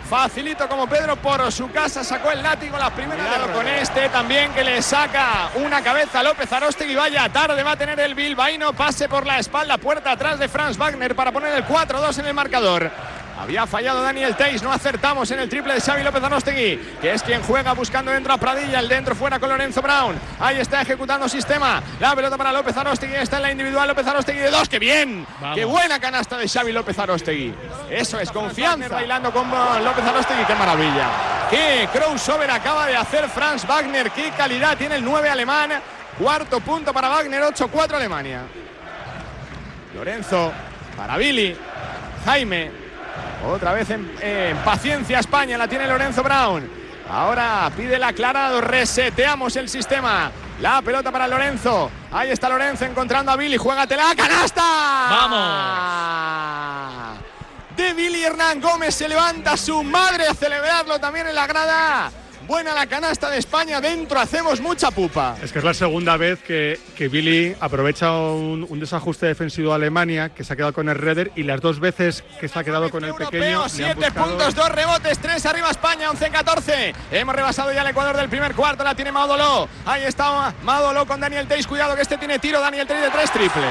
Facilito 0.10 0.68
como 0.68 0.90
Pedro 0.90 1.18
por 1.18 1.52
su 1.52 1.72
casa 1.72 2.04
sacó 2.04 2.32
el 2.32 2.42
látigo 2.42 2.76
la 2.80 2.90
primera 2.90 3.24
Cuidado 3.24 3.54
con 3.54 3.68
este 3.68 4.10
también 4.10 4.52
que 4.54 4.64
le 4.64 4.82
saca 4.82 5.52
una 5.54 5.84
cabeza 5.84 6.22
a 6.22 6.24
López 6.24 6.52
Arostegui 6.52 6.96
vaya 6.96 7.30
tarde 7.30 7.62
va 7.62 7.74
a 7.74 7.78
tener 7.78 8.00
el 8.00 8.16
bilbaíno 8.16 8.74
pase 8.74 9.08
por 9.08 9.28
la 9.28 9.38
espalda 9.38 9.78
puerta 9.78 10.12
atrás 10.12 10.40
de 10.40 10.50
Franz 10.50 10.78
Wagner 10.78 11.16
para 11.16 11.32
poner 11.32 11.54
el 11.54 11.64
4-2 11.64 12.18
en 12.18 12.26
el 12.26 12.34
marcador 12.34 12.90
había 13.40 13.66
fallado 13.66 14.04
Daniel 14.04 14.36
Teis, 14.36 14.62
no 14.62 14.72
acertamos 14.72 15.32
en 15.32 15.40
el 15.40 15.48
triple 15.48 15.74
de 15.74 15.80
Xavi 15.80 16.04
López 16.04 16.22
Anostegui, 16.22 16.78
que 17.02 17.14
es 17.14 17.24
quien 17.24 17.42
juega 17.42 17.72
buscando 17.72 18.12
dentro 18.12 18.34
a 18.34 18.38
Pradilla, 18.38 18.80
el 18.80 18.90
dentro 18.90 19.16
fuera 19.16 19.40
con 19.40 19.48
Lorenzo 19.48 19.82
Brown. 19.82 20.20
Ahí 20.42 20.60
está 20.60 20.82
ejecutando 20.82 21.30
sistema. 21.30 21.82
La 22.02 22.14
pelota 22.16 22.38
para 22.38 22.52
López 22.52 22.76
Anostegui, 22.76 23.16
está 23.16 23.38
en 23.38 23.44
la 23.44 23.52
individual 23.52 23.88
López 23.88 24.06
Anostegui 24.06 24.40
de 24.40 24.52
dos. 24.52 24.68
¡Qué 24.68 24.78
bien! 24.78 25.26
Vamos. 25.40 25.56
¡Qué 25.58 25.64
buena 25.64 26.00
canasta 26.02 26.38
de 26.38 26.50
Xavi 26.50 26.74
López 26.74 27.00
Arostegui! 27.00 27.54
Eso 27.90 28.20
es 28.20 28.30
confianza. 28.30 28.90
Bailando 28.90 29.32
con 29.32 29.50
López 29.50 30.04
Arostegui, 30.04 30.44
qué 30.44 30.56
maravilla. 30.56 31.08
¡Qué 31.50 31.88
crossover 31.94 32.52
acaba 32.52 32.88
de 32.88 32.98
hacer 32.98 33.30
Franz 33.30 33.66
Wagner! 33.66 34.12
¡Qué 34.12 34.32
calidad 34.32 34.78
tiene 34.78 34.96
el 34.96 35.06
9 35.06 35.30
alemán! 35.30 35.72
Cuarto 36.18 36.60
punto 36.60 36.92
para 36.92 37.08
Wagner, 37.08 37.42
8-4 37.42 37.94
Alemania. 37.94 38.42
Lorenzo 39.96 40.52
para 40.98 41.16
Billy. 41.16 41.56
Jaime. 42.26 42.79
Otra 43.46 43.74
vez 43.74 43.90
en, 43.90 44.12
en 44.22 44.58
paciencia 44.58 45.20
España, 45.20 45.58
la 45.58 45.68
tiene 45.68 45.88
Lorenzo 45.88 46.24
Brown. 46.24 46.70
Ahora 47.10 47.72
pide 47.76 47.98
la 47.98 48.14
clara, 48.14 48.62
reseteamos 48.62 49.56
el 49.56 49.68
sistema. 49.68 50.32
La 50.62 50.82
pelota 50.82 51.12
para 51.12 51.28
Lorenzo. 51.28 51.90
Ahí 52.12 52.30
está 52.32 52.50
Lorenzo 52.50 52.86
encontrando 52.86 53.32
a 53.32 53.36
Billy. 53.36 53.58
Juégatela. 53.58 54.14
¡Canasta! 54.16 54.62
¡Vamos! 55.10 56.20
De 57.76 57.94
Billy 57.94 58.24
Hernán 58.26 58.60
Gómez 58.60 58.94
se 58.94 59.08
levanta 59.08 59.56
su 59.56 59.82
madre 59.84 60.28
a 60.28 60.34
celebrarlo 60.34 61.00
también 61.00 61.28
en 61.28 61.36
la 61.36 61.48
grada. 61.48 62.12
Buena 62.50 62.74
la 62.74 62.88
canasta 62.88 63.30
de 63.30 63.38
España. 63.38 63.80
Dentro 63.80 64.20
hacemos 64.20 64.60
mucha 64.60 64.90
pupa. 64.90 65.38
Es 65.44 65.52
que 65.52 65.60
es 65.60 65.64
la 65.64 65.76
segunda 65.76 66.18
vez 66.18 66.40
que, 66.42 66.80
que 66.98 67.08
Billy 67.08 67.56
aprovecha 67.60 68.12
un, 68.12 68.66
un 68.68 68.80
desajuste 68.80 69.28
defensivo 69.28 69.70
de 69.70 69.76
Alemania, 69.76 70.30
que 70.30 70.44
se 70.44 70.54
ha 70.54 70.56
quedado 70.56 70.74
con 70.74 70.90
el 70.90 70.96
Redder, 70.98 71.32
y 71.36 71.44
las 71.44 71.62
dos 71.62 71.80
veces 71.80 72.24
que 72.40 72.48
se 72.48 72.58
ha 72.58 72.64
quedado 72.64 72.90
con 72.90 73.06
el 73.06 73.14
pequeño. 73.14 73.40
le 73.44 73.54
han 73.54 73.70
7 73.70 73.94
buscado- 73.94 74.30
puntos, 74.30 74.56
2 74.56 74.70
rebotes, 74.72 75.20
3 75.20 75.46
arriba 75.46 75.70
España, 75.70 76.10
11-14. 76.10 76.96
Hemos 77.12 77.36
rebasado 77.36 77.72
ya 77.72 77.84
el 77.84 77.88
Ecuador 77.90 78.18
del 78.18 78.30
primer 78.30 78.56
cuarto, 78.56 78.84
la 78.84 78.96
tiene 78.96 79.12
Maudoló. 79.12 79.70
Ahí 79.86 80.04
está 80.06 80.52
Maudoló 80.64 81.06
con 81.06 81.20
Daniel 81.20 81.48
Teis, 81.48 81.68
cuidado 81.68 81.96
que 81.96 82.02
este 82.02 82.18
tiene 82.18 82.40
tiro, 82.40 82.60
Daniel 82.60 82.88
Teis 82.88 83.00
de 83.04 83.12
3 83.12 83.32
triple. 83.32 83.68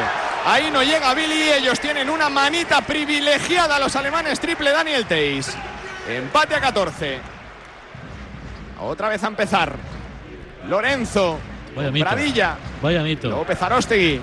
Ahí 0.46 0.70
no 0.70 0.84
llega 0.84 1.12
Billy, 1.14 1.50
ellos 1.50 1.80
tienen 1.80 2.08
una 2.08 2.28
manita 2.28 2.80
privilegiada 2.82 3.80
los 3.80 3.96
alemanes, 3.96 4.38
triple 4.38 4.70
Daniel 4.70 5.04
Teis. 5.04 5.52
Empate 6.08 6.54
a 6.54 6.60
14. 6.60 7.37
Otra 8.80 9.08
vez 9.08 9.22
a 9.24 9.26
empezar. 9.26 9.74
Lorenzo. 10.68 11.38
Vaya 11.74 11.90
mito. 11.90 12.06
Pradilla. 12.06 12.56
Vaya 12.82 13.02
mito. 13.02 13.28
López 13.28 13.60
Arostegui. 13.62 14.20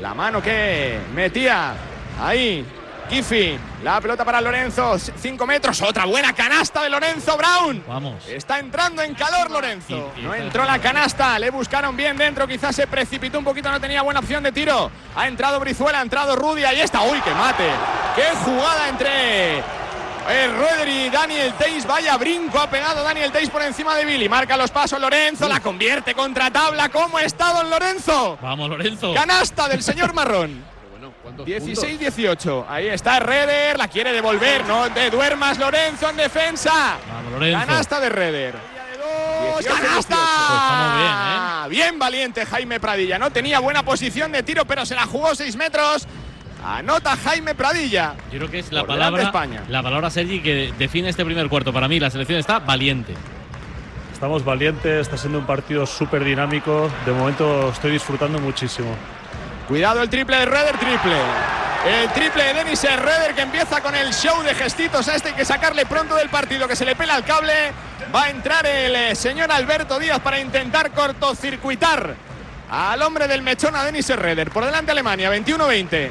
La 0.00 0.14
mano 0.14 0.42
que 0.42 0.98
metía 1.14 1.72
ahí. 2.20 2.64
Giffy. 3.08 3.58
La 3.82 4.00
pelota 4.00 4.24
para 4.24 4.40
Lorenzo. 4.40 4.98
5 4.98 5.46
metros. 5.46 5.80
Otra 5.82 6.04
buena 6.04 6.32
canasta 6.34 6.82
de 6.82 6.90
Lorenzo 6.90 7.36
Brown. 7.36 7.82
Vamos. 7.88 8.26
Está 8.28 8.58
entrando 8.58 9.02
en 9.02 9.14
calor 9.14 9.50
Lorenzo. 9.50 10.12
No 10.22 10.34
entró 10.34 10.64
la 10.64 10.78
canasta. 10.78 11.38
Le 11.38 11.50
buscaron 11.50 11.96
bien 11.96 12.16
dentro. 12.16 12.46
Quizás 12.46 12.76
se 12.76 12.86
precipitó 12.86 13.38
un 13.38 13.44
poquito. 13.44 13.70
No 13.70 13.80
tenía 13.80 14.02
buena 14.02 14.20
opción 14.20 14.42
de 14.42 14.52
tiro. 14.52 14.90
Ha 15.16 15.26
entrado 15.26 15.58
Brizuela. 15.58 16.00
Ha 16.00 16.02
entrado 16.02 16.36
Rudy. 16.36 16.64
Ahí 16.64 16.80
está. 16.80 17.02
Uy, 17.02 17.20
qué 17.22 17.32
mate. 17.32 17.70
Qué 18.14 18.24
jugada 18.44 18.88
entre 18.88 19.62
el 20.28 20.56
Roeder 20.56 20.88
y 20.88 21.10
Daniel 21.10 21.54
Teis, 21.58 21.86
vaya 21.86 22.16
brinco 22.16 22.58
ha 22.58 22.68
pegado 22.68 23.02
Daniel 23.02 23.32
Teis 23.32 23.50
por 23.50 23.62
encima 23.62 23.96
de 23.96 24.04
Billy. 24.04 24.28
Marca 24.28 24.56
los 24.56 24.70
pasos 24.70 25.00
Lorenzo, 25.00 25.48
la 25.48 25.60
convierte 25.60 26.14
contra 26.14 26.50
tabla. 26.50 26.88
¿Cómo 26.88 27.18
está 27.18 27.52
don 27.52 27.70
Lorenzo? 27.70 28.38
Vamos, 28.40 28.68
Lorenzo. 28.68 29.14
Canasta 29.14 29.68
del 29.68 29.82
señor 29.82 30.12
Marrón. 30.12 30.62
16-18. 31.38 32.66
Ahí 32.68 32.88
está 32.88 33.20
Reder, 33.20 33.78
la 33.78 33.88
quiere 33.88 34.12
devolver. 34.12 34.64
No 34.66 34.90
te 34.92 35.10
duermas, 35.10 35.58
Lorenzo, 35.58 36.10
en 36.10 36.16
defensa. 36.16 36.96
Vamos, 37.08 37.32
Lorenzo. 37.32 37.66
Canasta 37.66 38.00
de 38.00 38.08
Reder. 38.08 38.78
¡Canasta! 39.66 40.16
Pues 40.48 40.94
bien, 40.96 41.12
¿eh? 41.12 41.68
Bien 41.68 41.98
valiente 41.98 42.46
Jaime 42.46 42.80
Pradilla. 42.80 43.18
No 43.18 43.30
tenía 43.30 43.60
buena 43.60 43.82
posición 43.82 44.32
de 44.32 44.42
tiro, 44.42 44.64
pero 44.64 44.86
se 44.86 44.94
la 44.94 45.06
jugó 45.06 45.34
6 45.34 45.56
metros. 45.56 46.06
Anota 46.64 47.16
Jaime 47.16 47.54
Pradilla. 47.54 48.14
Yo 48.32 48.38
creo 48.38 48.50
que 48.50 48.58
es 48.58 48.72
la 48.72 48.84
palabra, 48.84 49.22
España. 49.22 49.62
la 49.68 49.82
palabra 49.82 50.10
Sergi 50.10 50.40
que 50.40 50.72
define 50.78 51.08
este 51.08 51.24
primer 51.24 51.48
cuarto. 51.48 51.72
Para 51.72 51.88
mí 51.88 52.00
la 52.00 52.10
selección 52.10 52.38
está 52.38 52.58
valiente. 52.58 53.14
Estamos 54.12 54.44
valientes, 54.44 55.02
está 55.02 55.16
siendo 55.16 55.38
un 55.38 55.46
partido 55.46 55.86
súper 55.86 56.24
dinámico. 56.24 56.90
De 57.06 57.12
momento 57.12 57.70
estoy 57.70 57.92
disfrutando 57.92 58.40
muchísimo. 58.40 58.88
Cuidado 59.68 60.02
el 60.02 60.08
triple 60.08 60.36
de 60.38 60.46
Reder, 60.46 60.76
triple. 60.76 61.16
El 61.86 62.08
triple 62.10 62.42
de 62.42 62.54
Dennis 62.54 62.82
Reder 62.82 63.34
que 63.34 63.42
empieza 63.42 63.80
con 63.80 63.94
el 63.94 64.12
show 64.12 64.42
de 64.42 64.54
gestitos 64.54 65.06
a 65.08 65.14
este 65.14 65.28
hay 65.28 65.34
que 65.34 65.44
sacarle 65.44 65.86
pronto 65.86 66.16
del 66.16 66.28
partido 66.28 66.66
que 66.66 66.74
se 66.74 66.84
le 66.84 66.96
pela 66.96 67.16
el 67.16 67.24
cable. 67.24 67.52
Va 68.12 68.24
a 68.24 68.30
entrar 68.30 68.66
el 68.66 68.96
eh, 68.96 69.14
señor 69.14 69.52
Alberto 69.52 69.98
Díaz 69.98 70.18
para 70.20 70.40
intentar 70.40 70.90
cortocircuitar 70.90 72.14
al 72.70 73.02
hombre 73.02 73.28
del 73.28 73.42
mechón 73.42 73.76
a 73.76 73.84
Dennis 73.84 74.08
Reder. 74.08 74.50
Por 74.50 74.64
delante 74.64 74.90
Alemania, 74.90 75.32
21-20. 75.32 76.10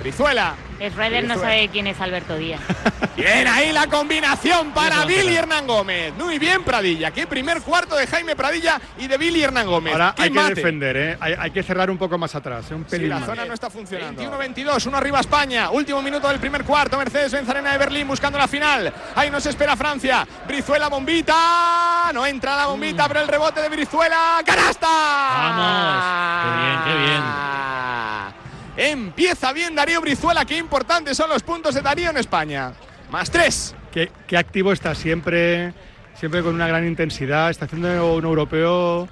Brizuela. 0.00 0.54
Schroeder 0.88 1.24
no 1.24 1.38
sabe 1.38 1.68
quién 1.68 1.86
es 1.86 2.00
Alberto 2.00 2.36
Díaz. 2.38 2.60
Bien 3.16 3.46
ahí 3.46 3.70
la 3.70 3.86
combinación 3.86 4.70
para 4.72 5.04
Billy. 5.04 5.36
Hernán 5.36 5.66
Gómez. 5.66 6.14
Muy 6.14 6.38
bien 6.38 6.64
Pradilla. 6.64 7.10
Qué 7.10 7.26
primer 7.26 7.60
cuarto 7.60 7.96
de 7.96 8.06
Jaime 8.06 8.34
Pradilla 8.34 8.80
y 8.96 9.06
de 9.06 9.18
Billy 9.18 9.42
Hernán 9.42 9.66
Gómez. 9.66 9.92
Ahora 9.92 10.14
hay 10.16 10.30
que 10.30 10.54
defender, 10.54 10.96
¿eh? 10.96 11.16
hay, 11.20 11.34
hay 11.38 11.50
que 11.50 11.62
cerrar 11.62 11.90
un 11.90 11.98
poco 11.98 12.16
más 12.16 12.34
atrás, 12.34 12.70
¿eh? 12.70 12.74
un 12.74 12.84
Sí, 12.84 12.92
pelín 12.92 13.10
la 13.10 13.20
zona 13.20 13.44
no 13.44 13.52
está 13.52 13.68
funcionando. 13.68 14.22
21-22, 14.22 14.86
uno 14.86 14.96
arriba 14.96 15.20
España. 15.20 15.70
Último 15.70 16.00
minuto 16.00 16.28
del 16.28 16.38
primer 16.38 16.64
cuarto. 16.64 16.96
Mercedes-Benz 16.96 17.48
Arena 17.48 17.72
de 17.72 17.78
Berlín 17.78 18.08
buscando 18.08 18.38
la 18.38 18.48
final. 18.48 18.92
Ahí 19.14 19.30
nos 19.30 19.44
espera 19.44 19.76
Francia. 19.76 20.26
Brizuela, 20.46 20.88
bombita. 20.88 22.10
No 22.14 22.24
entra 22.24 22.56
la 22.56 22.66
bombita, 22.66 23.06
pero 23.06 23.20
el 23.20 23.28
rebote 23.28 23.60
de 23.60 23.68
Brizuela. 23.68 24.40
¡Canasta! 24.46 24.88
Vamos. 24.88 26.44
Qué 26.44 26.64
bien, 26.64 26.80
qué 26.84 27.04
bien. 27.04 28.39
Empieza 28.82 29.52
bien 29.52 29.74
Darío 29.74 30.00
Brizuela. 30.00 30.46
Qué 30.46 30.56
importantes 30.56 31.14
son 31.14 31.28
los 31.28 31.42
puntos 31.42 31.74
de 31.74 31.82
Darío 31.82 32.08
en 32.08 32.16
España. 32.16 32.72
Más 33.10 33.30
tres. 33.30 33.74
Qué, 33.92 34.10
qué 34.26 34.38
activo 34.38 34.72
está 34.72 34.94
siempre, 34.94 35.74
siempre 36.18 36.42
con 36.42 36.54
una 36.54 36.66
gran 36.66 36.86
intensidad. 36.86 37.50
Está 37.50 37.66
haciendo 37.66 38.14
un 38.14 38.24
europeo 38.24 39.06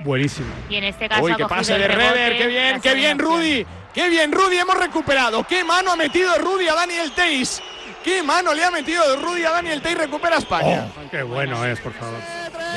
buenísimo. 0.00 0.48
Y 0.68 0.76
en 0.76 0.84
este 0.84 1.08
caso 1.08 1.22
Uy, 1.22 1.34
qué 1.34 1.46
pase 1.46 1.78
de 1.78 1.88
rebote, 1.88 2.36
qué 2.36 2.46
bien, 2.46 2.80
qué 2.82 2.94
bien. 2.94 3.18
Rudy, 3.18 3.66
qué 3.94 4.10
bien 4.10 4.30
Rudy, 4.30 4.58
hemos 4.58 4.76
recuperado, 4.76 5.42
qué 5.44 5.64
mano 5.64 5.92
ha 5.92 5.96
metido 5.96 6.36
Rudy 6.36 6.68
a 6.68 6.74
Daniel 6.74 7.12
Teis, 7.12 7.62
qué 8.04 8.22
mano 8.22 8.52
le 8.52 8.62
ha 8.62 8.70
metido 8.70 9.16
Rudy 9.16 9.44
a 9.44 9.52
Daniel 9.52 9.80
Teis, 9.80 9.96
recupera 9.96 10.36
España. 10.36 10.88
Oh, 10.94 11.10
qué 11.10 11.22
bueno 11.22 11.64
es, 11.64 11.80
por 11.80 11.94
favor. 11.94 12.20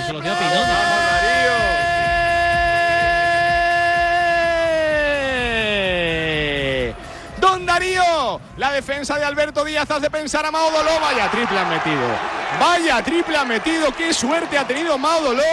Eso 0.06 0.14
lo 0.14 0.22
queda 0.22 0.40
Pinón. 0.40 1.09
La 8.58 8.72
defensa 8.72 9.18
de 9.18 9.24
Alberto 9.24 9.64
Díaz 9.64 9.90
hace 9.90 10.10
pensar 10.10 10.46
a 10.46 10.52
Maudoló, 10.52 11.00
vaya 11.02 11.30
triple 11.32 11.58
han 11.58 11.70
metido, 11.70 12.08
vaya 12.60 13.04
triple 13.04 13.38
han 13.38 13.48
metido, 13.48 13.92
qué 13.96 14.14
suerte 14.14 14.58
ha 14.58 14.68
tenido 14.68 14.98
Maudoló 14.98 15.44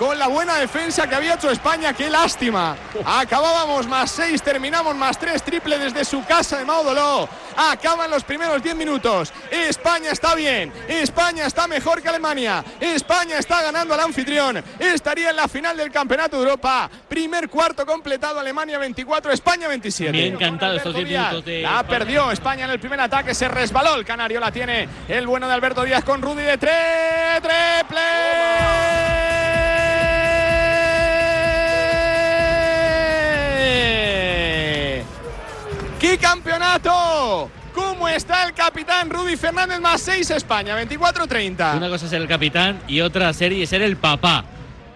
con 0.00 0.18
la 0.18 0.28
buena 0.28 0.56
defensa 0.56 1.06
que 1.06 1.14
había 1.14 1.34
hecho 1.34 1.50
España, 1.50 1.92
qué 1.92 2.08
lástima. 2.08 2.74
Acabábamos 3.04 3.86
más 3.86 4.10
seis, 4.10 4.40
terminamos 4.40 4.96
más 4.96 5.18
tres, 5.18 5.42
triple 5.42 5.78
desde 5.78 6.06
su 6.06 6.24
casa 6.24 6.56
de 6.56 6.64
Maudoló. 6.64 7.28
Acaban 7.54 8.10
los 8.10 8.24
primeros 8.24 8.62
10 8.62 8.76
minutos. 8.76 9.30
España 9.50 10.10
está 10.10 10.34
bien, 10.34 10.72
España 10.88 11.44
está 11.44 11.68
mejor 11.68 12.00
que 12.00 12.08
Alemania, 12.08 12.64
España 12.80 13.36
está 13.36 13.60
ganando 13.60 13.92
al 13.92 14.00
anfitrión, 14.00 14.64
estaría 14.78 15.30
en 15.30 15.36
la 15.36 15.48
final 15.48 15.76
del 15.76 15.92
Campeonato 15.92 16.38
de 16.38 16.44
Europa. 16.44 16.88
Primer 17.06 17.50
cuarto 17.50 17.84
completado, 17.84 18.40
Alemania 18.40 18.78
24, 18.78 19.32
España 19.32 19.68
27. 19.68 20.12
Me 20.12 20.28
encantado 20.28 20.78
estos 20.78 20.94
10 20.94 21.08
Díaz. 21.08 21.28
minutos 21.28 21.44
de. 21.44 21.60
La 21.60 21.82
perdió 21.82 22.30
España 22.30 22.64
en 22.64 22.70
el 22.70 22.80
primer 22.80 23.02
ataque, 23.02 23.34
se 23.34 23.48
resbaló 23.48 23.96
el 23.96 24.06
canario, 24.06 24.40
la 24.40 24.50
tiene 24.50 24.88
el 25.08 25.26
bueno 25.26 25.46
de 25.46 25.52
Alberto 25.52 25.82
Díaz 25.82 26.04
con 26.04 26.22
Rudy 26.22 26.42
de 26.42 26.56
tres, 26.56 27.42
triple. 27.42 28.00
¡Qué 36.00 36.16
campeonato! 36.16 37.50
¿Cómo 37.74 38.08
está 38.08 38.44
el 38.44 38.54
capitán 38.54 39.10
Rudy 39.10 39.36
Fernández 39.36 39.78
más 39.80 40.00
6 40.00 40.30
España? 40.30 40.74
24-30. 40.82 41.76
Una 41.76 41.88
cosa 41.90 42.06
es 42.06 42.10
ser 42.10 42.22
el 42.22 42.26
capitán 42.26 42.80
y 42.88 43.02
otra 43.02 43.30
serie 43.34 43.66
ser 43.66 43.82
el 43.82 43.98
papá. 43.98 44.46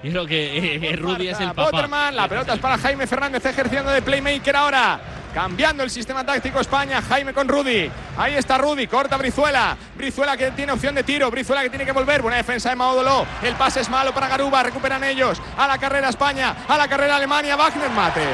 Yo 0.03 0.11
creo 0.11 0.27
que 0.27 0.77
eh, 0.77 0.97
Rudy 0.97 1.29
es 1.29 1.39
el 1.41 1.49
papá. 1.49 1.71
Botterman, 1.71 2.17
la 2.17 2.27
pelota 2.27 2.55
es 2.55 2.59
para 2.59 2.79
Jaime 2.79 3.07
Fernández 3.07 3.45
ejerciendo 3.45 3.91
de 3.91 4.01
playmaker 4.01 4.57
ahora. 4.57 4.99
Cambiando 5.35 5.83
el 5.83 5.91
sistema 5.91 6.25
táctico 6.25 6.61
España, 6.61 7.03
Jaime 7.03 7.35
con 7.35 7.49
Rudy. 7.49 7.91
Ahí 8.17 8.37
está 8.37 8.57
Rudy, 8.57 8.87
corta 8.87 9.17
Brizuela. 9.17 9.77
Brizuela 9.97 10.37
que 10.37 10.53
tiene 10.53 10.71
opción 10.71 10.95
de 10.95 11.03
tiro, 11.03 11.29
Brizuela 11.29 11.61
que 11.63 11.71
tiene 11.71 11.85
que 11.85 11.91
volver. 11.91 12.23
Buena 12.23 12.37
defensa 12.37 12.71
de 12.71 12.77
Maudoló. 12.77 13.27
El 13.43 13.55
pase 13.57 13.81
es 13.81 13.89
malo 13.89 14.15
para 14.15 14.29
Garuba, 14.29 14.63
recuperan 14.63 15.03
ellos. 15.03 15.43
A 15.59 15.67
la 15.67 15.77
carrera 15.77 16.09
España, 16.09 16.55
a 16.69 16.79
la 16.79 16.87
carrera 16.87 17.17
Alemania. 17.17 17.57
Wagner 17.57 17.91
mate. 17.91 18.25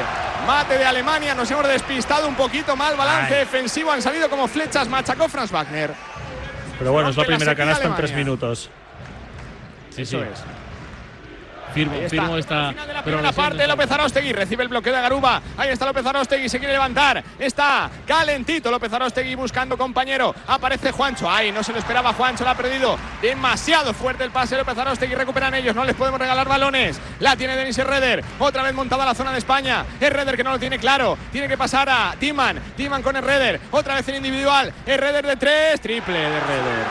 Mate 0.47 0.77
de 0.77 0.85
Alemania, 0.85 1.35
nos 1.35 1.51
hemos 1.51 1.67
despistado 1.67 2.29
un 2.29 2.35
poquito 2.35 2.77
mal. 2.77 2.95
Balance 2.97 3.35
defensivo, 3.35 3.91
han 3.91 4.03
salido 4.03 4.29
como 4.29 4.47
flechas. 4.47 4.87
Machacó 4.87 5.27
Franz 5.31 5.51
Wagner. 5.51 5.95
Pero 6.79 6.93
bueno, 6.93 7.09
es 7.09 7.17
la 7.17 7.25
primera 7.25 7.55
canasta 7.55 7.87
en 7.87 7.97
tres 7.97 8.13
minutos. 8.15 8.69
Sí, 9.89 10.03
Eso 10.03 10.19
sí. 10.19 10.27
es. 10.31 10.60
Firmo, 11.75 11.95
Ahí 11.95 12.01
está. 12.05 12.11
firmo 12.11 12.37
esta 12.37 12.69
Primera 12.71 13.03
progresión 13.03 13.35
parte, 13.35 13.59
de- 13.59 13.67
López 13.69 13.91
Arostegui 13.91 14.33
recibe 14.33 14.63
el 14.65 14.69
bloqueo 14.69 14.95
de 14.95 15.01
Garuba. 15.01 15.41
Ahí 15.57 15.69
está 15.71 15.87
López 15.87 16.05
Arostegui, 16.05 16.49
se 16.49 16.59
quiere 16.59 16.73
levantar. 16.75 17.23
Está 17.39 17.91
calentito 18.07 18.71
López 18.71 18.93
Arostegui 18.93 19.35
buscando 19.35 19.79
compañero. 19.79 20.35
Aparece 20.49 20.91
Juancho. 20.93 21.31
Ay, 21.31 21.53
no 21.53 21.63
se 21.63 21.73
lo 21.73 21.79
esperaba 21.79 22.13
Juancho, 22.13 22.45
la 22.45 22.53
ha 22.53 22.57
perdido. 22.57 22.99
Demasiado 23.23 23.93
fuerte 23.95 24.25
el 24.25 24.31
pase 24.31 24.57
López 24.57 24.77
Arostegui. 24.77 25.15
Recuperan 25.15 25.55
ellos, 25.55 25.75
no 25.75 25.85
les 25.85 25.95
podemos 25.95 26.21
regalar 26.21 26.49
balones. 26.49 27.01
La 27.21 27.37
tiene 27.37 27.57
Denis 27.57 27.79
Herreder. 27.79 28.25
Otra 28.39 28.63
vez 28.63 28.75
montada 28.75 29.05
la 29.05 29.15
zona 29.15 29.33
de 29.33 29.39
España. 29.39 29.85
Herreder 30.01 30.37
que 30.37 30.45
no 30.45 30.51
lo 30.51 30.59
tiene 30.59 30.79
claro. 30.79 31.17
Tiene 31.33 31.49
que 31.49 31.57
pasar 31.59 31.89
a 31.89 32.15
Timan. 32.19 32.59
Timan 32.77 33.03
con 33.03 33.17
Herreder. 33.17 33.61
Otra 33.71 33.95
vez 33.95 34.09
en 34.09 34.17
individual. 34.17 34.73
Herreder 34.87 35.27
de 35.27 35.37
tres. 35.37 35.81
Triple 35.81 36.19
de 36.19 36.27
Herreder. 36.37 36.87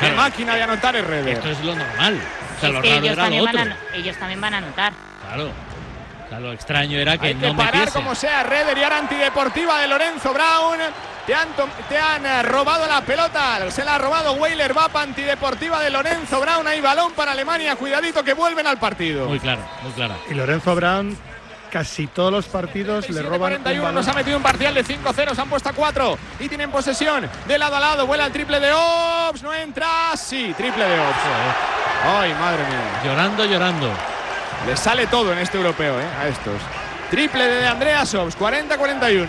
Claro. 0.00 0.16
máquina 0.16 0.54
de 0.54 0.62
anotar 0.62 0.96
Herreder. 0.96 1.28
Esto 1.36 1.50
es 1.50 1.60
lo 1.62 1.74
normal. 1.76 2.18
O 2.60 2.68
sea, 2.68 2.68
Es 2.68 2.74
lo 2.74 2.82
que 2.82 2.88
raro 2.90 3.00
ellos 3.00 3.12
era 3.12 3.16
lo 3.16 3.22
también, 3.22 3.44
van 3.44 3.58
otro. 3.58 3.72
a, 3.92 3.96
ellos 3.96 4.16
también 4.16 4.40
van 4.40 4.54
a 4.54 4.58
anotar. 4.58 4.92
Claro. 5.26 5.46
O 5.48 6.28
sea, 6.28 6.40
lo 6.40 6.52
extraño 6.52 6.98
era 6.98 7.18
que 7.18 7.26
Hay 7.28 7.34
no 7.34 7.50
que 7.50 7.54
parar 7.54 7.74
metiese. 7.74 7.92
como 7.92 8.14
sea 8.14 8.40
Herreder 8.42 8.78
y 8.78 8.82
ahora 8.84 8.98
antideportiva 8.98 9.80
de 9.80 9.88
Lorenzo 9.88 10.32
Brown. 10.32 10.78
Te 11.26 11.34
han, 11.34 11.48
te 11.88 11.98
han 11.98 12.24
eh, 12.26 12.42
robado 12.42 12.86
la 12.88 13.00
pelota. 13.02 13.70
Se 13.70 13.84
la 13.84 13.96
ha 13.96 13.98
robado 13.98 14.32
Weiler 14.34 14.72
Vap. 14.72 14.96
Antideportiva 14.96 15.80
de 15.80 15.90
Lorenzo 15.90 16.40
Brown. 16.40 16.66
Hay 16.66 16.80
balón 16.80 17.12
para 17.12 17.32
Alemania. 17.32 17.76
Cuidadito 17.76 18.22
que 18.24 18.32
vuelven 18.32 18.66
al 18.66 18.78
partido. 18.78 19.26
Muy 19.28 19.38
claro, 19.40 19.62
muy 19.82 19.92
clara. 19.92 20.16
Y 20.30 20.34
Lorenzo 20.34 20.74
Brown, 20.74 21.16
casi 21.70 22.06
todos 22.06 22.32
los 22.32 22.46
partidos 22.46 23.08
le 23.08 23.22
roban 23.22 23.52
un 23.52 23.58
41 23.58 23.82
balón. 23.82 23.94
nos 23.94 24.08
ha 24.08 24.12
metido 24.12 24.36
un 24.36 24.42
parcial 24.42 24.74
de 24.74 24.84
5-0, 24.84 25.34
se 25.34 25.40
han 25.40 25.48
puesto 25.48 25.68
a 25.68 25.72
4 25.72 26.18
y 26.40 26.48
tienen 26.48 26.70
posesión 26.70 27.28
de 27.46 27.58
lado 27.58 27.76
a 27.76 27.80
lado, 27.80 28.06
vuela 28.06 28.26
el 28.26 28.32
triple 28.32 28.60
de 28.60 28.72
Ops, 28.72 29.42
no 29.42 29.54
entra, 29.54 29.88
sí, 30.16 30.54
triple 30.56 30.84
de 30.84 31.00
Ops. 31.00 31.18
Ay, 32.04 32.34
madre 32.34 32.64
mía. 32.64 33.02
Llorando, 33.04 33.44
llorando. 33.44 33.90
Le 34.66 34.76
sale 34.76 35.06
todo 35.06 35.32
en 35.32 35.38
este 35.38 35.56
europeo, 35.56 35.98
¿eh? 36.00 36.06
A 36.20 36.28
estos. 36.28 36.60
Triple 37.10 37.46
de 37.46 37.66
Andreas 37.66 38.14
Ops, 38.14 38.38
40-41. 38.38 39.26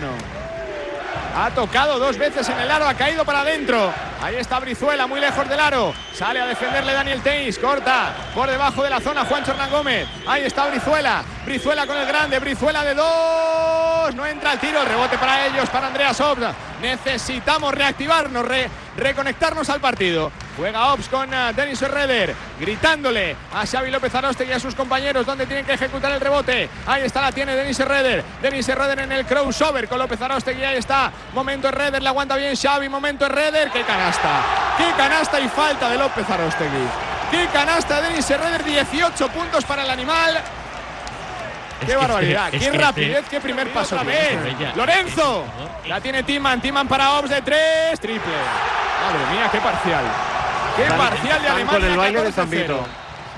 Ha 1.34 1.50
tocado 1.50 1.98
dos 1.98 2.18
veces 2.18 2.48
en 2.48 2.58
el 2.60 2.70
aro, 2.70 2.86
ha 2.86 2.94
caído 2.94 3.24
para 3.24 3.40
adentro. 3.40 3.92
Ahí 4.22 4.36
está 4.36 4.60
Brizuela, 4.60 5.06
muy 5.06 5.18
lejos 5.20 5.48
del 5.48 5.58
aro. 5.58 5.94
Sale 6.14 6.40
a 6.40 6.46
defenderle 6.46 6.92
Daniel 6.92 7.22
Teis, 7.22 7.58
corta 7.58 8.12
por 8.34 8.48
debajo 8.50 8.82
de 8.82 8.90
la 8.90 9.00
zona 9.00 9.24
Juancho 9.24 9.52
Hernán 9.52 9.70
Gómez. 9.70 10.06
Ahí 10.26 10.44
está 10.44 10.66
Brizuela, 10.66 11.22
Brizuela 11.44 11.86
con 11.86 11.96
el 11.96 12.06
grande, 12.06 12.38
Brizuela 12.38 12.84
de 12.84 12.94
dos. 12.94 14.14
No 14.14 14.26
entra 14.26 14.52
el 14.52 14.58
tiro, 14.58 14.84
rebote 14.84 15.16
para 15.18 15.46
ellos, 15.46 15.68
para 15.70 15.86
Andreas 15.88 16.20
Ops. 16.20 16.42
Necesitamos 16.80 17.72
reactivarnos, 17.74 18.44
re- 18.46 18.68
reconectarnos 18.96 19.68
al 19.70 19.80
partido. 19.80 20.30
Juega 20.56 20.92
Ops 20.92 21.08
con 21.08 21.32
eh, 21.32 21.52
Denis 21.54 21.80
Herreder, 21.80 22.34
gritándole 22.60 23.34
a 23.54 23.66
Xavi 23.66 23.90
López 23.90 24.14
Arostegui 24.14 24.50
y 24.50 24.54
a 24.54 24.60
sus 24.60 24.74
compañeros 24.74 25.24
donde 25.24 25.46
tienen 25.46 25.64
que 25.64 25.72
ejecutar 25.72 26.12
el 26.12 26.20
rebote. 26.20 26.68
Ahí 26.86 27.02
está, 27.04 27.22
la 27.22 27.32
tiene 27.32 27.56
Denis 27.56 27.80
Herreder. 27.80 28.22
Denis 28.42 28.68
Herreder 28.68 29.00
en 29.00 29.12
el 29.12 29.24
crossover 29.24 29.88
con 29.88 29.98
López 29.98 30.20
Arostegui. 30.20 30.62
Ahí 30.62 30.76
está. 30.76 31.10
Momento 31.34 31.68
Herreder, 31.68 32.02
le 32.02 32.08
aguanta 32.08 32.36
bien 32.36 32.54
Xavi. 32.54 32.88
Momento 32.88 33.26
Herreder. 33.26 33.70
¡Qué 33.70 33.82
canasta! 33.82 34.42
¡Qué 34.76 34.92
canasta 34.96 35.40
y 35.40 35.48
falta 35.48 35.88
de 35.88 35.98
López 35.98 36.28
Arostegui! 36.28 36.86
¡Qué 37.30 37.48
canasta 37.52 38.00
de 38.00 38.08
Denis 38.08 38.30
Herreder! 38.30 38.62
18 38.62 39.28
puntos 39.28 39.64
para 39.64 39.84
el 39.84 39.90
animal. 39.90 40.42
¡Qué 41.86 41.96
barbaridad! 41.96 42.50
¡Qué 42.50 42.70
rapidez! 42.72 43.18
este- 43.18 43.30
¡Qué 43.30 43.40
primer 43.40 43.72
paso! 43.72 43.96
¡Lorenzo! 44.76 45.44
La 45.86 46.00
tiene 46.00 46.22
Timan. 46.22 46.60
Timan 46.60 46.86
para 46.88 47.12
Ops 47.18 47.30
de 47.30 47.42
tres. 47.42 48.00
Triple. 48.00 48.32
Madre 49.04 49.34
mía, 49.36 49.48
qué 49.50 49.58
parcial. 49.58 50.04
¡Qué 50.76 50.84
parcial 50.84 51.42
de 51.42 51.48
Alemania! 51.48 51.80
con 51.80 51.90
el 51.90 51.96
baile 51.96 52.22
de 52.22 52.30
14-0. 52.30 52.32
San 52.32 52.50
Vito. 52.50 52.86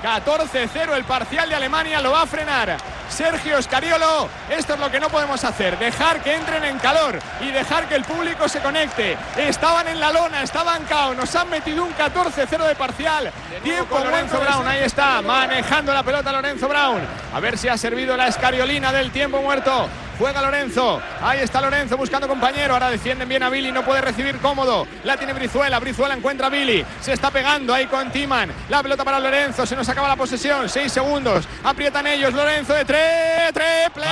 14-0 0.02 0.94
el 0.96 1.04
parcial 1.04 1.48
de 1.48 1.54
Alemania 1.54 2.00
lo 2.00 2.12
va 2.12 2.22
a 2.22 2.26
frenar 2.26 2.76
Sergio 3.08 3.60
Scariolo. 3.62 4.28
Esto 4.50 4.74
es 4.74 4.80
lo 4.80 4.90
que 4.90 5.00
no 5.00 5.08
podemos 5.08 5.42
hacer, 5.44 5.78
dejar 5.78 6.22
que 6.22 6.34
entren 6.34 6.64
en 6.64 6.78
calor 6.78 7.18
y 7.40 7.50
dejar 7.50 7.88
que 7.88 7.94
el 7.94 8.04
público 8.04 8.48
se 8.48 8.60
conecte. 8.60 9.16
Estaban 9.36 9.88
en 9.88 10.00
la 10.00 10.12
lona, 10.12 10.42
estaban 10.42 10.84
cao, 10.84 11.14
nos 11.14 11.34
han 11.34 11.48
metido 11.50 11.84
un 11.84 11.94
14-0 11.94 12.66
de 12.66 12.74
parcial. 12.74 13.30
Tiempo 13.62 13.98
Lorenzo 13.98 14.40
Brown, 14.40 14.66
ahí 14.66 14.82
está, 14.82 15.22
manejando 15.22 15.92
la 15.92 16.02
pelota 16.02 16.32
Lorenzo 16.32 16.68
Brown. 16.68 17.00
A 17.32 17.40
ver 17.40 17.58
si 17.58 17.68
ha 17.68 17.76
servido 17.76 18.16
la 18.16 18.28
escariolina 18.28 18.92
del 18.92 19.10
tiempo 19.10 19.40
muerto. 19.40 19.88
Juega 20.18 20.42
Lorenzo. 20.42 21.00
Ahí 21.20 21.40
está 21.40 21.60
Lorenzo 21.60 21.96
buscando 21.96 22.28
compañero. 22.28 22.74
Ahora 22.74 22.90
defienden 22.90 23.28
bien 23.28 23.42
a 23.42 23.50
Billy. 23.50 23.72
No 23.72 23.84
puede 23.84 24.00
recibir 24.00 24.38
cómodo. 24.38 24.86
La 25.04 25.16
tiene 25.16 25.32
Brizuela. 25.32 25.78
Brizuela 25.78 26.14
encuentra 26.14 26.46
a 26.46 26.50
Billy. 26.50 26.84
Se 27.00 27.12
está 27.12 27.30
pegando 27.30 27.74
ahí 27.74 27.86
con 27.86 28.10
Timan. 28.10 28.50
La 28.68 28.82
pelota 28.82 29.04
para 29.04 29.18
Lorenzo. 29.18 29.66
Se 29.66 29.76
nos 29.76 29.88
acaba 29.88 30.08
la 30.08 30.16
posesión. 30.16 30.68
Seis 30.68 30.92
segundos. 30.92 31.46
Aprietan 31.64 32.06
ellos. 32.06 32.32
Lorenzo 32.32 32.74
de 32.74 32.84
tres. 32.84 33.52
Triple. 33.52 34.04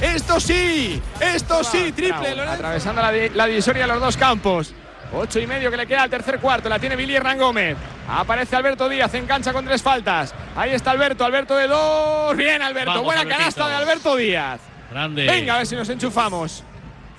Esto 0.00 0.40
sí. 0.40 1.00
Esto 1.20 1.62
sí. 1.64 1.92
Triple. 1.92 2.34
Lorenzo. 2.34 2.54
Atravesando 2.54 3.02
la, 3.02 3.12
la 3.12 3.46
divisoria 3.46 3.82
de 3.82 3.88
los 3.88 4.00
dos 4.00 4.16
campos. 4.16 4.74
Ocho 5.14 5.38
y 5.40 5.46
medio 5.46 5.70
que 5.70 5.76
le 5.76 5.86
queda 5.86 6.02
al 6.04 6.10
tercer 6.10 6.38
cuarto. 6.38 6.68
La 6.68 6.78
tiene 6.78 6.96
Billy 6.96 7.14
Hernán 7.16 7.38
Gómez. 7.38 7.76
Aparece 8.08 8.56
Alberto 8.56 8.88
Díaz 8.88 9.12
en 9.14 9.26
cancha 9.26 9.52
con 9.52 9.64
tres 9.64 9.82
faltas. 9.82 10.34
Ahí 10.56 10.70
está 10.72 10.90
Alberto. 10.92 11.24
Alberto 11.24 11.54
de 11.56 11.68
dos. 11.68 12.36
Bien, 12.36 12.62
Alberto. 12.62 12.90
Vamos, 12.90 13.04
Buena 13.04 13.20
Albertito. 13.22 13.38
canasta 13.38 13.68
de 13.68 13.74
Alberto 13.74 14.16
Díaz. 14.16 14.60
Grande. 14.90 15.26
Venga, 15.26 15.54
a 15.54 15.58
ver 15.58 15.66
si 15.66 15.76
nos 15.76 15.88
enchufamos. 15.88 16.64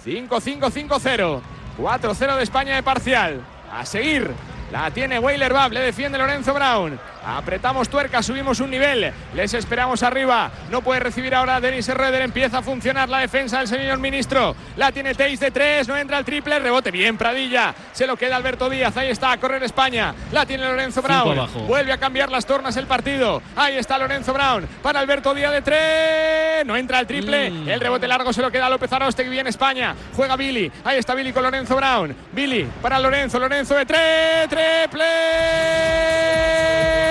5-5-5-0. 0.05 1.41
4-0 1.79 2.35
de 2.37 2.43
España 2.43 2.75
de 2.75 2.83
parcial. 2.83 3.41
A 3.71 3.85
seguir. 3.85 4.31
La 4.71 4.89
tiene 4.91 5.19
Weiler 5.19 5.53
Bab, 5.53 5.71
le 5.71 5.79
defiende 5.81 6.17
Lorenzo 6.17 6.53
Brown. 6.53 6.99
Apretamos 7.25 7.89
tuerca, 7.89 8.21
subimos 8.21 8.59
un 8.59 8.69
nivel. 8.69 9.11
Les 9.33 9.53
esperamos 9.53 10.03
arriba. 10.03 10.51
No 10.69 10.81
puede 10.81 10.99
recibir 10.99 11.33
ahora 11.33 11.61
Denis 11.61 11.87
Herreder. 11.87 12.21
Empieza 12.21 12.59
a 12.59 12.61
funcionar 12.61 13.09
la 13.09 13.19
defensa 13.19 13.59
del 13.59 13.67
señor 13.67 13.99
ministro. 13.99 14.55
La 14.77 14.91
tiene 14.91 15.15
Teis 15.15 15.39
de 15.39 15.51
tres. 15.51 15.87
No 15.87 15.97
entra 15.97 16.17
el 16.17 16.25
triple. 16.25 16.59
Rebote 16.59 16.91
bien, 16.91 17.17
Pradilla. 17.17 17.73
Se 17.93 18.05
lo 18.07 18.17
queda 18.17 18.35
Alberto 18.35 18.69
Díaz. 18.69 18.95
Ahí 18.97 19.09
está, 19.09 19.31
a 19.31 19.37
correr 19.37 19.63
España. 19.63 20.13
La 20.31 20.45
tiene 20.45 20.65
Lorenzo 20.65 21.01
Brown. 21.01 21.47
Vuelve 21.67 21.93
a 21.93 21.97
cambiar 21.97 22.29
las 22.29 22.45
tornas 22.45 22.75
el 22.77 22.87
partido. 22.87 23.41
Ahí 23.55 23.77
está 23.77 23.97
Lorenzo 23.97 24.33
Brown. 24.33 24.67
Para 24.81 24.99
Alberto 24.99 25.33
Díaz 25.33 25.53
de 25.53 25.61
tres. 25.61 26.65
No 26.65 26.75
entra 26.75 26.99
el 26.99 27.07
triple. 27.07 27.49
Mm. 27.51 27.69
El 27.69 27.79
rebote 27.79 28.07
largo 28.07 28.33
se 28.33 28.41
lo 28.41 28.51
queda 28.51 28.69
López 28.69 28.91
Arostegui. 28.91 29.29
Bien 29.29 29.47
España. 29.47 29.95
Juega 30.15 30.35
Billy. 30.35 30.71
Ahí 30.83 30.97
está 30.97 31.15
Billy 31.15 31.31
con 31.31 31.43
Lorenzo 31.43 31.75
Brown. 31.75 32.15
Billy 32.31 32.67
para 32.81 32.99
Lorenzo. 32.99 33.39
Lorenzo 33.39 33.75
de 33.75 33.85
tres. 33.85 34.49
Triple. 34.49 35.03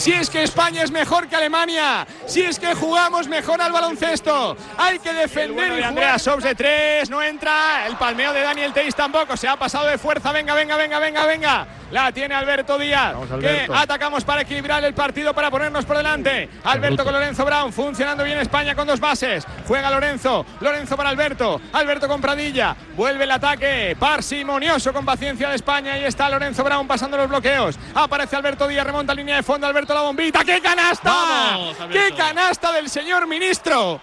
Si 0.00 0.14
es 0.14 0.30
que 0.30 0.42
España 0.42 0.82
es 0.82 0.90
mejor 0.90 1.28
que 1.28 1.36
Alemania, 1.36 2.06
si 2.24 2.40
es 2.40 2.58
que 2.58 2.72
jugamos 2.72 3.28
mejor 3.28 3.60
al 3.60 3.70
baloncesto, 3.70 4.56
hay 4.78 4.98
que 4.98 5.12
defender. 5.12 5.78
y 5.78 5.82
Andrea 5.82 6.18
Sobs 6.18 6.42
de 6.42 6.54
tres, 6.54 7.10
no 7.10 7.20
entra. 7.22 7.86
El 7.86 7.96
palmeo 7.96 8.32
de 8.32 8.40
Daniel 8.40 8.72
Teis 8.72 8.94
tampoco, 8.94 9.36
se 9.36 9.46
ha 9.46 9.56
pasado 9.56 9.88
de 9.88 9.98
fuerza. 9.98 10.32
Venga, 10.32 10.54
venga, 10.54 10.78
venga, 10.78 10.98
venga, 10.98 11.26
venga. 11.26 11.66
La 11.90 12.12
tiene 12.12 12.34
Alberto 12.34 12.78
Díaz. 12.78 13.14
que 13.26 13.34
Alberto. 13.34 13.74
atacamos 13.74 14.24
para 14.24 14.42
equilibrar 14.42 14.82
el 14.84 14.94
partido, 14.94 15.34
para 15.34 15.50
ponernos 15.50 15.84
por 15.84 15.96
delante. 15.96 16.48
Alberto 16.64 17.04
con 17.04 17.12
Lorenzo 17.12 17.44
Brown, 17.44 17.70
funcionando 17.72 18.24
bien 18.24 18.38
España 18.38 18.74
con 18.74 18.86
dos 18.86 19.00
bases. 19.00 19.44
Juega 19.66 19.90
Lorenzo, 19.90 20.46
Lorenzo 20.60 20.96
para 20.96 21.10
Alberto, 21.10 21.60
Alberto 21.72 22.08
con 22.08 22.20
Pradilla. 22.22 22.74
Vuelve 22.96 23.24
el 23.24 23.30
ataque, 23.32 23.96
parsimonioso 23.98 24.92
con 24.92 25.04
paciencia 25.04 25.50
de 25.50 25.56
España. 25.56 25.94
Ahí 25.94 26.04
está 26.04 26.30
Lorenzo 26.30 26.62
Brown 26.64 26.86
pasando 26.86 27.16
los 27.16 27.28
bloqueos. 27.28 27.76
Aparece 27.94 28.36
Alberto 28.36 28.68
Díaz, 28.68 28.86
remonta 28.86 29.12
línea 29.12 29.36
de 29.36 29.42
fondo. 29.42 29.66
Alberto 29.66 29.89
la 29.94 30.02
bombita. 30.02 30.44
¡Qué 30.44 30.60
canasta! 30.60 31.10
Vamos, 31.10 31.76
¡Qué 31.90 32.12
canasta 32.16 32.72
del 32.72 32.88
señor 32.88 33.26
ministro! 33.26 34.00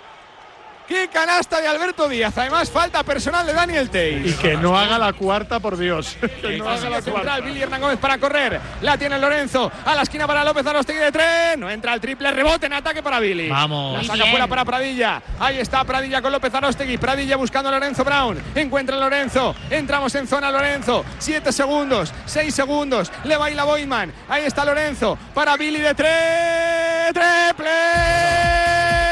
¡Qué 0.88 1.10
canasta 1.10 1.60
de 1.60 1.68
Alberto 1.68 2.08
Díaz! 2.08 2.38
Además, 2.38 2.72
falta 2.72 3.04
personal 3.04 3.46
de 3.46 3.52
Daniel 3.52 3.90
Teis. 3.90 4.26
Y 4.26 4.34
que 4.38 4.56
no 4.56 4.78
haga 4.78 4.98
la 4.98 5.12
cuarta, 5.12 5.60
por 5.60 5.78
Dios. 5.78 6.18
que 6.42 6.58
no 6.58 6.70
haga 6.70 6.90
la 6.90 7.02
central, 7.02 7.26
cuarta. 7.26 7.40
Billy 7.42 7.62
Hernán 7.62 7.82
Gómez 7.82 7.98
para 8.00 8.18
correr. 8.18 8.62
La 8.82 8.98
tiene 8.98 9.20
Lorenzo. 9.20 9.70
A 9.84 9.96
la 9.96 10.04
esquina 10.04 10.26
para 10.26 10.46
López 10.46 10.66
Arostegui 10.66 11.00
de 11.00 11.12
tren. 11.12 11.60
No 11.60 11.70
entra 11.70 11.94
el 11.94 12.00
triple. 12.00 12.32
Rebote 12.32 12.68
en 12.68 12.74
ataque 12.74 13.04
para 13.04 13.20
Billy. 13.20 13.50
Vamos. 13.50 13.98
La 13.98 14.04
saca 14.04 14.16
bien. 14.16 14.30
fuera 14.30 14.48
para 14.48 14.64
Pradilla. 14.64 15.22
Ahí 15.40 15.60
está 15.60 15.84
Pradilla 15.84 16.22
con 16.22 16.32
López 16.32 16.54
Arostegui. 16.54 16.98
Pradilla 16.98 17.36
buscando 17.36 17.68
a 17.68 17.74
Lorenzo 17.74 18.06
Brown. 18.06 18.42
Encuentra 18.56 18.96
a 18.96 19.00
Lorenzo. 19.00 19.56
Entramos 19.70 20.16
en 20.16 20.26
zona 20.26 20.52
Lorenzo. 20.52 21.04
Siete 21.20 21.52
segundos. 21.52 22.14
Seis 22.26 22.56
segundos. 22.56 23.12
Le 23.26 23.36
baila 23.36 23.66
Boyman. 23.66 24.14
Ahí 24.30 24.46
está 24.46 24.64
Lorenzo. 24.64 25.18
Para 25.34 25.58
Billy 25.58 25.82
de 25.82 25.94
tres. 25.94 27.14
Triple. 27.14 27.72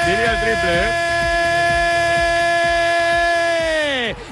Billy 0.06 0.24
el 0.24 0.40
triple, 0.40 0.74
¿eh? 0.74 1.25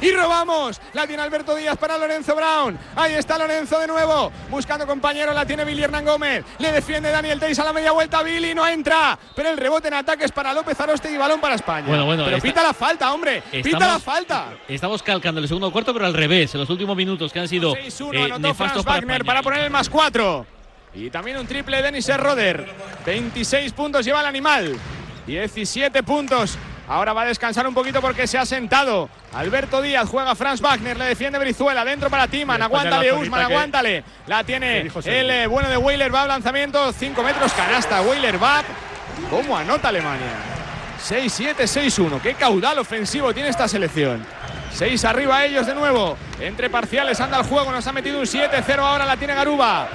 Y 0.03 0.11
robamos. 0.11 0.79
La 0.93 1.07
tiene 1.07 1.23
Alberto 1.23 1.55
Díaz 1.55 1.77
para 1.77 1.97
Lorenzo 1.97 2.35
Brown. 2.35 2.77
Ahí 2.95 3.13
está 3.13 3.37
Lorenzo 3.37 3.79
de 3.79 3.87
nuevo. 3.87 4.31
Buscando 4.49 4.85
compañero, 4.85 5.33
la 5.33 5.45
tiene 5.45 5.65
Billy 5.65 5.83
Hernán 5.83 6.05
Gómez. 6.05 6.43
Le 6.59 6.71
defiende 6.71 7.09
Daniel 7.09 7.39
Teis 7.39 7.57
a 7.59 7.63
la 7.63 7.73
media 7.73 7.91
vuelta. 7.91 8.21
Billy 8.23 8.53
no 8.53 8.67
entra. 8.67 9.17
Pero 9.35 9.49
el 9.49 9.57
rebote 9.57 9.87
en 9.87 9.95
ataque 9.95 10.25
es 10.25 10.31
para 10.31 10.53
López 10.53 10.79
Aroste 10.79 11.11
y 11.11 11.17
balón 11.17 11.39
para 11.39 11.55
España. 11.55 11.87
Bueno, 11.87 12.05
bueno, 12.05 12.23
pero 12.25 12.37
esta- 12.37 12.47
pita 12.47 12.63
la 12.63 12.73
falta, 12.73 13.11
hombre. 13.13 13.41
Pita 13.51 13.69
Estamos- 13.69 13.87
la 13.87 13.99
falta. 13.99 14.47
Estamos 14.67 15.01
calcando 15.03 15.39
el 15.41 15.47
segundo 15.47 15.71
cuarto, 15.71 15.93
pero 15.93 16.05
al 16.05 16.13
revés, 16.13 16.53
en 16.53 16.59
los 16.61 16.69
últimos 16.69 16.95
minutos 16.95 17.31
que 17.31 17.39
han 17.39 17.47
sido 17.47 17.73
6-1 17.73 18.13
eh, 18.19 18.23
anotó 18.25 18.39
nefastos 18.39 18.83
para 18.85 18.97
Wagner 18.97 19.15
España. 19.17 19.25
para 19.27 19.41
poner 19.41 19.63
el 19.63 19.69
más 19.71 19.89
4. 19.89 20.45
Y 20.95 21.09
también 21.09 21.37
un 21.37 21.47
triple 21.47 21.77
de 21.77 21.83
Dennis 21.83 22.15
Roder. 22.17 22.69
26 23.05 23.71
puntos 23.73 24.05
lleva 24.05 24.19
el 24.21 24.27
animal. 24.27 24.77
17 25.25 26.03
puntos. 26.03 26.57
Ahora 26.93 27.11
va 27.11 27.23
a 27.23 27.25
descansar 27.25 27.65
un 27.65 27.73
poquito 27.73 28.01
porque 28.01 28.27
se 28.27 28.37
ha 28.37 28.45
sentado. 28.45 29.09
Alberto 29.33 29.81
Díaz 29.81 30.07
juega 30.07 30.35
Franz 30.35 30.61
Wagner, 30.61 30.95
le 30.95 31.05
defiende 31.05 31.39
Brizuela, 31.39 31.83
dentro 31.83 32.07
para 32.07 32.27
Timan, 32.27 32.61
aguántale 32.61 33.11
Usman, 33.11 33.41
aguántale. 33.41 34.03
La 34.27 34.43
tiene 34.43 34.91
el 35.05 35.29
eh, 35.31 35.47
bueno 35.47 35.69
de 35.69 35.77
Weiler, 35.77 36.13
va 36.13 36.21
al 36.21 36.27
lanzamiento, 36.27 36.93
5 36.93 37.23
metros, 37.23 37.51
canasta, 37.53 37.99
Weiler 38.03 38.41
va. 38.41 38.61
¿Cómo 39.31 39.57
anota 39.57 39.87
Alemania? 39.87 40.33
6-7, 41.03 41.55
6-1. 41.55 42.21
Qué 42.21 42.35
caudal 42.35 42.77
ofensivo 42.77 43.33
tiene 43.33 43.49
esta 43.49 43.67
selección. 43.67 44.23
6 44.73 45.03
arriba 45.05 45.43
ellos 45.45 45.65
de 45.65 45.73
nuevo. 45.73 46.15
Entre 46.39 46.69
parciales 46.69 47.19
anda 47.19 47.39
el 47.39 47.45
juego. 47.45 47.71
Nos 47.71 47.87
ha 47.87 47.91
metido 47.91 48.19
un 48.19 48.25
7-0. 48.25 48.77
Ahora 48.77 49.05
la 49.05 49.17
tiene 49.17 49.33
Garuba. 49.33 49.87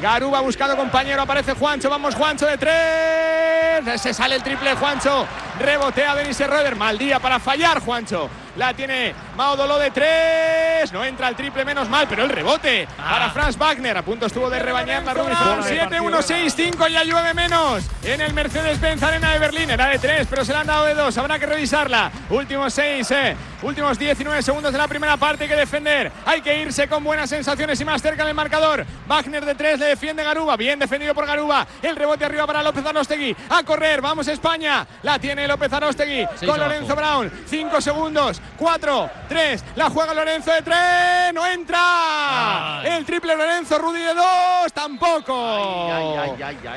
Garuba 0.00 0.40
buscando 0.40 0.76
compañero. 0.76 1.22
Aparece 1.22 1.52
Juancho. 1.52 1.88
Vamos, 1.90 2.14
Juancho 2.14 2.46
de 2.46 2.58
tres. 2.58 4.00
Se 4.00 4.12
sale 4.14 4.36
el 4.36 4.42
triple 4.42 4.74
Juancho. 4.74 5.26
Rebotea 5.58 6.14
Denis 6.14 6.46
Roeder. 6.46 6.76
Mal 6.76 6.98
día 6.98 7.18
para 7.18 7.38
fallar, 7.40 7.80
Juancho. 7.80 8.28
La 8.56 8.72
tiene 8.72 9.14
Maudolo 9.36 9.78
de 9.78 9.90
tres. 9.90 10.92
No 10.92 11.04
entra 11.04 11.28
el 11.28 11.36
triple, 11.36 11.64
menos 11.64 11.88
mal, 11.88 12.06
pero 12.08 12.24
el 12.24 12.30
rebote 12.30 12.88
para 12.96 13.30
Franz 13.30 13.56
Wagner. 13.58 13.98
A 13.98 14.02
punto 14.02 14.26
estuvo 14.26 14.48
de 14.48 14.58
rebañar 14.58 15.02
la 15.04 15.12
Rubin 15.12 15.34
7-1-6-5. 15.34 16.88
Ya 16.88 17.04
llueve 17.04 17.34
menos 17.34 17.84
en 18.02 18.20
el 18.20 18.32
Mercedes-Benz 18.32 19.02
Arena 19.02 19.32
de 19.32 19.38
Berlín. 19.38 19.70
Era 19.70 19.88
de 19.88 19.98
tres, 19.98 20.26
pero 20.28 20.44
se 20.44 20.52
le 20.52 20.58
han 20.58 20.66
dado 20.66 20.86
de 20.86 20.94
dos. 20.94 21.16
Habrá 21.18 21.38
que 21.38 21.46
revisarla. 21.46 22.10
Últimos 22.30 22.72
seis, 22.72 23.10
eh. 23.10 23.36
Últimos 23.62 23.98
19 23.98 24.42
segundos 24.42 24.72
de 24.72 24.78
la 24.78 24.86
primera 24.86 25.16
parte. 25.16 25.44
Hay 25.44 25.50
que 25.50 25.56
defender. 25.56 26.12
Hay 26.24 26.42
que 26.42 26.60
irse 26.60 26.88
con 26.88 27.02
buenas 27.02 27.30
sensaciones 27.30 27.80
y 27.80 27.84
más 27.84 28.02
cerca 28.02 28.24
del 28.24 28.34
marcador. 28.34 28.84
Wagner 29.06 29.44
de 29.44 29.54
tres 29.54 29.78
le 29.78 29.86
defiende 29.86 30.22
Garuba. 30.22 30.56
Bien 30.56 30.78
defendido 30.78 31.14
por 31.14 31.26
Garuba. 31.26 31.66
El 31.82 31.96
rebote 31.96 32.24
arriba 32.24 32.46
para 32.46 32.62
López 32.62 32.84
Arostegui. 32.84 33.34
A 33.48 33.62
correr. 33.62 34.00
Vamos 34.00 34.28
España. 34.28 34.86
La 35.02 35.18
tiene 35.18 35.48
López 35.48 35.72
Arostegui 35.72 36.26
con 36.40 36.50
abajo. 36.50 36.58
Lorenzo 36.58 36.94
Brown. 36.96 37.32
Cinco 37.46 37.80
segundos. 37.80 38.40
Cuatro, 38.56 39.10
tres. 39.28 39.64
La 39.74 39.88
juega 39.90 40.12
Lorenzo 40.12 40.52
de 40.52 40.62
tres. 40.62 41.34
No 41.34 41.46
entra. 41.46 42.82
El 42.84 43.04
triple 43.04 43.36
Lorenzo. 43.36 43.78
Rudy 43.78 44.00
de 44.00 44.14
dos. 44.14 44.72
Tampoco. 44.74 45.90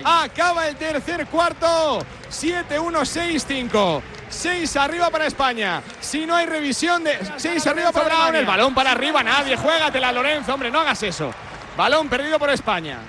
Acaba 0.06 0.68
el 0.68 0.76
tercer 0.76 1.26
cuarto. 1.28 2.06
7-1-6-5. 2.30 4.02
6 4.30 4.76
arriba 4.78 5.10
para 5.10 5.26
España. 5.26 5.82
Si 6.00 6.26
no 6.26 6.36
hay 6.36 6.46
revisión 6.46 7.04
de 7.04 7.18
6 7.38 7.68
arriba 7.68 7.92
para 7.92 8.06
Brown, 8.06 8.36
el 8.36 8.46
balón 8.46 8.74
para 8.74 8.92
arriba, 8.92 9.24
nadie. 9.24 9.58
Juégatela, 9.58 10.12
Lorenzo, 10.12 10.54
hombre, 10.54 10.72
no 10.72 10.80
hagas 10.80 11.02
eso. 11.04 11.34
Balón 11.76 12.10
perdido 12.10 12.38
por 12.40 12.50
España. 12.50 13.00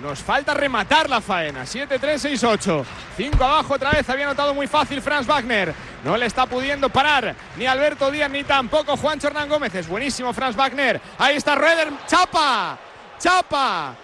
Nos 0.00 0.20
falta 0.20 0.54
rematar 0.54 1.08
la 1.08 1.20
faena. 1.20 1.62
7-3-6-8. 1.62 2.84
5 3.16 3.44
abajo 3.44 3.74
otra 3.74 3.90
vez. 3.90 4.08
Había 4.10 4.26
notado 4.26 4.52
muy 4.54 4.66
fácil 4.66 5.00
Franz 5.00 5.26
Wagner. 5.26 5.72
No 6.02 6.16
le 6.16 6.26
está 6.26 6.46
pudiendo 6.46 6.88
parar 6.88 7.36
ni 7.56 7.66
Alberto 7.66 8.10
Díaz 8.10 8.28
ni 8.30 8.42
tampoco 8.42 8.96
Juancho 8.96 9.28
Hernán 9.28 9.48
Gómez. 9.48 9.74
Es 9.74 9.86
buenísimo 9.86 10.32
Franz 10.32 10.56
Wagner. 10.56 11.00
Ahí 11.18 11.36
está 11.36 11.54
Roeder. 11.54 11.92
¡Chapa! 12.08 12.76
¡Chapa! 13.18 13.94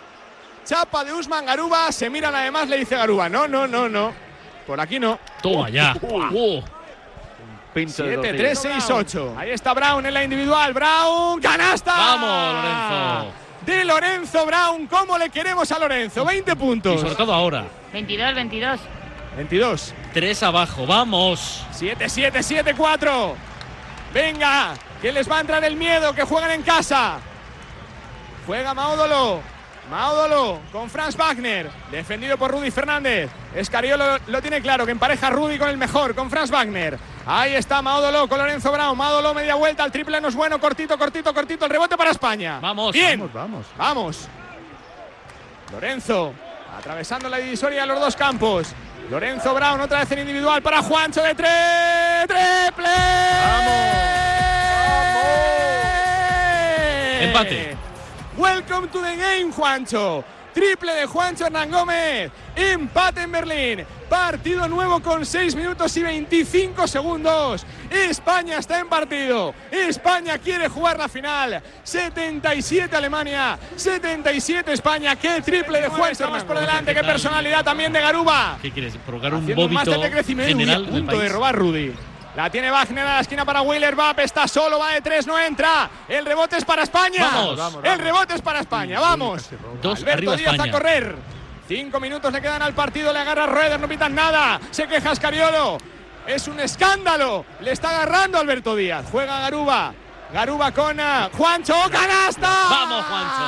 Chapa 0.64 1.05
de 1.05 1.12
Usman 1.12 1.46
Garuba. 1.46 1.90
Se 1.90 2.09
miran 2.09 2.34
además, 2.34 2.68
le 2.68 2.76
dice 2.76 2.96
Garuba. 2.96 3.28
No, 3.28 3.49
no, 3.49 3.66
no, 3.66 3.88
no. 3.88 4.28
Por 4.69 4.79
aquí 4.79 5.01
no. 5.01 5.19
Toma 5.41 5.71
ya. 5.71 5.97
Uh. 6.03 6.62
7-3-6-8. 7.75 9.35
Ahí 9.39 9.51
está 9.51 9.73
Brown 9.73 10.05
en 10.05 10.12
la 10.12 10.23
individual. 10.23 10.75
Brown, 10.75 11.41
canasta. 11.41 11.93
Vamos, 11.97 12.55
Lorenzo. 12.55 13.33
De 13.64 13.85
Lorenzo 13.87 14.45
Brown. 14.45 14.87
¿Cómo 14.87 15.16
le 15.16 15.31
queremos 15.31 15.73
a 15.73 15.79
Lorenzo? 15.79 16.23
20 16.23 16.53
Y 16.53 16.55
puntos. 16.55 17.01
sobre 17.01 17.14
todo 17.14 17.33
ahora. 17.33 17.64
22, 17.95 18.35
22. 18.35 18.81
22. 19.37 19.95
Tres 20.12 20.43
abajo, 20.43 20.87
vamos. 20.87 21.64
7-7, 21.73 22.43
7-4. 22.43 23.35
Venga, 24.12 24.75
que 25.01 25.11
les 25.12 25.31
va 25.31 25.39
a 25.39 25.41
entrar 25.41 25.64
el 25.64 25.77
miedo, 25.77 26.14
que 26.14 26.25
juegan 26.25 26.51
en 26.51 26.62
casa. 26.62 27.21
Juega 28.47 28.75
Maudolo. 28.75 29.41
Maudolo 29.91 30.61
con 30.70 30.91
Franz 30.91 31.16
Wagner. 31.16 31.70
Defendido 31.91 32.36
por 32.36 32.51
Rudy 32.51 32.70
Fernández. 32.70 33.30
Escariolo 33.55 34.18
lo 34.26 34.43
tiene 34.43 34.61
claro, 34.61 34.84
que 34.84 34.93
empareja 34.93 35.30
Rudy 35.30 35.59
con 35.59 35.68
el 35.68 35.76
mejor, 35.76 36.14
con 36.14 36.30
Franz 36.30 36.51
Wagner. 36.51 36.99
Ahí 37.26 37.55
está 37.55 37.82
Maudolo 37.82 38.28
con 38.28 38.39
Lorenzo 38.39 38.70
Brown. 38.70 38.97
Maudolo 38.97 39.34
media 39.34 39.55
vuelta, 39.55 39.84
el 39.84 39.93
triple 39.93 40.20
no 40.20 40.28
es 40.28 40.34
bueno. 40.34 40.61
Cortito, 40.61 40.99
cortito, 40.99 41.32
cortito. 41.32 41.64
El 41.64 41.70
rebote 41.70 41.97
para 41.97 42.11
España. 42.11 42.59
Vamos. 42.61 42.93
Bien. 42.93 43.18
Vamos, 43.18 43.32
vamos. 43.32 43.66
Vamos. 43.76 44.28
Lorenzo 45.72 46.34
atravesando 46.76 47.28
la 47.28 47.39
divisoria 47.39 47.82
de 47.82 47.86
los 47.86 48.01
dos 48.01 48.16
campos. 48.16 48.68
Lorenzo 49.11 49.55
Brown 49.55 49.80
otra 49.80 50.01
vez 50.01 50.12
en 50.12 50.20
individual 50.20 50.62
para 50.62 50.82
Juancho 50.82 51.22
de 51.22 51.34
tres. 51.34 52.26
¡Triple! 52.26 52.89
Empate. 57.20 57.78
Welcome 58.39 58.89
to 58.91 59.01
the 59.01 59.16
game, 59.16 59.51
Juancho. 59.53 60.22
Triple 60.55 60.95
de 60.95 61.07
Juancho 61.07 61.47
Hernán 61.47 61.72
Gómez. 61.72 62.30
Empate 62.55 63.22
en 63.22 63.32
Berlín. 63.32 63.84
Partido 64.09 64.68
nuevo 64.68 65.01
con 65.01 65.26
6 65.26 65.57
minutos 65.57 65.97
y 65.97 66.05
25 66.05 66.86
segundos. 66.86 67.66
España 67.91 68.59
está 68.59 68.78
en 68.78 68.89
partido. 68.89 69.53
España 69.72 70.39
quiere 70.39 70.68
jugar 70.68 70.99
la 70.99 71.09
final. 71.09 71.61
77 71.82 72.95
Alemania. 72.95 73.59
77 73.74 74.72
España. 74.72 75.16
Qué 75.16 75.43
triple 75.43 75.80
de 75.80 75.89
Juancho 75.89 76.22
Hernán 76.22 76.47
por 76.47 76.61
delante. 76.61 76.95
Qué 76.95 77.03
personalidad 77.03 77.64
también 77.64 77.93
de 77.93 78.01
Garuba. 78.01 78.57
¿Qué 78.62 78.70
quieres? 78.70 78.97
¿Provocar 78.99 79.34
un 79.34 79.43
Haciendo 79.43 79.68
máster 79.68 79.99
de 79.99 80.11
crecimiento. 80.12 80.57
Uy, 80.57 80.61
general 80.61 80.86
punto 80.86 81.18
de 81.18 81.28
robar 81.28 81.57
Rudy. 81.57 81.93
La 82.39 82.49
tiene 82.49 82.70
Wagner 82.70 83.05
a 83.05 83.14
la 83.14 83.20
esquina 83.20 83.45
para 83.45 83.62
Wheeler. 83.62 83.97
Vap 83.97 84.20
está 84.20 84.47
solo, 84.47 84.78
va 84.78 84.93
de 84.93 85.01
tres, 85.01 85.26
no 85.26 85.36
entra. 85.36 85.91
El 86.07 86.24
rebote 86.24 86.57
es 86.57 86.64
para 86.64 86.84
España. 86.84 87.28
Vamos. 87.34 87.80
El 87.82 87.99
rebote 87.99 88.34
es 88.34 88.43
para 88.43 88.61
España. 88.61 89.01
Vamos. 89.01 89.51
Dos 89.82 89.99
Alberto 89.99 90.18
arriba 90.18 90.36
Díaz 90.36 90.53
España. 90.53 90.70
a 90.70 90.72
correr. 90.72 91.16
Cinco 91.66 91.99
minutos 91.99 92.32
le 92.32 92.41
quedan 92.41 92.62
al 92.62 92.74
partido. 92.74 93.12
Le 93.12 93.18
agarra 93.18 93.47
Roeder, 93.47 93.80
no 93.80 93.89
pitan 93.89 94.14
nada. 94.14 94.61
Se 94.70 94.86
queja 94.86 95.11
Escariolo. 95.11 95.78
Es 96.28 96.47
un 96.47 96.61
escándalo. 96.61 97.45
Le 97.59 97.72
está 97.72 97.91
agarrando 97.91 98.39
Alberto 98.39 98.76
Díaz. 98.76 99.07
Juega 99.11 99.41
Garuba. 99.41 99.93
Garuba 100.32 100.70
con 100.70 101.01
ah, 101.01 101.30
Juancho. 101.36 101.74
¡Canasta! 101.91 102.66
Vamos, 102.70 103.05
Juancho. 103.05 103.43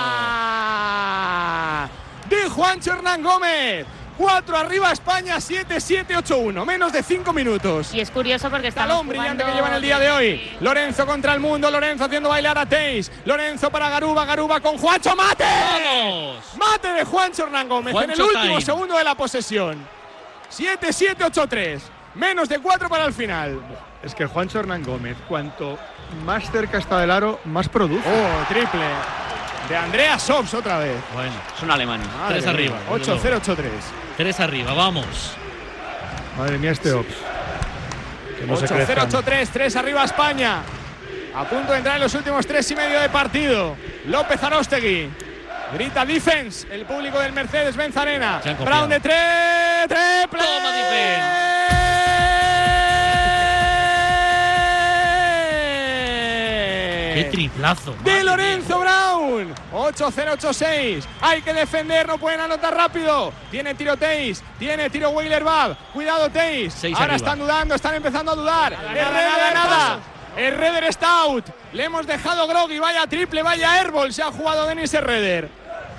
De 2.29 2.49
Juancho 2.49 2.93
Hernán 2.95 3.23
Gómez. 3.23 3.87
4 4.21 4.55
arriba 4.55 4.93
España, 4.93 5.37
7-7-8-1. 5.37 6.67
Menos 6.67 6.93
de 6.93 7.03
5 7.03 7.33
minutos. 7.33 7.95
Y 7.95 8.01
es 8.01 8.11
curioso 8.11 8.51
porque 8.51 8.69
estamos 8.69 8.91
Talón 8.91 9.09
brillante 9.09 9.43
que 9.43 9.51
llevan 9.51 9.73
el 9.73 9.81
día 9.81 9.99
de 9.99 10.11
hoy. 10.11 10.57
Lorenzo 10.61 11.07
contra 11.07 11.33
el 11.33 11.41
mundo. 11.41 11.71
Lorenzo 11.71 12.05
haciendo 12.05 12.29
bailar 12.29 12.59
a 12.59 12.67
Teis. 12.67 13.11
Lorenzo 13.25 13.71
para 13.71 13.89
Garuba. 13.89 14.27
Garuba 14.27 14.61
con 14.61 14.77
Juancho. 14.77 15.17
¡Mate! 15.17 15.45
¡Vamos! 15.45 16.37
Mate 16.59 16.89
de 16.89 17.05
Juancho 17.05 17.45
Hernán 17.45 17.67
Gómez 17.67 17.95
en 17.95 18.11
el 18.11 18.17
Juancho 18.17 18.25
último 18.27 18.43
time. 18.43 18.61
segundo 18.61 18.99
de 18.99 19.05
la 19.05 19.15
posesión. 19.15 19.87
7-7-8-3. 20.55 21.81
Menos 22.17 22.51
de 22.51 22.59
4 22.59 22.91
para 22.91 23.07
el 23.07 23.15
final. 23.15 23.59
Es 24.03 24.15
que 24.15 24.27
Juancho 24.27 24.59
Hernán 24.61 24.83
Gómez, 24.83 25.17
cuanto 25.31 25.79
más 26.27 26.51
cerca 26.51 26.77
está 26.77 27.01
del 27.01 27.11
aro, 27.11 27.41
más 27.47 27.71
produce. 27.71 28.07
Oh, 28.07 28.45
triple. 28.49 28.85
De 29.71 29.77
Andrea 29.77 30.19
Sobs 30.19 30.53
otra 30.55 30.79
vez. 30.79 30.97
Bueno, 31.15 31.33
Es 31.57 31.63
un 31.63 31.71
alemán. 31.71 32.01
Tres 32.29 32.45
arriba, 32.45 32.77
desde 32.93 33.13
8-0-8-3. 33.15 33.57
tres 34.17 34.41
arriba, 34.41 34.73
vamos. 34.75 35.35
Madre 36.37 36.59
mía, 36.59 36.73
este 36.73 36.93
Ops. 36.93 37.15
Que 38.37 38.47
no 38.47 38.57
se 38.57 38.67
crezcan. 38.67 39.09
8-0-8-3, 39.09 39.49
3 39.53 39.77
arriba 39.77 40.03
España. 40.05 40.63
A 41.37 41.45
punto 41.45 41.71
de 41.71 41.79
entrar 41.79 41.97
en 41.97 42.03
los 42.03 42.13
últimos 42.15 42.45
tres 42.45 42.69
y 42.73 42.75
medio 42.75 43.01
de 43.01 43.09
partido. 43.11 43.77
López 44.07 44.43
Arostegui. 44.43 45.09
Grita 45.75 46.05
defense. 46.05 46.67
El 46.69 46.85
público 46.85 47.21
del 47.21 47.33
Mercedes-Benz 47.33 47.97
Arena. 47.97 48.41
Brown 48.65 48.89
de 48.89 48.99
tres. 48.99 49.87
Triple. 49.87 50.41
Toma, 50.45 50.73
Qué 57.25 57.31
triplazo. 57.31 57.95
de 58.03 58.25
Lorenzo 58.25 58.79
Brown. 58.79 59.55
8-0-8-6. 59.73 61.05
Hay 61.21 61.43
que 61.43 61.53
defender, 61.53 62.07
no 62.07 62.19
pueden 62.19 62.41
anotar 62.41 62.75
rápido. 62.75 63.33
Tiene 63.51 63.75
tiro 63.75 63.97
Teis, 63.97 64.43
tiene 64.59 64.91
tiro 64.91 65.11
Weiler 65.11 65.45
Bab. 65.45 65.77
Cuidado 65.93 66.31
Teis. 66.31 66.85
Ahora 66.85 66.99
arriba. 66.99 67.17
están 67.17 67.39
dudando, 67.39 67.75
están 67.75 67.95
empezando 67.95 68.33
a 68.33 68.35
dudar. 68.35 68.73
Herrera 68.73 69.49
de 69.49 69.55
nada. 69.55 69.99
Herreder 70.37 70.85
está 70.85 71.23
out. 71.23 71.45
Le 71.73 71.85
hemos 71.85 72.07
dejado 72.07 72.47
Groggy. 72.47 72.79
Vaya 72.79 73.07
triple, 73.07 73.43
vaya 73.43 73.73
airball. 73.73 74.13
Se 74.13 74.23
ha 74.23 74.31
jugado 74.31 74.67
Denis 74.67 74.93
Herreder. 74.95 75.49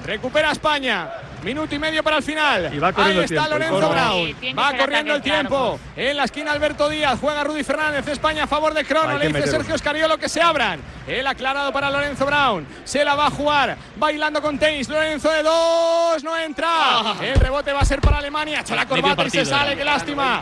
Recupera 0.06 0.52
España. 0.52 1.10
Minuto 1.44 1.74
y 1.74 1.80
medio 1.80 2.04
para 2.04 2.18
el 2.18 2.24
final. 2.24 2.72
Y 2.74 2.80
va 2.80 2.94
Ahí 2.96 3.18
está 3.20 3.26
tiempo, 3.26 3.50
Lorenzo. 3.50 3.90
Brown. 3.90 4.36
Sí, 4.40 4.54
va 4.54 4.78
corriendo 4.78 5.16
el 5.16 5.22
claro, 5.22 5.40
tiempo. 5.40 5.80
En 5.96 6.18
la 6.18 6.24
esquina 6.26 6.52
Alberto 6.52 6.90
Díaz. 6.90 7.20
Juega 7.20 7.44
Rudy 7.44 7.64
Fernández. 7.64 8.08
España 8.08 8.44
a 8.44 8.48
favor 8.48 8.74
de 8.74 8.86
Crono. 8.86 9.18
Le 9.18 9.28
dice 9.28 9.34
meterlo. 9.34 9.52
Sergio 9.52 9.76
Escariolo 9.76 10.18
que 10.18 10.30
se 10.30 10.42
abran. 10.42 10.80
El 11.08 11.26
aclarado 11.26 11.74
para 11.74 11.90
Lorenzo 11.90 12.26
Brown. 12.26 12.68
Se 12.84 13.04
la 13.04 13.16
va 13.16 13.28
a 13.28 13.32
jugar. 13.32 13.78
Bailando 13.98 14.42
con 14.42 14.60
Tenis. 14.60 14.88
Lorenzo 14.88 15.30
de 15.32 15.44
dos. 15.44 16.24
No 16.24 16.38
entra. 16.38 17.16
El 17.22 17.36
rebote 17.36 17.74
va 17.74 17.82
a 17.82 17.86
ser 17.86 18.02
para 18.02 18.20
Alemania. 18.20 18.62
Echa 18.62 18.76
la 18.76 18.88
corbata 18.88 19.26
y 19.26 19.30
se 19.30 19.46
sale. 19.46 19.76
Qué 19.76 19.84
lástima. 19.84 20.42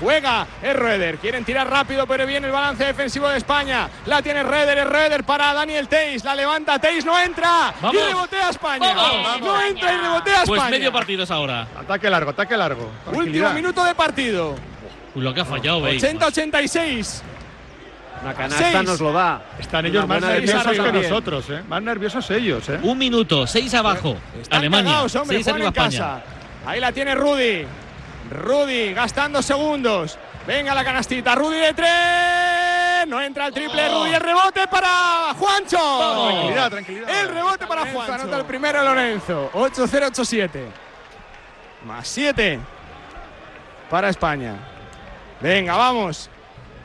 Juega 0.00 0.46
es 0.62 0.74
Reder. 0.74 1.18
Quieren 1.18 1.44
tirar 1.44 1.68
rápido, 1.68 2.06
pero 2.06 2.26
viene 2.26 2.46
el 2.46 2.52
balance 2.52 2.84
defensivo 2.84 3.28
de 3.28 3.36
España. 3.38 3.88
La 4.06 4.22
tiene 4.22 4.42
Reder, 4.42 4.78
es 4.78 4.86
Reder 4.86 5.24
para 5.24 5.52
Daniel 5.52 5.88
Teis. 5.88 6.24
La 6.24 6.34
levanta 6.34 6.78
Teis, 6.78 7.04
no 7.04 7.18
entra. 7.20 7.74
Vamos. 7.80 7.94
Y 8.00 8.06
rebotea 8.06 8.46
a 8.46 8.50
España. 8.50 8.94
Vamos. 8.94 9.40
No 9.40 9.60
entra 9.62 9.92
y 9.92 9.96
rebotea 9.98 10.40
a 10.40 10.44
Pues 10.44 10.58
España. 10.58 10.70
medio 10.78 10.92
partido 10.92 11.24
es 11.24 11.30
ahora. 11.30 11.66
Ataque 11.78 12.08
largo, 12.08 12.30
ataque 12.30 12.56
largo. 12.56 12.90
Último 13.12 13.50
minuto 13.50 13.84
de 13.84 13.94
partido. 13.94 14.54
Uy, 15.14 15.22
lo 15.22 15.34
que 15.34 15.40
ha 15.40 15.44
fallado, 15.44 15.82
veis. 15.82 16.02
80-86. 16.02 17.22
Una 18.22 18.34
canasta 18.34 18.70
Seis. 18.70 18.84
nos 18.84 19.00
lo 19.00 19.12
da. 19.12 19.42
Están 19.58 19.86
ellos 19.86 20.06
más 20.06 20.20
nerviosos 20.20 20.66
que 20.72 20.76
también. 20.76 21.02
nosotros, 21.10 21.44
¿eh? 21.50 21.62
Más 21.68 21.82
nerviosos 21.82 22.30
ellos, 22.30 22.68
¿eh? 22.68 22.78
Un 22.82 22.98
minuto, 22.98 23.46
seis 23.46 23.72
abajo. 23.74 24.16
Están 24.40 24.58
Alemania, 24.58 24.90
cagados, 24.92 25.16
hombre, 25.16 25.36
seis 25.38 25.48
arriba 25.48 25.68
en 25.68 25.72
España. 25.74 25.98
casa. 25.98 26.22
Ahí 26.66 26.80
la 26.80 26.92
tiene 26.92 27.14
Rudy. 27.14 27.64
Rudy 28.30 28.94
gastando 28.94 29.42
segundos. 29.42 30.18
Venga 30.46 30.74
la 30.74 30.84
canastita. 30.84 31.34
Rudy 31.34 31.58
de 31.58 31.74
tres. 31.74 33.08
No 33.08 33.20
entra 33.20 33.46
el 33.46 33.54
triple. 33.54 33.88
Oh. 33.88 34.00
Rudy. 34.00 34.14
El 34.14 34.20
rebote 34.20 34.66
para 34.68 35.34
Juancho. 35.34 36.28
Tranquilidad, 36.28 36.70
tranquilidad. 36.70 37.20
El 37.20 37.28
rebote 37.28 37.66
para 37.66 37.86
Juancho. 37.86 38.12
Anota 38.14 38.36
el 38.38 38.44
primero 38.44 38.82
Lorenzo. 38.82 39.50
8-0-8-7. 39.52 40.64
Más 41.84 42.06
7 42.08 42.58
para 43.88 44.08
España. 44.08 44.54
Venga, 45.40 45.76
vamos. 45.76 46.30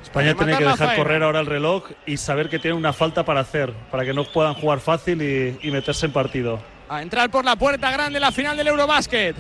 España 0.02 0.34
tiene 0.34 0.58
que 0.58 0.64
dejar 0.64 0.96
correr 0.96 1.24
ahora 1.24 1.42
el 1.42 1.46
reloj 1.46 1.90
y 2.06 2.18
saber 2.18 2.50
que 2.50 2.60
tiene 2.60 2.78
una 2.78 2.94
falta 2.94 3.26
para 3.26 3.42
hacer, 3.42 3.74
para 3.92 4.06
que 4.06 4.14
no 4.14 4.24
puedan 4.24 4.54
jugar 4.54 4.80
fácil 4.80 5.22
y, 5.22 5.60
y 5.62 5.72
meterse 5.72 6.06
en 6.06 6.14
partido. 6.14 6.60
A 6.88 7.02
entrar 7.02 7.30
por 7.30 7.44
la 7.44 7.56
puerta 7.56 7.92
grande 7.92 8.20
la 8.20 8.32
final 8.32 8.56
del 8.56 8.68
Eurobásquet. 8.68 9.36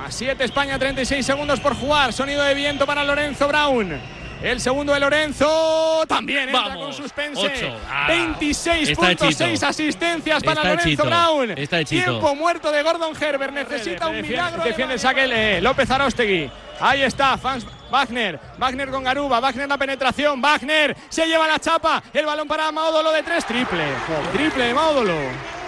Más 0.00 0.14
7 0.14 0.42
España, 0.44 0.78
36 0.78 1.26
segundos 1.26 1.60
por 1.60 1.74
jugar. 1.76 2.14
Sonido 2.14 2.42
de 2.42 2.54
viento 2.54 2.86
para 2.86 3.04
Lorenzo 3.04 3.46
Brown. 3.48 4.00
El 4.42 4.58
segundo 4.58 4.94
de 4.94 5.00
Lorenzo 5.00 6.06
también 6.08 6.48
entra 6.48 6.68
Vamos, 6.68 6.84
con 6.84 6.92
suspense. 6.94 7.70
Ah, 7.86 8.06
26.6 8.08 8.88
está 8.92 9.10
hechito. 9.10 9.66
asistencias 9.66 10.42
para 10.42 10.52
Está 10.62 10.68
Lorenzo 10.70 10.88
hechito. 10.88 11.04
Brown. 11.04 11.50
Está. 11.50 11.84
Tiempo 11.84 12.34
muerto 12.34 12.72
de 12.72 12.82
Gordon 12.82 13.12
Herbert. 13.22 13.52
Necesita 13.52 14.08
un 14.08 14.22
milagro. 14.22 14.64
Defiende 14.64 14.94
el 14.94 15.00
saque 15.00 15.24
eh, 15.30 15.60
López 15.60 15.90
Arostegui. 15.90 16.50
Ahí 16.80 17.02
está, 17.02 17.36
Fans 17.36 17.66
Wagner. 17.90 18.40
Wagner 18.56 18.88
con 18.88 19.04
Garuba. 19.04 19.38
Wagner 19.38 19.68
la 19.68 19.76
penetración. 19.76 20.40
Wagner 20.40 20.96
se 21.10 21.26
lleva 21.26 21.46
la 21.46 21.58
chapa. 21.58 22.02
El 22.14 22.24
balón 22.24 22.48
para 22.48 22.72
Maudolo 22.72 23.12
de 23.12 23.22
tres. 23.22 23.44
Triple. 23.44 23.84
Triple 24.32 24.64
de 24.64 24.72
Maudolo. 24.72 25.59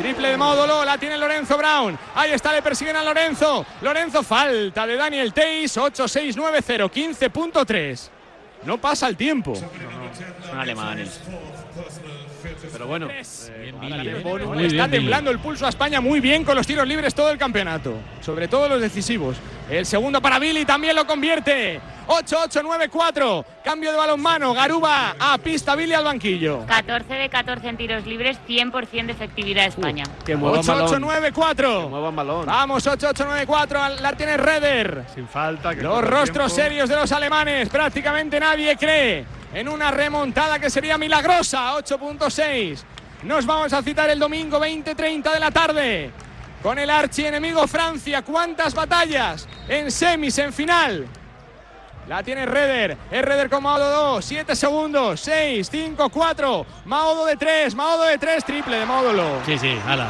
Triple 0.00 0.28
de 0.28 0.36
Maudolo, 0.38 0.82
la 0.82 0.96
tiene 0.96 1.18
Lorenzo 1.18 1.58
Brown. 1.58 1.98
Ahí 2.14 2.32
está, 2.32 2.54
le 2.54 2.62
persiguen 2.62 2.96
a 2.96 3.04
Lorenzo. 3.04 3.66
Lorenzo, 3.82 4.22
falta 4.22 4.86
de 4.86 4.96
Daniel 4.96 5.34
Teis. 5.34 5.76
8-6-9-0, 5.76 6.90
15.3. 6.90 8.08
No 8.64 8.80
pasa 8.80 9.08
el 9.08 9.16
tiempo. 9.18 9.54
Son 9.54 10.58
alemanes. 10.58 11.20
Pero 12.72 12.86
bueno, 12.86 13.10
eh, 13.10 13.20
está 13.20 14.88
temblando 14.88 15.30
el 15.30 15.38
pulso 15.38 15.66
a 15.66 15.68
España 15.68 16.00
muy 16.00 16.20
bien 16.20 16.44
con 16.44 16.56
los 16.56 16.66
tiros 16.66 16.88
libres 16.88 17.14
todo 17.14 17.30
el 17.30 17.36
campeonato. 17.36 17.92
Sobre 18.22 18.48
todo 18.48 18.70
los 18.70 18.80
decisivos. 18.80 19.36
El 19.70 19.86
segundo 19.86 20.20
para 20.20 20.38
Billy 20.38 20.64
también 20.64 20.96
lo 20.96 21.06
convierte. 21.06 21.80
8-8-9-4. 22.08 23.44
Cambio 23.64 23.92
de 23.92 23.96
balonmano. 23.96 24.52
Garuba 24.52 25.14
a 25.18 25.38
pista, 25.38 25.76
Billy 25.76 25.92
al 25.92 26.02
banquillo. 26.02 26.66
14 26.66 27.14
de 27.14 27.28
14 27.28 27.68
en 27.68 27.76
tiros 27.76 28.04
libres, 28.04 28.36
100% 28.48 29.06
de 29.06 29.12
efectividad 29.12 29.62
de 29.62 29.68
España. 29.68 30.04
Que 30.26 30.34
muevan 30.34 30.66
balón. 30.66 31.04
8-8-9-4. 31.04 31.82
Que 31.84 31.88
muevan 31.88 32.16
balón. 32.16 32.46
Vamos, 32.46 32.84
8-8-9-4. 32.84 34.00
La 34.00 34.12
tiene 34.14 34.36
Reder. 34.36 35.04
Sin 35.14 35.28
falta. 35.28 35.72
que 35.74 35.82
Los 35.82 36.02
rostros 36.02 36.52
tiempo. 36.52 36.68
serios 36.68 36.88
de 36.88 36.96
los 36.96 37.12
alemanes. 37.12 37.68
Prácticamente 37.68 38.40
nadie 38.40 38.76
cree 38.76 39.24
en 39.54 39.68
una 39.68 39.92
remontada 39.92 40.58
que 40.58 40.68
sería 40.68 40.98
milagrosa. 40.98 41.74
8.6. 41.76 42.82
Nos 43.22 43.46
vamos 43.46 43.72
a 43.72 43.82
citar 43.82 44.10
el 44.10 44.18
domingo 44.18 44.58
20-30 44.58 45.32
de 45.32 45.40
la 45.40 45.50
tarde. 45.52 46.10
Con 46.62 46.78
el 46.78 46.90
archienemigo 46.90 47.66
Francia. 47.66 48.22
¿Cuántas 48.22 48.74
batallas? 48.74 49.48
En 49.68 49.90
semis, 49.90 50.36
en 50.38 50.52
final. 50.52 51.06
La 52.06 52.22
tiene 52.22 52.44
Reder. 52.44 52.96
Es 53.10 53.22
Reder 53.22 53.48
con 53.48 53.62
Maodo 53.62 54.14
2. 54.14 54.24
7 54.24 54.56
segundos. 54.56 55.20
6, 55.20 55.68
5, 55.70 56.08
4. 56.10 56.66
Maodo 56.84 57.24
de 57.24 57.36
3. 57.36 57.74
Maodo 57.74 58.02
de 58.02 58.18
3. 58.18 58.44
Triple 58.44 58.78
de 58.78 58.84
Módulo. 58.84 59.40
Sí, 59.46 59.58
sí, 59.58 59.78
ala. 59.86 60.08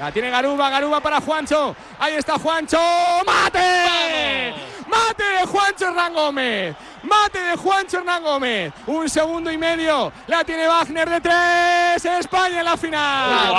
La 0.00 0.12
tiene 0.12 0.30
Garuba, 0.30 0.70
Garuba 0.70 1.00
para 1.00 1.20
Juancho. 1.20 1.74
Ahí 1.98 2.14
está 2.14 2.38
Juancho. 2.38 2.78
¡Mate! 3.26 4.54
¡Mate 4.86 5.24
de 5.40 5.46
Juancho 5.46 5.88
Hernán 5.88 6.12
Gómez! 6.12 6.76
¡Mate 7.08 7.40
de 7.40 7.56
Juancho 7.56 7.98
Hernán 7.98 8.22
Gómez! 8.22 8.72
Un 8.86 9.08
segundo 9.08 9.50
y 9.52 9.56
medio. 9.56 10.12
La 10.26 10.42
tiene 10.44 10.66
Wagner 10.66 11.08
de 11.08 11.20
tres. 11.20 12.04
España 12.04 12.58
en 12.58 12.64
la 12.64 12.76
final. 12.76 13.54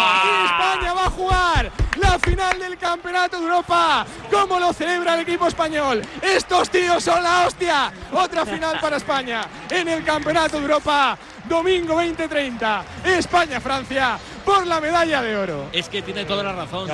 España 0.45 0.93
va 0.93 1.05
a 1.05 1.09
jugar 1.09 1.71
la 1.95 2.19
final 2.19 2.59
del 2.59 2.77
Campeonato 2.77 3.37
de 3.37 3.43
Europa. 3.43 4.05
¿Cómo 4.29 4.59
lo 4.59 4.73
celebra 4.73 5.15
el 5.15 5.21
equipo 5.21 5.47
español? 5.47 6.01
Estos 6.21 6.69
tíos 6.69 7.03
son 7.03 7.23
la 7.23 7.47
hostia. 7.47 7.91
Otra 8.11 8.45
final 8.45 8.79
para 8.81 8.97
España 8.97 9.47
en 9.69 9.87
el 9.87 10.03
Campeonato 10.03 10.57
de 10.57 10.63
Europa. 10.63 11.17
Domingo 11.45 11.95
2030. 11.95 12.83
España-Francia 13.05 14.19
por 14.43 14.67
la 14.67 14.81
medalla 14.81 15.21
de 15.21 15.37
oro. 15.37 15.69
Es 15.71 15.87
que 15.87 16.01
tiene 16.01 16.25
toda 16.25 16.43
la 16.43 16.53
razón. 16.53 16.89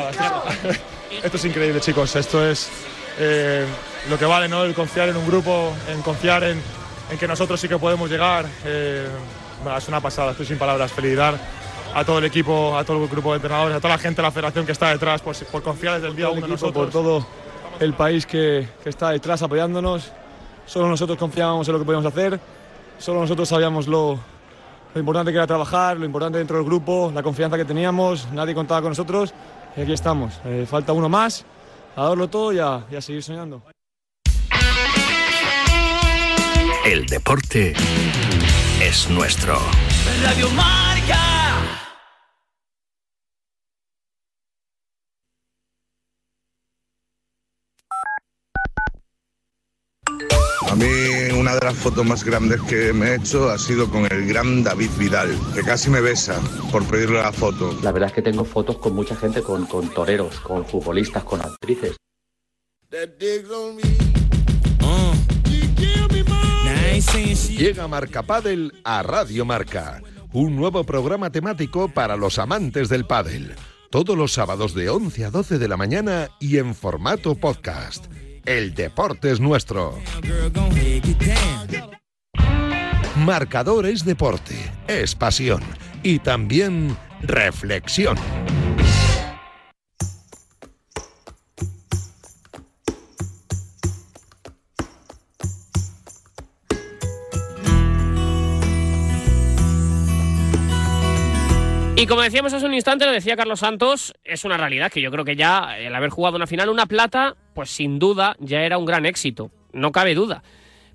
Esto 1.23 1.37
es 1.37 1.45
increíble, 1.45 1.79
chicos. 1.81 2.15
Esto 2.15 2.45
es 2.47 2.69
eh, 3.20 3.66
lo 4.09 4.18
que 4.18 4.26
vale, 4.26 4.47
¿no? 4.47 4.64
El 4.64 4.74
confiar 4.74 5.09
en 5.09 5.18
un 5.18 5.28
grupo, 5.28 5.74
en 5.89 6.01
confiar 6.01 6.43
en, 6.43 6.61
en 7.11 7.18
que 7.18 7.28
nosotros 7.28 7.59
sí 7.59 7.68
que 7.68 7.78
podemos 7.78 8.09
llegar. 8.09 8.45
Eh, 8.66 9.07
bueno, 9.64 9.78
es 9.78 9.88
una 9.88 10.01
pasada, 10.01 10.32
estoy 10.32 10.45
sin 10.45 10.57
palabras. 10.57 10.91
Felicidad 10.91 11.36
a 11.93 12.03
todo 12.03 12.18
el 12.18 12.26
equipo, 12.26 12.78
a 12.78 12.84
todo 12.84 13.03
el 13.03 13.09
grupo 13.09 13.32
de 13.32 13.36
entrenadores, 13.38 13.78
a 13.78 13.80
toda 13.80 13.95
la 13.95 13.99
gente 13.99 14.22
de 14.22 14.28
la 14.28 14.32
federación 14.32 14.66
que 14.66 14.72
está 14.72 14.89
detrás, 14.89 15.22
por, 15.22 15.36
por 15.45 15.61
confiar 15.61 15.95
desde 15.95 16.07
el 16.07 16.16
día 16.16 16.30
uno 16.30 16.45
en 16.45 16.51
nosotros. 16.51 16.86
por 16.86 16.89
todo 16.91 17.26
el 17.80 17.93
país 17.93 18.26
que, 18.26 18.68
que 18.84 18.89
está 18.89 19.11
detrás 19.11 19.41
apoyándonos. 19.43 20.11
Solo 20.66 20.88
nosotros 20.88 21.18
confiábamos 21.18 21.68
en 21.68 21.74
lo 21.74 21.80
que 21.80 21.86
podíamos 21.86 22.05
hacer, 22.05 22.39
solo 22.97 23.20
nosotros 23.20 23.49
sabíamos 23.49 23.86
lo, 23.86 24.18
lo 24.93 24.99
importante 24.99 25.32
que 25.32 25.38
era 25.38 25.45
trabajar, 25.45 25.97
lo 25.97 26.05
importante 26.05 26.38
dentro 26.38 26.55
del 26.55 26.66
grupo, 26.66 27.11
la 27.14 27.22
confianza 27.22 27.57
que 27.57 27.66
teníamos, 27.66 28.30
nadie 28.32 28.55
contaba 28.55 28.82
con 28.82 28.91
nosotros 28.91 29.34
y 29.76 29.82
aquí 29.82 29.91
estamos. 29.91 30.39
Eh, 30.45 30.66
falta 30.68 30.93
uno 30.93 31.09
más, 31.09 31.45
a 31.95 32.03
darlo 32.03 32.27
todo 32.29 32.53
y 32.53 32.59
a, 32.59 32.85
y 32.91 32.95
a 32.95 33.01
seguir 33.01 33.23
soñando. 33.23 33.63
El 36.85 37.05
deporte 37.05 37.73
es 38.81 39.09
nuestro. 39.09 39.57
Radio 40.23 40.49
Marca. 40.51 40.82
Una 51.43 51.55
de 51.55 51.65
las 51.65 51.75
fotos 51.75 52.05
más 52.05 52.23
grandes 52.23 52.61
que 52.61 52.93
me 52.93 53.07
he 53.09 53.15
hecho 53.15 53.49
ha 53.49 53.57
sido 53.57 53.89
con 53.89 54.09
el 54.09 54.25
gran 54.25 54.63
David 54.63 54.91
Vidal, 54.97 55.37
que 55.53 55.61
casi 55.61 55.89
me 55.89 55.99
besa 55.99 56.39
por 56.71 56.85
pedirle 56.85 57.21
la 57.21 57.33
foto. 57.33 57.77
La 57.83 57.91
verdad 57.91 58.07
es 58.07 58.15
que 58.15 58.21
tengo 58.21 58.45
fotos 58.45 58.77
con 58.77 58.95
mucha 58.95 59.13
gente, 59.13 59.41
con, 59.41 59.65
con 59.65 59.89
toreros, 59.89 60.39
con 60.39 60.65
futbolistas, 60.65 61.25
con 61.25 61.41
actrices. 61.41 61.97
Llega 67.49 67.89
Marca 67.89 68.23
Padel 68.23 68.71
a 68.85 69.03
Radio 69.03 69.43
Marca, 69.43 70.01
un 70.31 70.55
nuevo 70.55 70.85
programa 70.85 71.29
temático 71.29 71.89
para 71.89 72.15
los 72.15 72.39
amantes 72.39 72.87
del 72.87 73.05
pádel. 73.05 73.53
Todos 73.91 74.17
los 74.17 74.31
sábados 74.31 74.73
de 74.73 74.89
11 74.89 75.25
a 75.25 75.29
12 75.29 75.59
de 75.59 75.67
la 75.67 75.75
mañana 75.75 76.29
y 76.39 76.57
en 76.57 76.73
formato 76.73 77.35
podcast. 77.35 78.05
El 78.45 78.73
deporte 78.73 79.31
es 79.31 79.39
nuestro. 79.39 79.97
Marcador 83.15 83.85
es 83.85 84.03
deporte, 84.03 84.55
es 84.87 85.15
pasión 85.15 85.61
y 86.03 86.19
también 86.19 86.97
reflexión. 87.21 88.17
Y 102.03 102.05
como 102.05 102.21
decíamos 102.21 102.51
hace 102.51 102.65
un 102.65 102.73
instante, 102.73 103.05
lo 103.05 103.13
decía 103.13 103.37
Carlos 103.37 103.61
Santos, 103.61 104.13
es 104.25 104.43
una 104.43 104.57
realidad 104.57 104.91
que 104.91 104.99
yo 104.99 105.09
creo 105.09 105.23
que 105.23 105.37
ya 105.37 105.79
el 105.79 105.95
haber 105.95 106.09
jugado 106.09 106.35
una 106.35 106.47
final, 106.47 106.67
una 106.67 106.85
plata, 106.85 107.37
pues 107.53 107.69
sin 107.69 107.97
duda 107.97 108.35
ya 108.41 108.61
era 108.63 108.77
un 108.77 108.83
gran 108.83 109.05
éxito, 109.05 109.51
no 109.71 109.93
cabe 109.93 110.13
duda. 110.13 110.43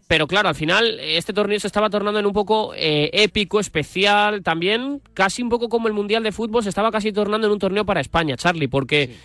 Pero 0.07 0.27
claro, 0.27 0.51
al 0.51 0.55
final 0.55 1.01
este 1.01 1.33
torneo 1.33 1.59
se 1.61 1.67
estaba 1.67 1.89
tornando 1.89 2.21
en 2.21 2.27
un 2.27 2.35
poco 2.35 2.75
eh, 2.77 3.09
épico, 3.15 3.59
especial, 3.59 4.43
también 4.43 5.01
casi 5.15 5.43
un 5.43 5.49
poco 5.49 5.71
como 5.71 5.89
el 5.89 5.95
Mundial 5.95 6.23
de 6.23 6.31
Fútbol 6.31 6.63
se 6.63 6.69
estaba 6.69 6.91
casi 6.91 7.11
tornando 7.11 7.47
en 7.47 7.55
un 7.55 7.59
torneo 7.59 7.87
para 7.87 8.03
España, 8.03 8.37
Charlie, 8.37 8.69
porque... 8.69 9.17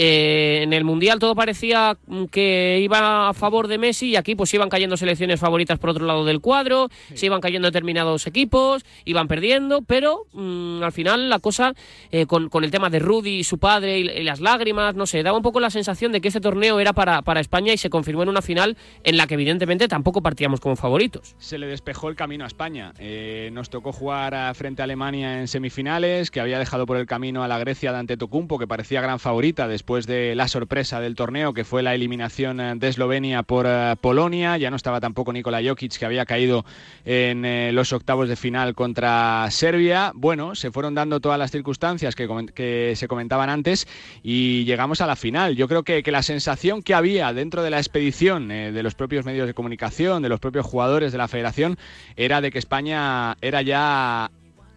Eh, 0.00 0.60
en 0.62 0.72
el 0.72 0.84
Mundial 0.84 1.18
todo 1.18 1.34
parecía 1.34 1.96
que 2.30 2.78
iba 2.80 3.28
a 3.28 3.34
favor 3.34 3.66
de 3.66 3.78
Messi 3.78 4.10
y 4.10 4.16
aquí 4.16 4.36
pues 4.36 4.54
iban 4.54 4.68
cayendo 4.68 4.96
selecciones 4.96 5.40
favoritas 5.40 5.80
por 5.80 5.90
otro 5.90 6.06
lado 6.06 6.24
del 6.24 6.40
cuadro, 6.40 6.88
se 7.14 7.26
iban 7.26 7.40
cayendo 7.40 7.66
determinados 7.66 8.28
equipos, 8.28 8.84
iban 9.04 9.26
perdiendo, 9.26 9.82
pero 9.82 10.26
mm, 10.34 10.84
al 10.84 10.92
final 10.92 11.28
la 11.28 11.40
cosa 11.40 11.74
eh, 12.12 12.26
con, 12.26 12.48
con, 12.48 12.62
el 12.62 12.70
tema 12.70 12.90
de 12.90 13.00
Rudy 13.00 13.40
y 13.40 13.44
su 13.44 13.58
padre 13.58 13.98
y, 13.98 14.02
y, 14.08 14.22
las 14.22 14.38
lágrimas, 14.38 14.94
no 14.94 15.04
sé, 15.04 15.24
daba 15.24 15.36
un 15.36 15.42
poco 15.42 15.58
la 15.58 15.68
sensación 15.68 16.12
de 16.12 16.20
que 16.20 16.28
este 16.28 16.40
torneo 16.40 16.78
era 16.78 16.92
para, 16.92 17.22
para 17.22 17.40
España 17.40 17.72
y 17.72 17.76
se 17.76 17.90
confirmó 17.90 18.22
en 18.22 18.28
una 18.28 18.40
final 18.40 18.76
en 19.02 19.16
la 19.16 19.26
que 19.26 19.34
evidentemente 19.34 19.88
tampoco 19.88 20.22
partíamos 20.22 20.60
como 20.60 20.76
favoritos. 20.76 21.34
Se 21.38 21.58
le 21.58 21.66
despejó 21.66 22.08
el 22.08 22.14
camino 22.14 22.44
a 22.44 22.46
España. 22.46 22.92
Eh, 23.00 23.50
nos 23.52 23.68
tocó 23.68 23.90
jugar 23.90 24.36
a, 24.36 24.54
frente 24.54 24.80
a 24.80 24.84
Alemania 24.84 25.40
en 25.40 25.48
semifinales, 25.48 26.30
que 26.30 26.38
había 26.40 26.60
dejado 26.60 26.86
por 26.86 26.98
el 26.98 27.06
camino 27.06 27.42
a 27.42 27.48
la 27.48 27.58
Grecia 27.58 27.90
de 27.90 27.98
Antetokounmpo, 27.98 28.60
que 28.60 28.68
parecía 28.68 29.00
gran 29.00 29.18
favorita 29.18 29.66
después 29.66 29.87
después 29.88 30.06
de 30.06 30.34
la 30.34 30.48
sorpresa 30.48 31.00
del 31.00 31.14
torneo, 31.14 31.54
que 31.54 31.64
fue 31.64 31.82
la 31.82 31.94
eliminación 31.94 32.60
eh, 32.60 32.74
de 32.76 32.88
Eslovenia 32.88 33.42
por 33.42 33.64
uh, 33.64 33.96
Polonia. 33.98 34.58
Ya 34.58 34.68
no 34.68 34.76
estaba 34.76 35.00
tampoco 35.00 35.32
Nikola 35.32 35.62
Jokic, 35.66 35.96
que 35.96 36.04
había 36.04 36.26
caído 36.26 36.66
en 37.06 37.46
eh, 37.46 37.72
los 37.72 37.94
octavos 37.94 38.28
de 38.28 38.36
final 38.36 38.74
contra 38.74 39.46
Serbia. 39.50 40.12
Bueno, 40.14 40.54
se 40.54 40.70
fueron 40.70 40.94
dando 40.94 41.20
todas 41.20 41.38
las 41.38 41.50
circunstancias 41.50 42.14
que, 42.14 42.28
que 42.54 42.92
se 42.96 43.08
comentaban 43.08 43.48
antes 43.48 43.88
y 44.22 44.64
llegamos 44.64 45.00
a 45.00 45.06
la 45.06 45.16
final. 45.16 45.56
Yo 45.56 45.68
creo 45.68 45.84
que, 45.84 46.02
que 46.02 46.10
la 46.12 46.22
sensación 46.22 46.82
que 46.82 46.92
había 46.92 47.32
dentro 47.32 47.62
de 47.62 47.70
la 47.70 47.78
expedición, 47.78 48.50
eh, 48.50 48.72
de 48.72 48.82
los 48.82 48.94
propios 48.94 49.24
medios 49.24 49.46
de 49.46 49.54
comunicación, 49.54 50.22
de 50.22 50.28
los 50.28 50.38
propios 50.38 50.66
jugadores 50.66 51.12
de 51.12 51.18
la 51.18 51.28
federación, 51.28 51.78
era 52.14 52.42
de 52.42 52.50
que 52.50 52.58
España 52.58 53.38
era 53.40 53.62
ya 53.62 54.30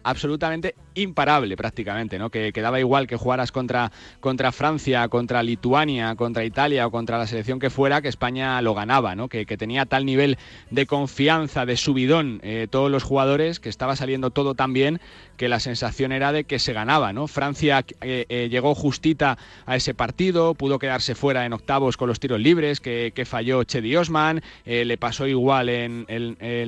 absolutamente 0.04 0.74
imparable 0.94 1.56
prácticamente, 1.56 2.18
¿no? 2.18 2.30
Que, 2.30 2.52
quedaba 2.52 2.80
igual 2.80 3.06
que 3.06 3.16
jugaras 3.16 3.52
contra, 3.52 3.92
contra 4.20 4.52
Francia, 4.52 5.08
contra 5.08 5.42
Lituania, 5.42 6.14
contra 6.16 6.44
Italia 6.44 6.86
o 6.86 6.90
contra 6.90 7.18
la 7.18 7.26
selección 7.26 7.58
que 7.58 7.70
fuera, 7.70 8.02
que 8.02 8.08
España 8.08 8.60
lo 8.62 8.74
ganaba, 8.74 9.14
¿no? 9.14 9.28
Que, 9.28 9.46
que 9.46 9.56
tenía 9.56 9.86
tal 9.86 10.04
nivel 10.04 10.38
de 10.70 10.86
confianza, 10.86 11.66
de 11.66 11.76
subidón 11.76 12.40
eh, 12.42 12.66
todos 12.70 12.90
los 12.90 13.02
jugadores, 13.02 13.60
que 13.60 13.68
estaba 13.68 13.96
saliendo 13.96 14.30
todo 14.30 14.54
tan 14.54 14.72
bien 14.72 15.00
que 15.36 15.48
la 15.48 15.60
sensación 15.60 16.12
era 16.12 16.32
de 16.32 16.44
que 16.44 16.58
se 16.58 16.72
ganaba, 16.72 17.12
¿no? 17.12 17.26
Francia 17.26 17.84
eh, 18.00 18.26
eh, 18.28 18.48
llegó 18.50 18.74
justita 18.74 19.38
a 19.66 19.76
ese 19.76 19.94
partido, 19.94 20.54
pudo 20.54 20.78
quedarse 20.78 21.14
fuera 21.14 21.46
en 21.46 21.52
octavos 21.52 21.96
con 21.96 22.08
los 22.08 22.20
tiros 22.20 22.40
libres 22.40 22.80
que, 22.80 23.12
falló 23.24 23.62
Chedi 23.64 23.94
Osman, 23.96 24.42
le 24.64 24.98
pasó 24.98 25.26
igual 25.26 25.68
en, 25.68 26.06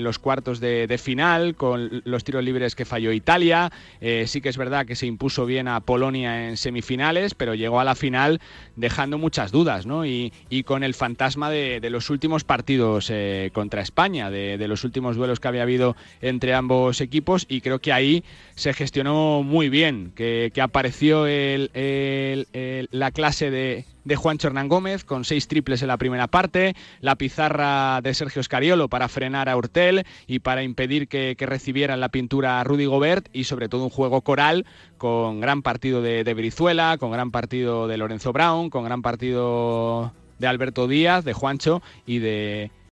los 0.03 0.19
cuartos 0.19 0.61
de, 0.61 0.99
final 0.99 1.57
con 1.57 2.03
los 2.05 2.25
tiros 2.25 2.45
libres 2.45 2.75
que 2.75 2.85
falló 2.85 3.13
Italia, 3.13 3.73
eh, 4.01 4.25
sí 4.27 4.41
que 4.41 4.49
es 4.49 4.57
verdad 4.57 4.87
que 4.87 4.97
se 4.97 5.07
impuso 5.07 5.47
bien 5.47 5.69
a 5.69 5.81
Polonia 5.81 6.49
en 6.49 6.57
semifinales, 6.57 7.35
pero 7.35 7.55
llegó 7.55 7.81
a 7.81 7.85
la 7.85 7.95
final 7.95 8.41
dejando 8.77 9.19
muchas 9.19 9.53
dudas, 9.53 9.87
¿no? 9.87 10.07
Y, 10.07 10.33
con 10.65 10.83
el 10.83 10.95
fantasma 10.95 11.51
de, 11.51 11.81
los 11.91 12.11
últimos 12.11 12.45
partidos 12.45 13.11
eh, 13.11 13.51
contra 13.53 13.83
España, 13.83 14.31
de, 14.31 14.69
los 14.69 14.85
últimos 14.85 15.17
duelos 15.17 15.41
que 15.41 15.49
había 15.49 15.63
habido 15.63 15.97
entre 16.23 16.55
ambos 16.55 17.01
equipos, 17.01 17.45
y 17.49 17.61
creo 17.61 17.81
que 17.81 17.93
ahí 17.93 18.25
se 18.55 18.73
gestionó 18.73 19.43
muy 19.43 19.69
bien, 19.69 20.13
que, 20.15 20.53
apareció 20.61 21.27
la 21.27 23.11
clase 23.11 23.51
de, 23.51 23.85
de 24.05 24.17
Juancho 24.17 24.49
Hernán 24.49 24.69
Gómez, 24.69 25.05
con 25.05 25.25
seis 25.25 25.49
triples 25.49 25.83
en 25.83 25.89
la 25.89 25.97
primera 25.97 26.29
parte, 26.29 26.77
la 27.01 27.17
pizarra 27.17 28.01
de 28.03 28.15
Sergio 28.15 28.43
Scariolo 28.43 28.89
para 28.89 29.09
frenar 29.09 29.49
a 29.49 29.57
Urtel 29.57 30.07
y 30.27 30.39
para 30.39 30.63
impedir 30.63 31.09
que, 31.09 31.35
que 31.37 31.47
recibieran 31.47 32.01
la 32.01 32.11
pintura 32.11 32.61
a 32.61 32.65
Rudy 32.65 32.87
Gobert, 32.87 33.29
y 33.33 33.45
sobre 33.45 33.69
todo 33.69 33.85
un 33.85 33.91
juego 33.91 34.21
coral 34.21 34.67
con 34.99 35.41
gran 35.41 35.63
partido 35.63 36.01
de, 36.01 36.25
de 36.25 36.35
Brizuela, 36.35 36.97
con 36.99 37.11
gran 37.11 37.31
partido 37.31 37.89
de 37.89 37.97
Lorenzo 37.97 38.33
Brown, 38.33 38.71
con 38.71 38.85
gran 38.85 39.03
partido 39.03 40.13
de 40.39 40.47
Alberto 40.47 40.87
Díaz, 40.89 41.25
de 41.25 41.33
Juancho 41.33 41.83
y 42.07 42.19
de 42.19 42.71